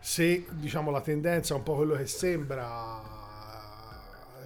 se 0.00 0.46
diciamo 0.50 0.90
la 0.90 1.00
tendenza 1.02 1.52
è 1.52 1.56
un 1.58 1.62
po' 1.62 1.74
quello 1.76 1.94
che 1.94 2.06
sembra 2.06 3.20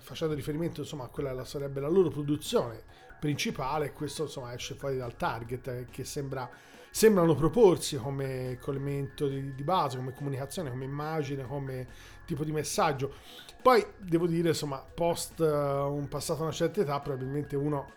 facendo 0.00 0.34
riferimento 0.34 0.80
insomma 0.82 1.04
a 1.04 1.08
quella 1.08 1.44
sarebbe 1.44 1.80
la 1.80 1.88
loro 1.88 2.10
produzione 2.10 2.80
principale 3.18 3.92
questo 3.92 4.22
insomma 4.24 4.54
esce 4.54 4.74
fuori 4.74 4.96
dal 4.98 5.16
target 5.16 5.66
eh, 5.66 5.86
che 5.90 6.04
sembra 6.04 6.48
sembrano 6.96 7.34
proporsi 7.34 7.98
come 7.98 8.58
elemento 8.68 9.28
di, 9.28 9.54
di 9.54 9.62
base 9.62 9.98
come 9.98 10.14
comunicazione 10.14 10.70
come 10.70 10.86
immagine 10.86 11.44
come 11.46 11.86
tipo 12.24 12.42
di 12.42 12.52
messaggio. 12.52 13.12
Poi 13.60 13.84
devo 13.98 14.26
dire 14.26 14.48
insomma 14.48 14.78
post 14.78 15.38
eh, 15.40 15.44
un 15.44 16.08
passato 16.08 16.40
una 16.40 16.52
certa 16.52 16.80
età 16.80 16.98
probabilmente 17.00 17.54
uno 17.54 17.92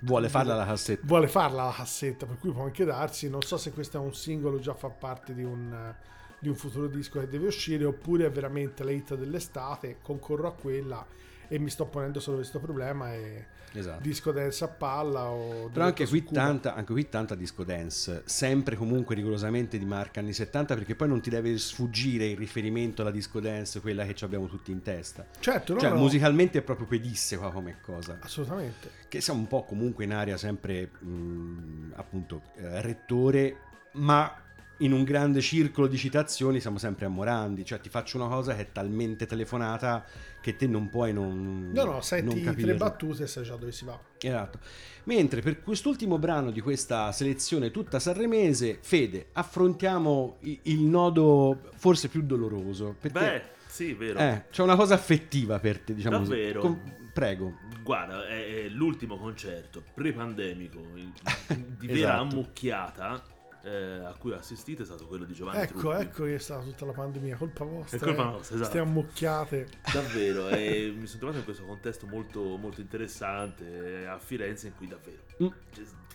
Vuole 0.00 0.28
farla 0.28 0.54
la 0.54 0.66
cassetta. 0.66 1.00
vuole 1.06 1.28
farla 1.28 1.64
la 1.64 1.72
cassetta 1.72 2.26
per 2.26 2.36
cui 2.36 2.52
può 2.52 2.64
anche 2.64 2.84
darsi. 2.84 3.30
Non 3.30 3.40
so 3.40 3.56
se 3.56 3.72
questo 3.72 3.96
è 3.96 4.00
un 4.00 4.12
singolo 4.14 4.58
già 4.58 4.74
fa 4.74 4.90
parte 4.90 5.32
di 5.32 5.44
un 5.44 5.94
di 6.38 6.48
un 6.48 6.54
futuro 6.54 6.88
disco 6.88 7.20
che 7.20 7.28
deve 7.28 7.46
uscire 7.46 7.86
oppure 7.86 8.26
è 8.26 8.30
veramente 8.30 8.84
la 8.84 8.90
hit 8.90 9.14
dell'estate 9.14 9.96
concorro 10.02 10.48
a 10.48 10.52
quella 10.52 11.06
e 11.52 11.58
mi 11.58 11.68
sto 11.68 11.84
ponendo 11.84 12.18
solo 12.18 12.36
questo 12.36 12.58
problema 12.60 13.12
e 13.12 13.44
Esatto. 13.74 14.00
disco 14.00 14.32
dance 14.32 14.64
a 14.64 14.68
palla 14.68 15.28
o 15.28 15.68
Però 15.68 15.84
anche 15.84 16.06
qui, 16.06 16.24
tanta, 16.24 16.74
anche 16.74 16.92
qui 16.94 17.10
tanta 17.10 17.34
disco 17.34 17.62
dance, 17.62 18.22
sempre 18.24 18.74
comunque 18.74 19.14
rigorosamente 19.14 19.76
di 19.76 19.84
marca 19.84 20.20
anni 20.20 20.32
70, 20.32 20.74
perché 20.74 20.94
poi 20.94 21.08
non 21.08 21.20
ti 21.20 21.28
deve 21.28 21.56
sfuggire 21.58 22.24
il 22.24 22.38
riferimento 22.38 23.02
alla 23.02 23.10
disco 23.10 23.38
dance, 23.38 23.80
quella 23.82 24.06
che 24.06 24.14
ci 24.14 24.24
abbiamo 24.24 24.46
tutti 24.46 24.70
in 24.70 24.80
testa. 24.80 25.26
certo 25.40 25.74
no, 25.74 25.80
cioè, 25.80 25.90
no, 25.90 25.96
musicalmente 25.96 26.58
è 26.58 26.62
proprio 26.62 26.86
pedissima 26.86 27.50
come 27.50 27.80
cosa. 27.82 28.16
assolutamente 28.20 28.90
Che 29.08 29.20
siamo 29.20 29.40
un 29.40 29.46
po' 29.46 29.64
comunque 29.64 30.04
in 30.04 30.14
area 30.14 30.38
sempre, 30.38 30.90
mh, 31.00 31.92
appunto, 31.96 32.42
eh, 32.56 32.80
rettore, 32.80 33.56
ma 33.92 34.41
in 34.82 34.92
un 34.92 35.04
grande 35.04 35.40
circolo 35.40 35.86
di 35.86 35.96
citazioni 35.96 36.60
siamo 36.60 36.78
sempre 36.78 37.06
a 37.06 37.08
Morandi. 37.08 37.64
Cioè, 37.64 37.80
ti 37.80 37.88
faccio 37.88 38.16
una 38.16 38.28
cosa 38.28 38.54
che 38.54 38.62
è 38.62 38.72
talmente 38.72 39.26
telefonata 39.26 40.04
che 40.40 40.56
te 40.56 40.66
non 40.66 40.88
puoi 40.88 41.12
non. 41.12 41.70
no 41.72 41.84
no 41.84 41.92
non 41.92 42.02
senti 42.02 42.42
tre 42.42 42.74
battute 42.74 43.22
e 43.24 43.26
sai 43.26 43.44
già 43.44 43.54
dove 43.56 43.70
si 43.72 43.84
va 43.84 43.98
Esatto. 44.18 44.58
Mentre 45.04 45.40
per 45.40 45.62
quest'ultimo 45.62 46.18
brano 46.18 46.50
di 46.50 46.60
questa 46.60 47.10
selezione 47.12 47.70
tutta 47.70 47.98
sanremese, 47.98 48.78
Fede, 48.80 49.28
affrontiamo 49.32 50.38
il 50.40 50.80
nodo 50.80 51.70
forse 51.74 52.08
più 52.08 52.22
doloroso. 52.22 52.94
Perché 53.00 53.18
Beh, 53.18 53.42
sì, 53.66 53.94
vero. 53.94 54.18
eh, 54.18 54.44
c'è 54.50 54.62
una 54.62 54.76
cosa 54.76 54.94
affettiva 54.94 55.58
per 55.58 55.78
te, 55.80 55.94
diciamo 55.94 56.18
Davvero? 56.18 56.60
così. 56.60 56.72
Com- 56.74 57.00
Prego. 57.12 57.58
Guarda, 57.82 58.26
è, 58.26 58.64
è 58.64 58.68
l'ultimo 58.68 59.18
concerto 59.18 59.82
pre-pandemico 59.94 60.80
di 60.94 61.86
vera 61.86 61.92
Esatto. 61.94 62.20
ammucchiata 62.22 63.22
eh, 63.62 64.04
a 64.04 64.14
cui 64.18 64.32
ho 64.32 64.36
assistito 64.38 64.82
è 64.82 64.84
stato 64.84 65.06
quello 65.06 65.24
di 65.24 65.34
Giovanni 65.34 65.62
Ecco, 65.62 65.78
Truppi. 65.80 66.02
ecco 66.02 66.24
che 66.24 66.34
è 66.34 66.38
stata 66.38 66.62
tutta 66.64 66.84
la 66.84 66.92
pandemia, 66.92 67.36
colpa 67.36 67.64
vostra. 67.64 67.96
È 67.96 68.00
colpa 68.00 68.22
eh. 68.22 68.24
nostra, 68.24 68.54
esatto. 68.56 68.70
Ste 68.70 68.78
ammucchiate. 68.80 69.68
Davvero, 69.92 70.48
e 70.48 70.92
mi 70.96 71.06
sono 71.06 71.18
trovato 71.18 71.38
in 71.38 71.44
questo 71.44 71.64
contesto 71.64 72.06
molto, 72.06 72.56
molto 72.56 72.80
interessante 72.80 74.00
eh, 74.02 74.06
a 74.06 74.18
Firenze 74.18 74.66
in 74.68 74.76
cui 74.76 74.86
davvero 74.88 75.20
Mm. 75.42 75.48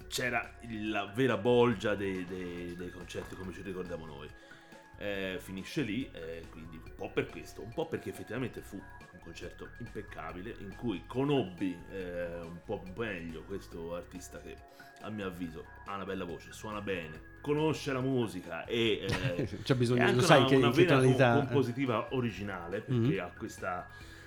c'era 0.08 0.54
la 0.90 1.12
vera 1.14 1.38
bolgia 1.38 1.96
dei, 1.96 2.24
dei- 2.26 2.76
dei 2.76 2.92
concerti 2.92 3.36
come 3.36 3.52
ci 3.54 3.62
ricordiamo 3.62 4.06
noi. 4.06 4.30
Eh, 5.00 5.38
finisce 5.40 5.82
lì, 5.84 6.10
eh, 6.12 6.46
quindi 6.50 6.76
un 6.84 6.92
po' 6.96 7.12
per 7.12 7.28
questo, 7.28 7.62
un 7.62 7.72
po' 7.74 7.88
perché 7.88 8.10
effettivamente 8.10 8.62
fu 8.62 8.82
concerto 9.32 9.70
impeccabile 9.80 10.56
in 10.60 10.74
cui 10.78 11.04
conobbi 11.06 11.78
eh, 11.92 12.40
un 12.42 12.60
po' 12.64 12.82
meglio 12.96 13.42
questo 13.44 13.94
artista 13.96 14.40
che 14.40 14.56
a 15.02 15.10
mio 15.10 15.28
avviso 15.28 15.66
ha 15.86 15.96
una 15.96 16.06
bella 16.06 16.24
voce, 16.24 16.54
suona 16.54 16.80
bene, 16.82 17.36
conosce 17.42 17.92
la 17.92 18.00
musica 18.00 18.64
e 18.66 19.06
eh, 19.36 19.48
C'è 19.64 19.76
bisogno- 19.76 20.04
lo 20.06 20.10
anche 20.12 20.22
sai 20.24 20.40
una, 20.40 20.48
che- 20.48 20.56
una 20.56 20.72
tonalità- 20.72 21.32
com- 21.34 21.46
compositiva 21.46 22.08
originale 22.12 22.80
perché 22.80 22.94
Mhm. 23.16 23.20
ha 23.20 23.32
questa 23.38 23.86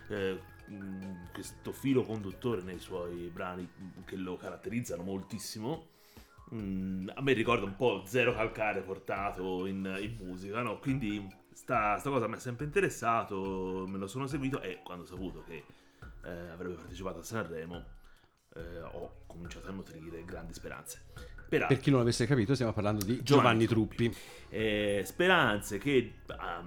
eh, 0.08 0.38
mh, 0.66 1.30
questo 1.32 1.72
filo 1.72 2.02
conduttore 2.04 2.60
nei 2.62 2.78
suoi 2.78 3.30
brani 3.32 3.66
che 4.04 4.16
lo 4.16 4.36
caratterizzano 4.36 5.02
moltissimo 5.02 5.88
Mm, 6.52 7.08
a 7.14 7.22
me 7.22 7.32
ricorda 7.32 7.64
un 7.64 7.76
po' 7.76 8.02
Zero 8.06 8.34
Calcare 8.34 8.80
portato 8.80 9.66
in, 9.66 9.84
in 10.00 10.16
musica, 10.26 10.62
no? 10.62 10.80
Quindi 10.80 11.24
sta, 11.52 11.98
sta 11.98 12.10
cosa 12.10 12.26
mi 12.26 12.34
ha 12.34 12.38
sempre 12.38 12.64
interessato, 12.64 13.84
me 13.88 13.98
lo 13.98 14.06
sono 14.06 14.26
seguito 14.26 14.60
e 14.60 14.80
quando 14.82 15.04
ho 15.04 15.06
saputo 15.06 15.42
che 15.46 15.64
eh, 16.24 16.30
avrebbe 16.50 16.74
partecipato 16.74 17.20
a 17.20 17.22
Sanremo 17.22 17.84
eh, 18.56 18.80
ho 18.82 19.22
cominciato 19.26 19.68
a 19.68 19.70
nutrire 19.72 20.24
grandi 20.24 20.52
speranze. 20.54 21.02
Peraltro, 21.50 21.74
Per 21.74 21.84
chi 21.84 21.90
non 21.90 21.98
l'avesse 21.98 22.26
capito, 22.26 22.54
stiamo 22.54 22.72
parlando 22.72 23.04
di 23.04 23.22
Giovanni, 23.24 23.66
Truppi. 23.66 24.14
eh, 24.50 25.02
speranze 25.04 25.78
che 25.78 26.20
ah, 26.28 26.62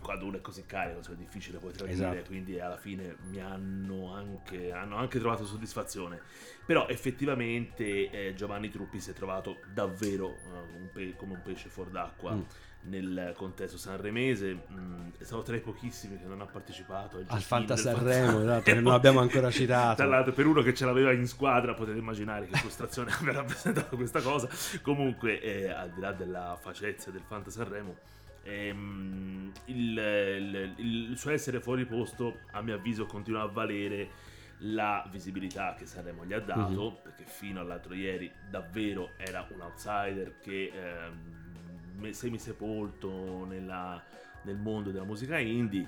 quando 0.00 0.24
uno 0.24 0.38
è 0.38 0.40
così 0.40 0.64
carico 0.64 1.00
è 1.00 1.14
difficile 1.16 1.58
poi 1.58 1.72
tradire 1.72 1.92
Esatto. 2.12 2.28
quindi 2.28 2.58
alla 2.58 2.78
fine 2.78 3.16
mi 3.28 3.40
hanno 3.42 4.10
anche, 4.14 4.72
hanno 4.72 4.96
anche 4.96 5.18
trovato 5.18 5.44
soddisfazione 5.44 6.18
però 6.64 6.86
effettivamente 6.88 8.08
eh, 8.10 8.32
Giovanni 8.34 8.70
Truppi 8.70 9.00
si 9.00 9.10
è 9.10 9.12
trovato 9.12 9.58
davvero 9.74 10.28
eh, 10.30 10.78
un 10.78 10.88
pe- 10.90 11.14
come 11.16 11.34
un 11.34 11.42
pesce 11.42 11.68
fuor 11.68 11.90
d'acqua 11.90 12.32
Mm. 12.34 12.40
Nel 12.84 13.32
contesto 13.36 13.76
sanremese 13.78 14.64
Mm, 14.72 15.10
è 15.18 15.22
stato 15.24 15.42
tra 15.42 15.54
i 15.56 15.60
pochissimi 15.60 16.18
che 16.18 16.24
non 16.24 16.40
ha 16.40 16.46
partecipato 16.46 17.16
Al 17.16 17.22
Giochino 17.24 17.40
Fanta 17.40 17.76
Sanremo, 17.76 18.40
esatto, 18.40 18.62
che 18.62 18.74
non 18.74 18.92
abbiamo 18.92 19.20
ancora 19.20 19.50
citato. 19.50 19.96
tra 19.96 20.06
l'altro 20.06 20.32
per 20.32 20.46
uno 20.46 20.62
che 20.62 20.74
ce 20.74 20.84
l'aveva 20.84 21.12
in 21.12 21.26
squadra 21.28 21.74
potete 21.74 21.98
immaginare 21.98 22.46
che 22.46 22.56
frustrazione 22.58 23.12
abbia 23.18 23.32
rappresentato 23.32 23.94
questa 23.96 24.20
cosa 24.20 24.48
comunque 24.82 25.40
eh, 25.40 25.68
al 25.70 25.90
di 25.90 26.00
là 26.00 26.12
della 26.12 26.56
facezza 26.60 27.10
del 27.10 27.22
Fanta 27.26 27.50
Sanremo 27.50 27.96
ehm, 28.42 29.52
il, 29.66 29.96
il- 29.98 31.10
il 31.10 31.18
suo 31.18 31.30
essere 31.30 31.60
fuori 31.60 31.84
posto 31.86 32.40
a 32.52 32.62
mio 32.62 32.74
avviso 32.74 33.06
continua 33.06 33.42
a 33.42 33.46
valere 33.46 34.30
la 34.64 35.04
visibilità 35.10 35.74
che 35.76 35.86
Sanremo 35.86 36.24
gli 36.24 36.32
ha 36.32 36.40
dato 36.40 36.90
Mhm. 36.90 36.96
perché 37.02 37.24
fino 37.26 37.60
all'altro 37.60 37.94
ieri 37.94 38.30
davvero 38.50 39.10
era 39.16 39.46
un 39.52 39.60
outsider 39.60 40.38
che 40.40 40.70
ehm, 40.72 41.41
semisepolto 42.10 43.44
nella- 43.46 44.02
nel 44.42 44.56
mondo 44.56 44.90
della 44.90 45.04
musica 45.04 45.38
indie 45.38 45.86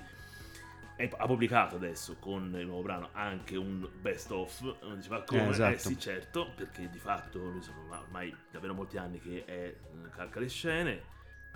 ha 1.17 1.25
pubblicato 1.27 1.75
adesso 1.75 2.15
con 2.19 2.55
il 2.57 2.65
nuovo 2.65 2.81
brano 2.83 3.09
anche 3.11 3.57
un 3.57 3.85
best 3.99 4.31
of 4.31 4.61
uno 4.81 4.95
diceva 4.95 5.23
come 5.23 5.41
Eh, 5.47 5.49
esatto. 5.49 5.73
eh 5.73 5.77
sì 5.77 5.99
certo 5.99 6.51
perché 6.55 6.89
di 6.89 6.99
fatto 6.99 7.39
lui 7.49 7.61
sono 7.61 7.79
ormai 7.89 8.33
davvero 8.49 8.73
molti 8.73 8.97
anni 8.97 9.19
che 9.19 9.43
è 9.43 9.51
eh, 9.51 9.77
calca 10.15 10.39
le 10.39 10.47
scene 10.47 11.01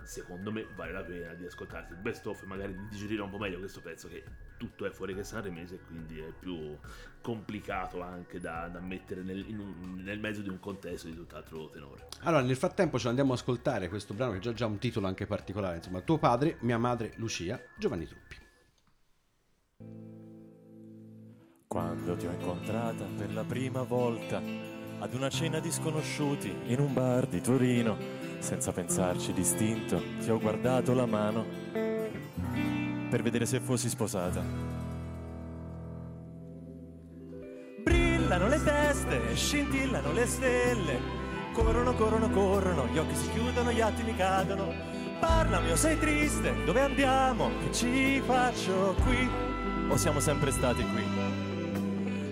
secondo 0.04 0.52
me 0.52 0.66
vale 0.76 0.92
la 0.92 1.04
pena 1.04 1.34
di 1.36 1.46
ascoltarsi 1.46 1.94
il 1.94 2.00
best 2.00 2.26
of 2.28 2.42
e 2.42 2.46
magari 2.48 2.74
di 2.76 2.88
digerire 2.90 3.22
un 3.22 3.30
po' 3.30 3.38
meglio 3.38 3.60
questo 3.60 3.80
pezzo 3.80 4.10
che 4.10 4.24
tutto 4.60 4.86
è 4.86 4.92
fuori 4.92 5.16
che 5.16 5.24
sanremese 5.24 5.76
e 5.76 5.80
quindi 5.88 6.20
è 6.20 6.34
più 6.38 6.78
complicato 7.22 8.02
anche 8.02 8.40
da, 8.40 8.68
da 8.68 8.82
mettere 8.82 9.22
nel, 9.24 9.46
in 9.48 9.58
un- 9.60 10.02
nel 10.04 10.20
mezzo 10.20 10.42
di 10.42 10.50
un 10.50 10.60
contesto 10.60 11.08
di 11.08 11.16
tutt'altro 11.16 11.70
tenore 11.70 12.08
Allora, 12.24 12.44
nel 12.44 12.58
frattempo 12.58 13.00
ce 13.00 13.06
l'andiamo 13.06 13.32
a 13.32 13.36
ascoltare 13.36 13.88
questo 13.88 14.14
brano 14.14 14.34
che 14.34 14.40
già 14.40 14.54
già 14.54 14.66
ha 14.66 14.68
un 14.68 14.78
titolo 14.78 15.08
anche 15.08 15.26
particolare, 15.26 15.78
insomma, 15.78 16.02
Tuo 16.02 16.18
padre, 16.18 16.58
mia 16.62 16.78
madre 16.78 17.14
Lucia, 17.16 17.60
Giovanni 17.78 18.06
Truppi. 18.06 18.36
Quando 21.68 22.16
ti 22.18 22.26
ho 22.26 22.32
incontrata 22.32 23.06
per 23.16 23.32
la 23.32 23.44
prima 23.44 23.84
volta 23.84 24.42
ad 25.00 25.14
una 25.14 25.30
cena 25.30 25.60
di 25.60 25.72
sconosciuti 25.72 26.54
in 26.66 26.80
un 26.80 26.94
bar 26.94 27.28
di 27.28 27.40
Torino, 27.42 27.96
senza 28.40 28.72
pensarci 28.72 29.32
distinto, 29.34 30.02
ti 30.20 30.30
ho 30.30 30.40
guardato 30.40 30.94
la 30.94 31.06
mano 31.06 31.46
per 33.10 33.22
vedere 33.24 33.46
se 33.46 33.60
fossi 33.60 33.90
sposata. 33.90 34.42
Brillano 37.84 38.48
le 38.48 38.64
teste, 38.64 39.36
scintillano 39.36 40.12
le 40.12 40.26
stelle, 40.28 41.00
corrono, 41.54 41.94
corrono, 41.94 42.30
corrono, 42.30 42.88
gli 42.88 42.98
occhi 42.98 43.16
si 43.16 43.30
chiudono, 43.32 43.72
gli 43.72 43.82
attimi 43.82 44.16
cadono. 44.16 44.72
Parlami 45.20 45.72
o 45.72 45.76
sei 45.76 45.98
triste, 46.00 46.54
dove 46.64 46.82
andiamo, 46.82 47.50
che 47.64 47.74
ci 47.74 48.22
faccio 48.22 48.96
qui? 49.04 49.28
O 49.90 49.98
siamo 49.98 50.20
sempre 50.20 50.52
stati 50.52 50.84
qui? 50.84 51.04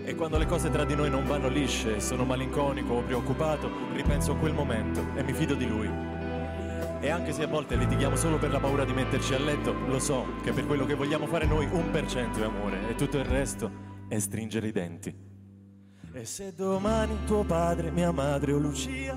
E 0.06 0.16
quando 0.16 0.38
le 0.38 0.46
cose 0.46 0.70
tra 0.70 0.86
di 0.86 0.96
noi 0.96 1.10
non 1.10 1.26
vanno 1.26 1.50
lisce, 1.50 2.00
sono 2.00 2.24
malinconico 2.24 2.94
o 2.94 3.02
preoccupato, 3.02 3.70
ripenso 3.94 4.32
a 4.32 4.38
quel 4.38 4.54
momento 4.54 5.04
e 5.16 5.24
mi 5.24 5.34
fido 5.34 5.54
di 5.54 5.68
lui. 5.68 6.17
E 7.00 7.10
anche 7.10 7.32
se 7.32 7.44
a 7.44 7.48
volte 7.48 7.76
litighiamo 7.76 8.16
solo 8.16 8.38
per 8.38 8.52
la 8.52 8.60
paura 8.60 8.84
di 8.84 8.94
metterci 8.94 9.34
a 9.34 9.40
letto, 9.40 9.72
lo 9.72 10.00
so 10.00 10.26
che 10.44 10.52
per 10.52 10.66
quello 10.66 10.86
che 10.86 10.96
vogliamo 10.96 11.28
fare 11.28 11.46
noi 11.46 11.68
un 11.72 11.92
per 11.92 12.08
cento 12.08 12.42
è 12.42 12.46
amore 12.46 12.90
e 12.90 12.96
tutto 12.96 13.18
il 13.18 13.26
resto 13.26 13.70
è 14.08 14.18
stringere 14.18 14.68
i 14.68 14.72
denti. 14.72 15.16
E 16.14 16.26
se 16.26 16.54
domani 16.54 17.16
tuo 17.26 17.44
padre, 17.44 17.92
mia 17.92 18.12
madre 18.12 18.54
o 18.54 18.58
Lucia 18.58 19.16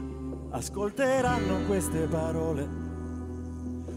ascolteranno 0.51 1.64
queste 1.66 2.07
parole, 2.07 2.68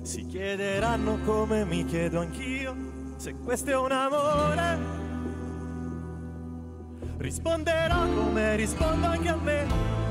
si 0.03 0.25
chiederanno 0.25 1.17
come 1.25 1.65
mi 1.65 1.83
chiedo 1.83 2.19
anch'io 2.19 2.75
se 3.17 3.35
questo 3.35 3.71
è 3.71 3.77
un 3.77 3.91
amore. 3.91 4.77
Risponderò 7.17 8.07
come 8.13 8.55
rispondo 8.55 9.07
anche 9.07 9.29
a 9.29 9.35
me. 9.35 10.02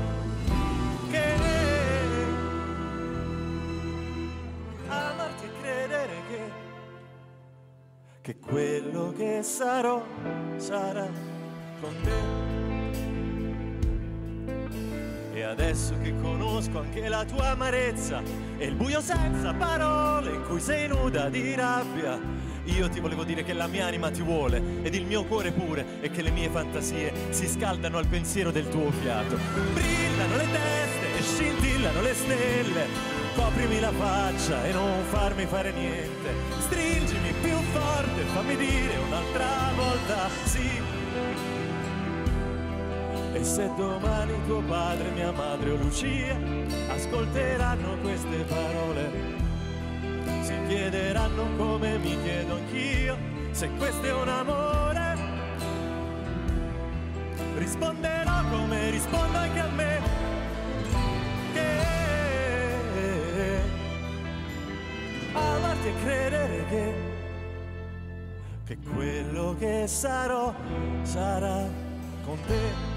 Che 8.23 8.37
quello 8.37 9.13
che 9.17 9.43
sarò 9.43 10.01
sarà 10.55 11.09
con 11.81 11.93
te. 12.03 12.21
E 15.37 15.41
adesso 15.43 15.95
che 16.01 16.15
conosco 16.21 16.79
anche 16.79 17.09
la 17.09 17.25
tua 17.25 17.49
amarezza 17.49 18.21
e 18.57 18.65
il 18.65 18.75
buio 18.75 19.01
senza 19.01 19.53
parole 19.53 20.35
in 20.35 20.43
cui 20.47 20.61
sei 20.61 20.87
nuda 20.87 21.27
di 21.27 21.53
rabbia, 21.53 22.17
io 22.63 22.87
ti 22.87 23.01
volevo 23.01 23.25
dire 23.25 23.43
che 23.43 23.51
la 23.51 23.67
mia 23.67 23.87
anima 23.87 24.09
ti 24.09 24.21
vuole 24.21 24.63
ed 24.83 24.95
il 24.95 25.05
mio 25.05 25.25
cuore 25.25 25.51
pure 25.51 25.85
e 25.99 26.09
che 26.09 26.21
le 26.21 26.31
mie 26.31 26.47
fantasie 26.47 27.11
si 27.31 27.45
scaldano 27.45 27.97
al 27.97 28.07
pensiero 28.07 28.51
del 28.51 28.69
tuo 28.69 28.89
fiato. 28.89 29.37
Brillano 29.73 30.37
le 30.37 30.47
teste 30.49 31.17
e 31.17 31.21
scintillano 31.21 32.01
le 32.01 32.13
stelle, 32.13 32.85
coprimi 33.35 33.81
la 33.81 33.91
faccia 33.91 34.65
e 34.65 34.71
non 34.71 35.03
farmi 35.09 35.45
fare 35.45 35.73
niente. 35.73 36.29
Stringimi 36.59 37.32
forte, 37.83 38.21
fammi 38.33 38.55
dire 38.55 38.97
un'altra 39.07 39.71
volta 39.75 40.29
sì. 40.45 40.81
E 43.33 43.43
se 43.43 43.69
domani 43.75 44.33
tuo 44.45 44.61
padre, 44.61 45.09
mia 45.09 45.31
madre 45.31 45.71
o 45.71 45.75
Lucia 45.75 46.37
ascolteranno 46.89 47.97
queste 48.01 48.45
parole, 48.47 49.11
si 50.41 50.53
chiederanno 50.67 51.47
come 51.57 51.97
mi 51.97 52.17
chiedo 52.21 52.55
anch'io 52.55 53.17
se 53.51 53.69
questo 53.77 54.05
è 54.05 54.13
un 54.13 54.29
amore. 54.29 55.17
Risponderò 57.57 58.43
come 58.49 58.89
rispondo 58.91 59.37
anche 59.37 59.59
a 59.59 59.69
me. 59.69 60.01
Che 61.53 61.91
amarti 65.33 65.87
e 65.87 65.93
credere 66.03 66.65
che, 66.69 67.12
che 68.65 68.77
quello 68.77 69.55
che 69.57 69.87
sarò 69.87 70.53
sarà 71.01 71.69
con 72.23 72.37
te. 72.47 72.91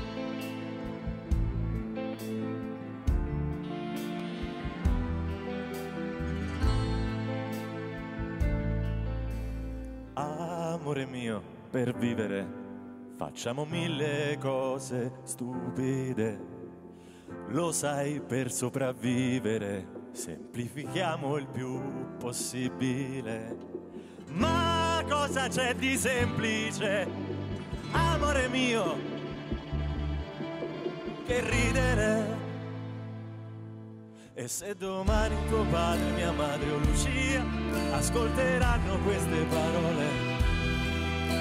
Amore 10.14 11.06
mio, 11.06 11.42
per 11.70 11.96
vivere 11.96 12.64
facciamo 13.16 13.64
mille 13.64 14.36
cose 14.38 15.20
stupide. 15.24 16.54
Lo 17.48 17.72
sai 17.72 18.20
per 18.20 18.52
sopravvivere, 18.52 19.86
semplifichiamo 20.12 21.36
il 21.36 21.46
più 21.46 21.80
possibile. 22.18 23.56
Ma 24.32 24.75
cosa 25.08 25.48
c'è 25.48 25.74
di 25.74 25.96
semplice, 25.96 27.06
amore 27.92 28.48
mio, 28.48 28.96
che 31.26 31.40
ridere? 31.40 32.44
E 34.34 34.48
se 34.48 34.74
domani 34.76 35.34
tuo 35.48 35.64
padre, 35.70 36.10
mia 36.10 36.32
madre 36.32 36.70
o 36.70 36.78
Lucia 36.78 37.42
ascolteranno 37.92 38.98
queste 38.98 39.44
parole, 39.48 40.04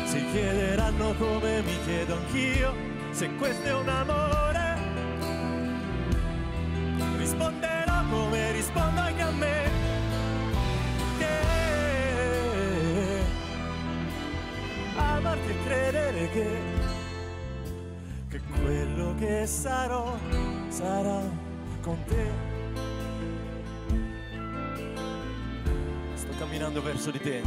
si 0.05 0.23
chiederanno 0.31 1.13
come 1.15 1.61
mi 1.61 1.77
chiedo 1.83 2.15
anch'io 2.15 2.73
se 3.11 3.27
questo 3.35 3.67
è 3.67 3.73
un 3.73 3.89
amore. 3.89 4.64
Che, 16.35 16.59
che 18.27 18.41
quello 18.59 19.15
che 19.15 19.47
sarò 19.47 20.17
sarà 20.67 21.21
con 21.81 21.97
te. 22.03 22.29
Sto 26.15 26.33
camminando 26.37 26.81
verso 26.81 27.11
di 27.11 27.19
te. 27.19 27.41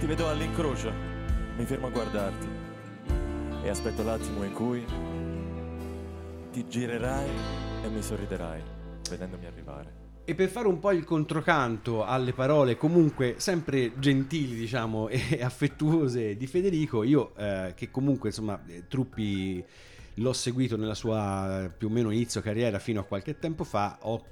Ti 0.00 0.06
vedo 0.06 0.28
all'incrocio, 0.28 0.92
mi 1.56 1.64
fermo 1.64 1.86
a 1.86 1.90
guardarti 1.90 2.48
e 3.62 3.68
aspetto 3.68 4.02
l'attimo 4.02 4.42
in 4.42 4.52
cui 4.52 4.84
ti 6.50 6.68
girerai 6.68 7.30
e 7.84 7.88
mi 7.88 8.02
sorriderai 8.02 8.62
vedendomi 9.08 9.46
arrivare. 9.46 10.05
E 10.28 10.34
per 10.34 10.48
fare 10.48 10.66
un 10.66 10.80
po' 10.80 10.90
il 10.90 11.04
controcanto 11.04 12.04
alle 12.04 12.32
parole 12.32 12.76
comunque 12.76 13.36
sempre 13.36 13.92
gentili, 14.00 14.56
diciamo, 14.56 15.06
e 15.08 15.40
affettuose 15.40 16.36
di 16.36 16.48
Federico, 16.48 17.04
io 17.04 17.32
eh, 17.36 17.74
che 17.76 17.92
comunque, 17.92 18.30
insomma, 18.30 18.60
eh, 18.66 18.88
Truppi 18.88 19.64
l'ho 20.14 20.32
seguito 20.32 20.76
nella 20.76 20.96
sua 20.96 21.66
eh, 21.66 21.68
più 21.68 21.86
o 21.86 21.90
meno 21.90 22.10
inizio 22.10 22.40
carriera 22.40 22.80
fino 22.80 22.98
a 22.98 23.04
qualche 23.04 23.38
tempo 23.38 23.62
fa, 23.62 23.98
ho 24.00 24.24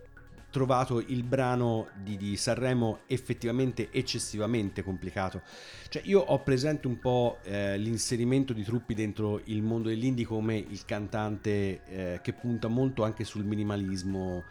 trovato 0.50 0.98
il 0.98 1.22
brano 1.22 1.86
di, 2.02 2.16
di 2.16 2.36
Sanremo 2.36 3.02
effettivamente 3.06 3.90
eccessivamente 3.92 4.82
complicato. 4.82 5.42
Cioè 5.88 6.02
io 6.06 6.18
ho 6.18 6.40
presente 6.40 6.88
un 6.88 6.98
po' 6.98 7.38
eh, 7.44 7.78
l'inserimento 7.78 8.52
di 8.52 8.64
Truppi 8.64 8.94
dentro 8.94 9.40
il 9.44 9.62
mondo 9.62 9.90
dell'indie 9.90 10.24
come 10.24 10.56
il 10.56 10.84
cantante 10.84 11.82
eh, 11.84 12.20
che 12.20 12.32
punta 12.32 12.66
molto 12.66 13.04
anche 13.04 13.22
sul 13.22 13.44
minimalismo 13.44 14.42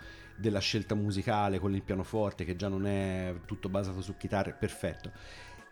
della 0.44 0.60
scelta 0.60 0.94
musicale 0.94 1.58
con 1.58 1.74
il 1.74 1.82
pianoforte 1.82 2.44
che 2.44 2.58
già 2.58 2.68
non 2.68 2.86
è 2.86 3.34
tutto 3.46 3.70
basato 3.70 4.02
su 4.02 4.18
chitarre, 4.18 4.52
perfetto. 4.54 5.12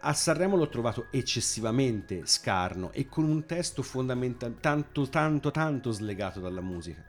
A 0.04 0.14
Sanremo 0.14 0.56
l'ho 0.56 0.70
trovato 0.70 1.08
eccessivamente 1.12 2.22
scarno 2.24 2.92
e 2.94 3.08
con 3.10 3.26
un 3.26 3.46
testo 3.46 3.84
fondamentale 3.84 4.56
tanto 4.62 5.10
tanto 5.10 5.52
tanto 5.52 5.92
slegato 5.92 6.40
dalla 6.40 6.62
musica 6.62 7.04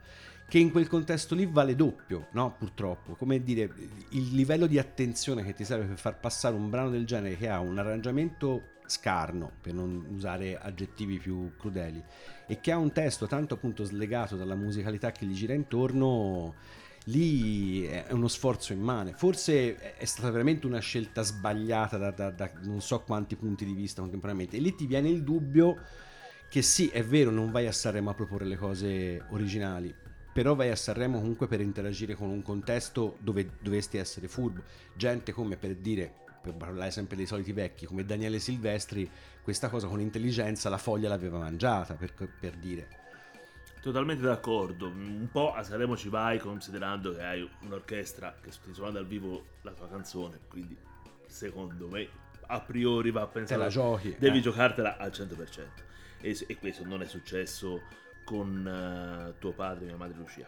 che 0.48 0.58
in 0.58 0.70
quel 0.70 0.88
contesto 0.88 1.34
lì 1.34 1.46
vale 1.46 1.74
doppio, 1.74 2.26
no? 2.32 2.54
Purtroppo, 2.58 3.14
come 3.14 3.42
dire, 3.42 3.70
il 4.10 4.34
livello 4.34 4.66
di 4.66 4.78
attenzione 4.78 5.42
che 5.42 5.54
ti 5.54 5.64
serve 5.64 5.86
per 5.86 5.96
far 5.98 6.20
passare 6.20 6.54
un 6.54 6.68
brano 6.68 6.90
del 6.90 7.06
genere 7.06 7.38
che 7.38 7.48
ha 7.48 7.58
un 7.60 7.78
arrangiamento 7.78 8.72
scarno, 8.84 9.50
per 9.62 9.72
non 9.72 10.04
usare 10.10 10.58
aggettivi 10.58 11.16
più 11.16 11.52
crudeli, 11.56 12.04
e 12.46 12.60
che 12.60 12.70
ha 12.70 12.76
un 12.76 12.92
testo 12.92 13.26
tanto 13.26 13.54
appunto 13.54 13.84
slegato 13.84 14.36
dalla 14.36 14.54
musicalità 14.54 15.10
che 15.10 15.24
gli 15.24 15.32
gira 15.32 15.54
intorno, 15.54 16.54
lì 17.05 17.84
è 17.84 18.07
uno 18.11 18.28
sforzo 18.28 18.72
immane. 18.72 19.12
Forse 19.14 19.96
è 19.96 20.05
stata 20.05 20.30
veramente 20.30 20.66
una 20.66 20.78
scelta 20.78 21.22
sbagliata 21.22 21.98
da, 21.98 22.11
da- 22.11 22.30
da 22.30 22.50
non 22.62 22.80
so 22.80 23.00
quanti 23.00 23.36
punti 23.36 23.64
di 23.64 23.74
vista 23.74 24.00
contemporaneamente, 24.00 24.57
e 24.57 24.61
lì 24.61 24.74
ti 24.74 24.86
viene 24.86 25.09
il 25.09 25.22
dubbio 25.22 25.78
che 26.48 26.62
sì, 26.62 26.88
è 26.88 27.03
vero, 27.03 27.30
non 27.30 27.50
vai 27.50 27.66
a 27.66 27.72
Sanremo 27.72 28.11
a 28.11 28.14
proporre 28.14 28.44
le 28.44 28.57
cose 28.57 29.24
originali, 29.30 29.94
però 30.32 30.55
vai 30.55 30.70
a 30.70 30.76
Sanremo 30.76 31.18
comunque 31.18 31.46
per 31.46 31.61
interagire 31.61 32.14
con 32.14 32.28
un 32.28 32.42
contesto 32.42 33.16
dove 33.20 33.53
dovresti 33.61 33.96
essere 33.96 34.28
furbo. 34.28 34.62
Gente 34.94 35.32
come 35.32 35.57
per 35.57 35.76
dire, 35.76 36.12
per 36.42 36.55
parlare 36.55 36.90
sempre 36.90 37.16
dei 37.16 37.26
soliti 37.26 37.53
vecchi, 37.53 37.86
come 37.86 38.05
Daniele 38.05 38.38
Silvestri, 38.38 39.11
questa 39.42 39.70
cosa 39.70 39.86
con 39.86 40.00
intelligenza 40.00 40.68
la 40.68 40.78
foglia 40.78 41.09
l'aveva 41.09 41.38
mangiata, 41.38 41.94
per, 41.94 42.12
per 42.12 42.57
dire. 42.57 43.01
Totalmente 43.83 44.22
d'accordo, 44.22 44.87
un 44.87 45.26
po' 45.33 45.53
a 45.53 45.64
Sanremo 45.64 45.97
ci 45.97 46.09
vai 46.09 46.39
considerando 46.39 47.12
che 47.12 47.20
hai 47.24 47.51
un'orchestra 47.62 48.37
che 48.41 48.51
ti 48.62 48.72
suona 48.72 48.93
dal 48.93 49.07
vivo 49.07 49.47
la 49.62 49.72
tua 49.72 49.89
canzone, 49.89 50.39
quindi 50.49 50.78
secondo 51.26 51.89
me 51.89 52.09
a 52.47 52.61
priori 52.61 53.11
va 53.11 53.22
a 53.22 53.26
pensare 53.26 53.59
Te 53.59 53.64
la 53.66 53.70
giochi, 53.72 54.14
devi 54.16 54.39
eh. 54.39 54.41
giocartela 54.41 54.99
al 54.99 55.11
100% 55.11 55.66
e, 56.20 56.45
e 56.47 56.59
questo 56.59 56.85
non 56.85 57.03
è 57.03 57.07
successo 57.07 57.83
con 58.22 58.64
eh, 58.64 59.35
tuo 59.41 59.51
padre 59.51 59.83
e 59.83 59.87
mia 59.89 59.97
madre 59.97 60.16
Lucia. 60.16 60.47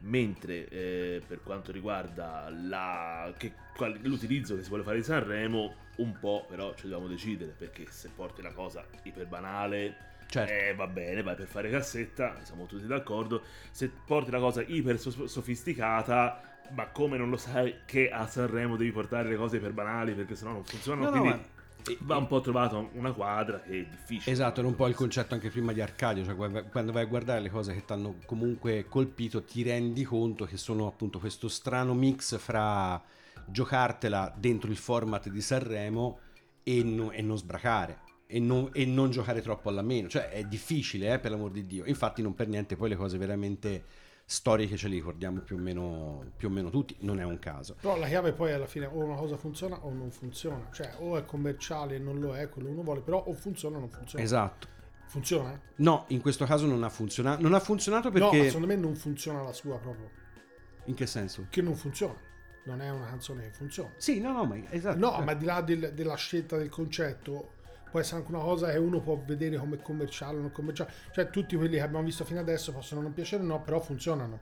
Mentre 0.00 0.68
eh, 0.68 1.22
per 1.26 1.42
quanto 1.42 1.72
riguarda 1.72 2.50
la- 2.50 3.32
che- 3.38 3.54
qual- 3.74 3.98
l'utilizzo 4.02 4.56
che 4.56 4.62
si 4.62 4.68
vuole 4.68 4.82
fare 4.84 4.98
di 4.98 5.04
Sanremo, 5.04 5.74
un 5.96 6.18
po' 6.18 6.44
però 6.46 6.74
ci 6.74 6.82
dobbiamo 6.82 7.06
decidere 7.08 7.54
perché 7.56 7.86
se 7.88 8.10
porti 8.14 8.40
una 8.40 8.52
cosa 8.52 8.84
iper 9.04 9.26
banale 9.26 10.12
Certo. 10.34 10.52
eh, 10.52 10.74
va 10.74 10.88
bene, 10.88 11.22
vai 11.22 11.36
per 11.36 11.46
fare 11.46 11.70
cassetta, 11.70 12.34
siamo 12.42 12.66
tutti 12.66 12.86
d'accordo. 12.86 13.42
Se 13.70 13.88
porti 13.88 14.30
una 14.30 14.40
cosa 14.40 14.62
iper 14.66 14.98
so- 14.98 15.28
sofisticata, 15.28 16.40
ma 16.70 16.86
come 16.88 17.16
non 17.16 17.30
lo 17.30 17.36
sai 17.36 17.76
che 17.86 18.10
a 18.10 18.26
Sanremo 18.26 18.76
devi 18.76 18.90
portare 18.90 19.28
le 19.28 19.36
cose 19.36 19.58
iper 19.58 19.72
banali 19.72 20.12
perché 20.14 20.34
sennò 20.34 20.50
non 20.52 20.64
funzionano, 20.64 21.08
No, 21.08 21.14
no, 21.14 21.20
quindi 21.20 21.38
ma- 21.38 21.96
va 22.00 22.16
un 22.16 22.26
po' 22.26 22.40
trovato 22.40 22.90
una 22.94 23.12
quadra 23.12 23.60
che 23.60 23.78
è 23.80 23.84
difficile. 23.84 24.32
Esatto, 24.32 24.58
era 24.58 24.68
un 24.68 24.74
po' 24.74 24.88
il 24.88 24.94
concetto 24.96 25.34
anche 25.34 25.50
prima 25.50 25.72
di 25.72 25.80
Arcadio, 25.80 26.24
cioè 26.24 26.34
quando 26.34 26.90
vai 26.90 27.02
a 27.02 27.06
guardare 27.06 27.40
le 27.40 27.50
cose 27.50 27.72
che 27.72 27.84
ti 27.84 27.92
hanno 27.92 28.16
comunque 28.26 28.86
colpito 28.88 29.44
ti 29.44 29.62
rendi 29.62 30.02
conto 30.02 30.46
che 30.46 30.56
sono 30.56 30.88
appunto 30.88 31.20
questo 31.20 31.46
strano 31.46 31.94
mix 31.94 32.36
fra 32.38 33.00
giocartela 33.46 34.34
dentro 34.36 34.70
il 34.70 34.78
format 34.78 35.28
di 35.28 35.40
Sanremo 35.40 36.18
e, 36.64 36.82
no- 36.82 37.12
e 37.12 37.22
non 37.22 37.36
sbracare. 37.36 37.98
E 38.26 38.40
non, 38.40 38.70
e 38.72 38.86
non 38.86 39.10
giocare 39.10 39.42
troppo 39.42 39.68
alla 39.68 39.82
meno, 39.82 40.08
cioè 40.08 40.30
è 40.30 40.44
difficile 40.44 41.12
eh, 41.12 41.18
per 41.18 41.30
l'amor 41.30 41.50
di 41.50 41.66
Dio. 41.66 41.84
Infatti, 41.84 42.22
non 42.22 42.34
per 42.34 42.48
niente 42.48 42.74
poi 42.76 42.88
le 42.88 42.96
cose 42.96 43.18
veramente 43.18 43.84
storiche 44.26 44.78
ce 44.78 44.88
le 44.88 44.94
ricordiamo 44.94 45.40
più 45.40 45.56
o 45.56 45.58
meno, 45.58 46.32
più 46.36 46.48
o 46.48 46.50
meno 46.50 46.70
tutti. 46.70 46.96
Non 47.00 47.20
è 47.20 47.24
un 47.24 47.38
caso. 47.38 47.76
Però 47.80 47.96
la 47.98 48.06
chiave 48.06 48.32
poi 48.32 48.52
alla 48.52 48.66
fine 48.66 48.86
o 48.86 48.96
una 49.04 49.16
cosa 49.16 49.36
funziona 49.36 49.76
o 49.84 49.92
non 49.92 50.10
funziona. 50.10 50.68
Cioè 50.72 50.94
o 51.00 51.18
è 51.18 51.24
commerciale 51.24 51.96
e 51.96 51.98
non 51.98 52.18
lo 52.18 52.34
è, 52.34 52.48
quello 52.48 52.70
uno 52.70 52.82
vuole, 52.82 53.00
però 53.02 53.22
o 53.22 53.34
funziona 53.34 53.76
o 53.76 53.80
non 53.80 53.90
funziona. 53.90 54.24
Esatto. 54.24 54.68
Funziona? 55.06 55.60
No, 55.76 56.06
in 56.08 56.20
questo 56.22 56.46
caso 56.46 56.66
non 56.66 56.82
ha 56.82 56.88
funzionato. 56.88 57.42
Non 57.42 57.52
ha 57.52 57.60
funzionato 57.60 58.08
No, 58.08 58.30
perché. 58.30 58.46
secondo 58.46 58.66
me 58.66 58.76
non 58.76 58.94
funziona 58.96 59.42
la 59.42 59.52
sua 59.52 59.76
proprio. 59.78 60.10
In 60.86 60.94
che 60.94 61.06
senso? 61.06 61.46
Che 61.50 61.60
non 61.60 61.76
funziona. 61.76 62.16
Non 62.64 62.80
è 62.80 62.88
una 62.90 63.04
canzone 63.06 63.42
che 63.42 63.50
funziona. 63.52 63.92
Sì, 63.98 64.18
no, 64.20 64.32
no, 64.32 64.44
ma 64.46 64.56
esatto. 64.70 64.98
No, 64.98 65.20
ma 65.20 65.32
al 65.32 65.36
di 65.38 65.44
là 65.44 65.60
del- 65.60 65.92
della 65.94 66.14
scelta 66.16 66.56
del 66.56 66.70
concetto, 66.70 67.50
può 67.94 68.02
essere 68.02 68.16
anche 68.22 68.32
una 68.34 68.42
cosa 68.42 68.72
che 68.72 68.78
uno 68.78 68.98
può 68.98 69.16
vedere 69.24 69.56
come 69.56 69.80
commerciale 69.80 70.38
o 70.38 70.40
non 70.40 70.50
commerciale. 70.50 70.90
Cioè, 71.12 71.30
tutti 71.30 71.54
quelli 71.54 71.76
che 71.76 71.80
abbiamo 71.80 72.04
visto 72.04 72.24
fino 72.24 72.40
adesso 72.40 72.72
possono 72.72 73.00
non 73.00 73.12
piacere, 73.14 73.44
no, 73.44 73.62
però 73.62 73.78
funzionano. 73.78 74.40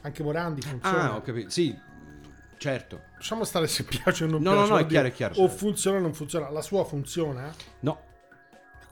Anche 0.00 0.22
Morandi 0.22 0.62
funziona. 0.62 1.10
Ah, 1.12 1.16
ho 1.16 1.20
capito. 1.20 1.50
Sì, 1.50 1.78
certo. 2.56 3.02
Lasciamo 3.16 3.44
stare 3.44 3.66
se 3.66 3.84
piace 3.84 4.24
o 4.24 4.28
non 4.28 4.40
No, 4.40 4.52
piace. 4.52 4.68
no, 4.68 4.74
no, 4.76 4.80
è 4.80 4.86
chiaro, 4.86 5.08
è 5.08 5.12
chiaro. 5.12 5.34
O 5.42 5.48
funziona 5.48 5.98
o 5.98 6.00
non 6.00 6.14
funziona. 6.14 6.48
La 6.48 6.62
sua 6.62 6.84
funziona? 6.86 7.52
No. 7.80 8.00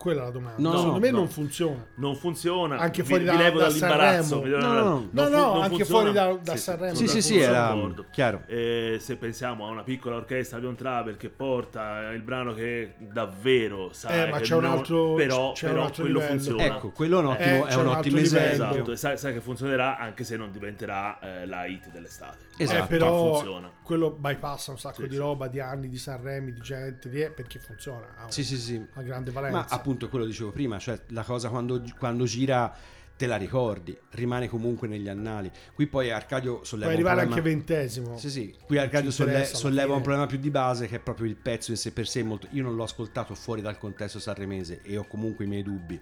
Quella 0.05 0.21
è 0.21 0.25
la 0.25 0.31
domanda. 0.31 0.61
No, 0.61 0.77
Secondo 0.77 0.99
me 1.01 1.11
no. 1.11 1.17
non 1.17 1.29
funziona. 1.31 1.87
Non 1.95 2.15
funziona. 2.15 2.77
Anche 2.77 3.01
Vi- 3.01 3.09
fuori 3.09 3.23
vi 3.25 3.31
da- 3.31 3.37
levo 3.39 3.59
da 3.59 3.65
dall'imbarazzo. 3.69 4.29
Sanremo. 4.43 4.59
vi 4.59 4.63
No, 4.63 4.73
no, 4.73 4.83
no. 4.83 5.29
No, 5.29 5.53
fu- 5.55 5.61
anche 5.61 5.69
funziona. 5.77 5.85
fuori 5.87 6.13
da- 6.13 6.39
da 6.43 6.53
Sì, 6.57 6.59
Sanremo. 6.63 6.95
Sì, 6.95 7.09
sì, 7.09 7.23
sì, 7.23 7.39
era 7.39 7.53
d'accordo. 7.69 8.05
chiaro. 8.11 8.43
Eh, 8.47 8.99
se 9.01 9.17
pensiamo 9.17 9.67
a 9.67 9.71
una 9.71 9.83
piccola 9.83 10.17
orchestra 10.17 10.59
di 10.59 10.67
un 10.67 10.75
travel 10.75 11.17
che 11.17 11.31
porta 11.31 12.11
il 12.13 12.21
brano 12.21 12.53
che 12.53 12.97
davvero 12.99 13.93
sai 13.95 14.27
Eh, 14.27 14.31
ma 14.31 14.37
che 14.37 14.43
c'è 14.45 14.55
un 14.57 14.63
non- 14.65 14.73
altro- 14.73 15.15
però, 15.15 15.53
c'è 15.53 15.67
un 15.69 15.73
però 15.73 15.85
altro 15.87 16.03
quello 16.03 16.19
livello. 16.19 16.39
funziona 16.39 16.65
Ecco, 16.65 16.91
quello 16.91 17.19
è 17.19 17.23
un 17.23 17.27
Eh, 17.27 17.33
ottimo, 17.33 17.65
è 17.65 17.69
c'è 17.69 17.75
un 17.77 17.87
un 17.87 17.95
ottimo 17.97 18.19
esempio. 18.19 18.51
esatto 18.53 18.93
e 18.93 18.97
sai, 18.97 19.17
sai 19.19 19.33
che 19.33 19.41
funzionerà 19.41 19.97
anche 19.99 20.25
se 20.25 20.37
non 20.37 20.51
diventerà 20.53 21.19
eh, 21.21 21.47
la 21.47 21.65
hit 21.65 21.91
dell'estate 21.91 22.39
Esatto. 22.59 22.85
Eh, 22.85 22.87
però 22.87 23.33
funziona 23.35 23.71
quello 23.83 24.11
bypassa 24.11 24.71
un 24.71 24.79
sacco 24.79 25.07
di 25.07 25.17
roba, 25.17 25.49
di 25.49 25.61
anni, 25.61 25.89
di 25.89 25.99
Sanremi, 25.99 26.53
di 26.53 26.61
gente, 26.61 27.09
di... 27.11 27.29
perché 27.35 27.59
funziona. 27.59 28.07
Sì, 28.29 28.43
sì, 28.45 28.57
sì. 28.57 28.75
una 28.95 29.05
grande 29.05 29.31
valenza. 29.31 29.57
Ma 29.59 29.67
appunto 29.69 29.93
quello 30.09 30.25
dicevo 30.25 30.51
prima, 30.51 30.79
cioè 30.79 31.01
la 31.09 31.23
cosa 31.23 31.49
quando, 31.49 31.83
quando 31.99 32.25
gira 32.25 32.75
te 33.17 33.27
la 33.27 33.37
ricordi, 33.37 33.97
rimane 34.11 34.49
comunque 34.49 34.89
negli 34.89 35.09
annali. 35.09 35.51
Qui 35.73 35.87
poi 35.87 36.11
Arcadio 36.11 36.65
solleva 36.65 36.91
Puoi 36.91 36.95
arrivare 36.95 37.27
problema- 37.27 37.37
anche 37.37 37.49
ventesimo. 37.49 38.19
Sì, 38.19 38.31
sì, 38.31 38.55
qui 38.67 38.77
Arcadio 38.79 39.11
solle- 39.11 39.45
solleva 39.45 39.95
un 39.95 40.03
problema 40.03 40.27
più 40.27 40.39
di 40.39 40.51
base 40.51 40.89
che 40.89 40.97
è 40.97 41.01
proprio 41.01 41.27
il 41.27 41.37
pezzo 41.37 41.71
in 41.71 41.77
sé 41.77 41.93
per 41.93 42.09
sé 42.09 42.23
molto... 42.23 42.49
Io 42.51 42.63
non 42.63 42.75
l'ho 42.75 42.83
ascoltato 42.83 43.35
fuori 43.35 43.63
dal 43.63 43.79
contesto 43.79 44.19
sanremese 44.19 44.81
e 44.83 44.97
ho 44.97 45.05
comunque 45.05 45.45
i 45.45 45.49
miei 45.49 45.63
dubbi. 45.63 46.01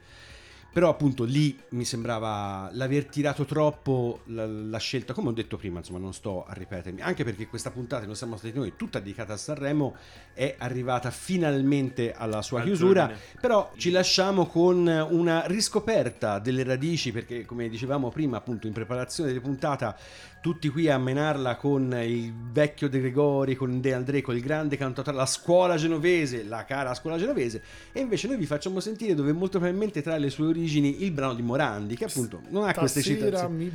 Però 0.73 0.89
appunto 0.89 1.25
lì 1.25 1.59
mi 1.71 1.85
sembrava 1.85 2.71
l'aver 2.73 3.05
tirato 3.05 3.45
troppo 3.45 4.21
la, 4.27 4.47
la 4.47 4.79
scelta, 4.79 5.13
come 5.13 5.29
ho 5.29 5.33
detto 5.33 5.59
prima, 5.59 5.81
insomma 5.81 5.99
non 5.99 6.15
sto 6.15 6.47
a 6.47 6.55
ripetermi, 6.55 7.03
anche 7.03 7.25
perché 7.25 7.47
questa 7.47 7.71
puntata 7.71 8.07
non 8.07 8.17
siamo 8.17 8.39
stati 8.39 8.55
noi, 8.57 8.73
tutta 8.75 8.99
dedicata 8.99 9.35
a 9.35 9.37
Sanremo, 9.37 9.95
è 10.33 10.55
arrivata 10.59 11.11
finalmente 11.11 12.15
alla 12.15 12.41
sua 12.41 12.61
Al 12.61 12.65
chiusura, 12.65 13.07
termine. 13.07 13.27
però 13.39 13.71
ci 13.77 13.91
lasciamo 13.91 14.47
con 14.47 14.87
una 14.87 15.45
riscoperta 15.47 16.39
delle 16.39 16.65
radici, 16.65 17.13
perché 17.13 17.45
come 17.45 17.69
dicevamo 17.69 18.09
prima 18.09 18.39
appunto 18.39 18.67
in 18.67 18.73
preparazione 18.73 19.29
della 19.29 19.43
puntata, 19.43 19.95
tutti 20.43 20.69
qui 20.69 20.91
a 20.91 20.99
menarla 20.99 21.55
con 21.55 21.97
il 22.05 22.35
vecchio 22.35 22.89
De 22.89 22.99
Gregori, 22.99 23.55
con 23.55 23.81
De 23.81 23.95
André, 23.95 24.23
con 24.23 24.35
il 24.35 24.43
grande 24.43 24.77
cantautore, 24.77 25.17
la 25.17 25.25
scuola 25.25 25.77
genovese, 25.77 26.43
la 26.43 26.65
cara 26.65 26.95
scuola 26.95 27.17
genovese, 27.17 27.63
e 27.93 28.01
invece 28.01 28.27
noi 28.27 28.37
vi 28.37 28.47
facciamo 28.47 28.81
sentire 28.81 29.15
dove 29.15 29.33
molto 29.33 29.59
probabilmente 29.59 30.03
trae 30.03 30.19
le 30.19 30.31
sue 30.31 30.47
origini 30.47 31.05
il 31.05 31.13
brano 31.13 31.35
di 31.35 31.43
Morandi, 31.43 31.95
che 31.95 32.07
appunto 32.07 32.41
non 32.49 32.69
ha 32.69 32.75
queste 32.75 33.03
citazioni 33.03 33.73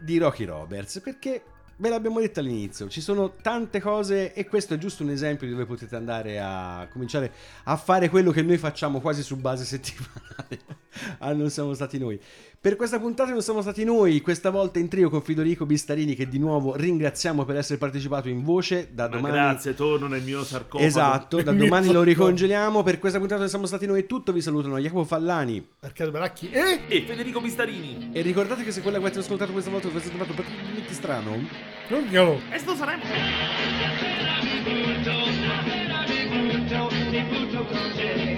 di 0.00 0.18
Rocky 0.18 0.44
Roberts, 0.44 1.00
perché 1.00 1.42
ve 1.80 1.88
l'abbiamo 1.88 2.20
detto 2.20 2.40
all'inizio, 2.40 2.90
ci 2.90 3.00
sono 3.00 3.36
tante 3.40 3.80
cose 3.80 4.34
e 4.34 4.46
questo 4.46 4.74
è 4.74 4.78
giusto 4.78 5.02
un 5.02 5.08
esempio 5.08 5.46
di 5.46 5.54
dove 5.54 5.64
potete 5.64 5.96
andare 5.96 6.38
a 6.38 6.86
cominciare 6.92 7.32
a 7.64 7.76
fare 7.78 8.10
quello 8.10 8.32
che 8.32 8.42
noi 8.42 8.58
facciamo 8.58 9.00
quasi 9.00 9.22
su 9.22 9.36
base 9.36 9.64
settimanale. 9.64 10.60
ah, 11.18 11.32
non 11.32 11.48
siamo 11.48 11.72
stati 11.72 11.98
noi. 11.98 12.20
Per 12.62 12.76
questa 12.76 13.00
puntata 13.00 13.30
non 13.30 13.40
siamo 13.40 13.62
stati 13.62 13.84
noi, 13.84 14.20
questa 14.20 14.50
volta 14.50 14.78
in 14.78 14.90
trio 14.90 15.08
con 15.08 15.22
Federico 15.22 15.64
Bistarini 15.64 16.14
che 16.14 16.28
di 16.28 16.38
nuovo 16.38 16.76
ringraziamo 16.76 17.46
per 17.46 17.56
essere 17.56 17.78
partecipato 17.78 18.28
in 18.28 18.44
voce. 18.44 18.90
Da 18.92 19.08
Ma 19.08 19.16
domani 19.16 19.32
grazie, 19.32 19.72
torno 19.72 20.06
nel 20.08 20.20
mio 20.22 20.44
sarcofago. 20.44 20.84
Esatto, 20.84 21.40
da 21.40 21.52
domani 21.52 21.90
lo 21.90 22.02
ricongeliamo. 22.02 22.82
Per 22.82 22.98
questa 22.98 23.16
puntata 23.16 23.40
non 23.40 23.48
siamo 23.48 23.64
stati 23.64 23.86
noi, 23.86 24.00
è 24.00 24.06
tutto. 24.06 24.30
Vi 24.34 24.42
salutano 24.42 24.78
Jacopo 24.78 25.04
Fallani. 25.04 25.66
Arcadio 25.80 26.12
Baracchi 26.12 26.50
e... 26.50 26.80
E 26.86 27.00
Federico 27.00 27.40
Bistarini. 27.40 28.10
E 28.12 28.20
ricordate 28.20 28.62
che 28.62 28.72
se 28.72 28.82
quella 28.82 28.98
che 28.98 29.04
avete 29.04 29.20
ascoltato 29.20 29.52
questa 29.52 29.70
volta 29.70 29.88
vi 29.88 29.96
avete 29.96 30.10
trovato 30.10 30.34
particolarmente 30.34 30.92
strano, 30.92 31.36
Io. 32.10 32.40
E 32.50 32.58
sto 32.58 32.74
saremo. 32.74 33.02
Ho 37.56 38.29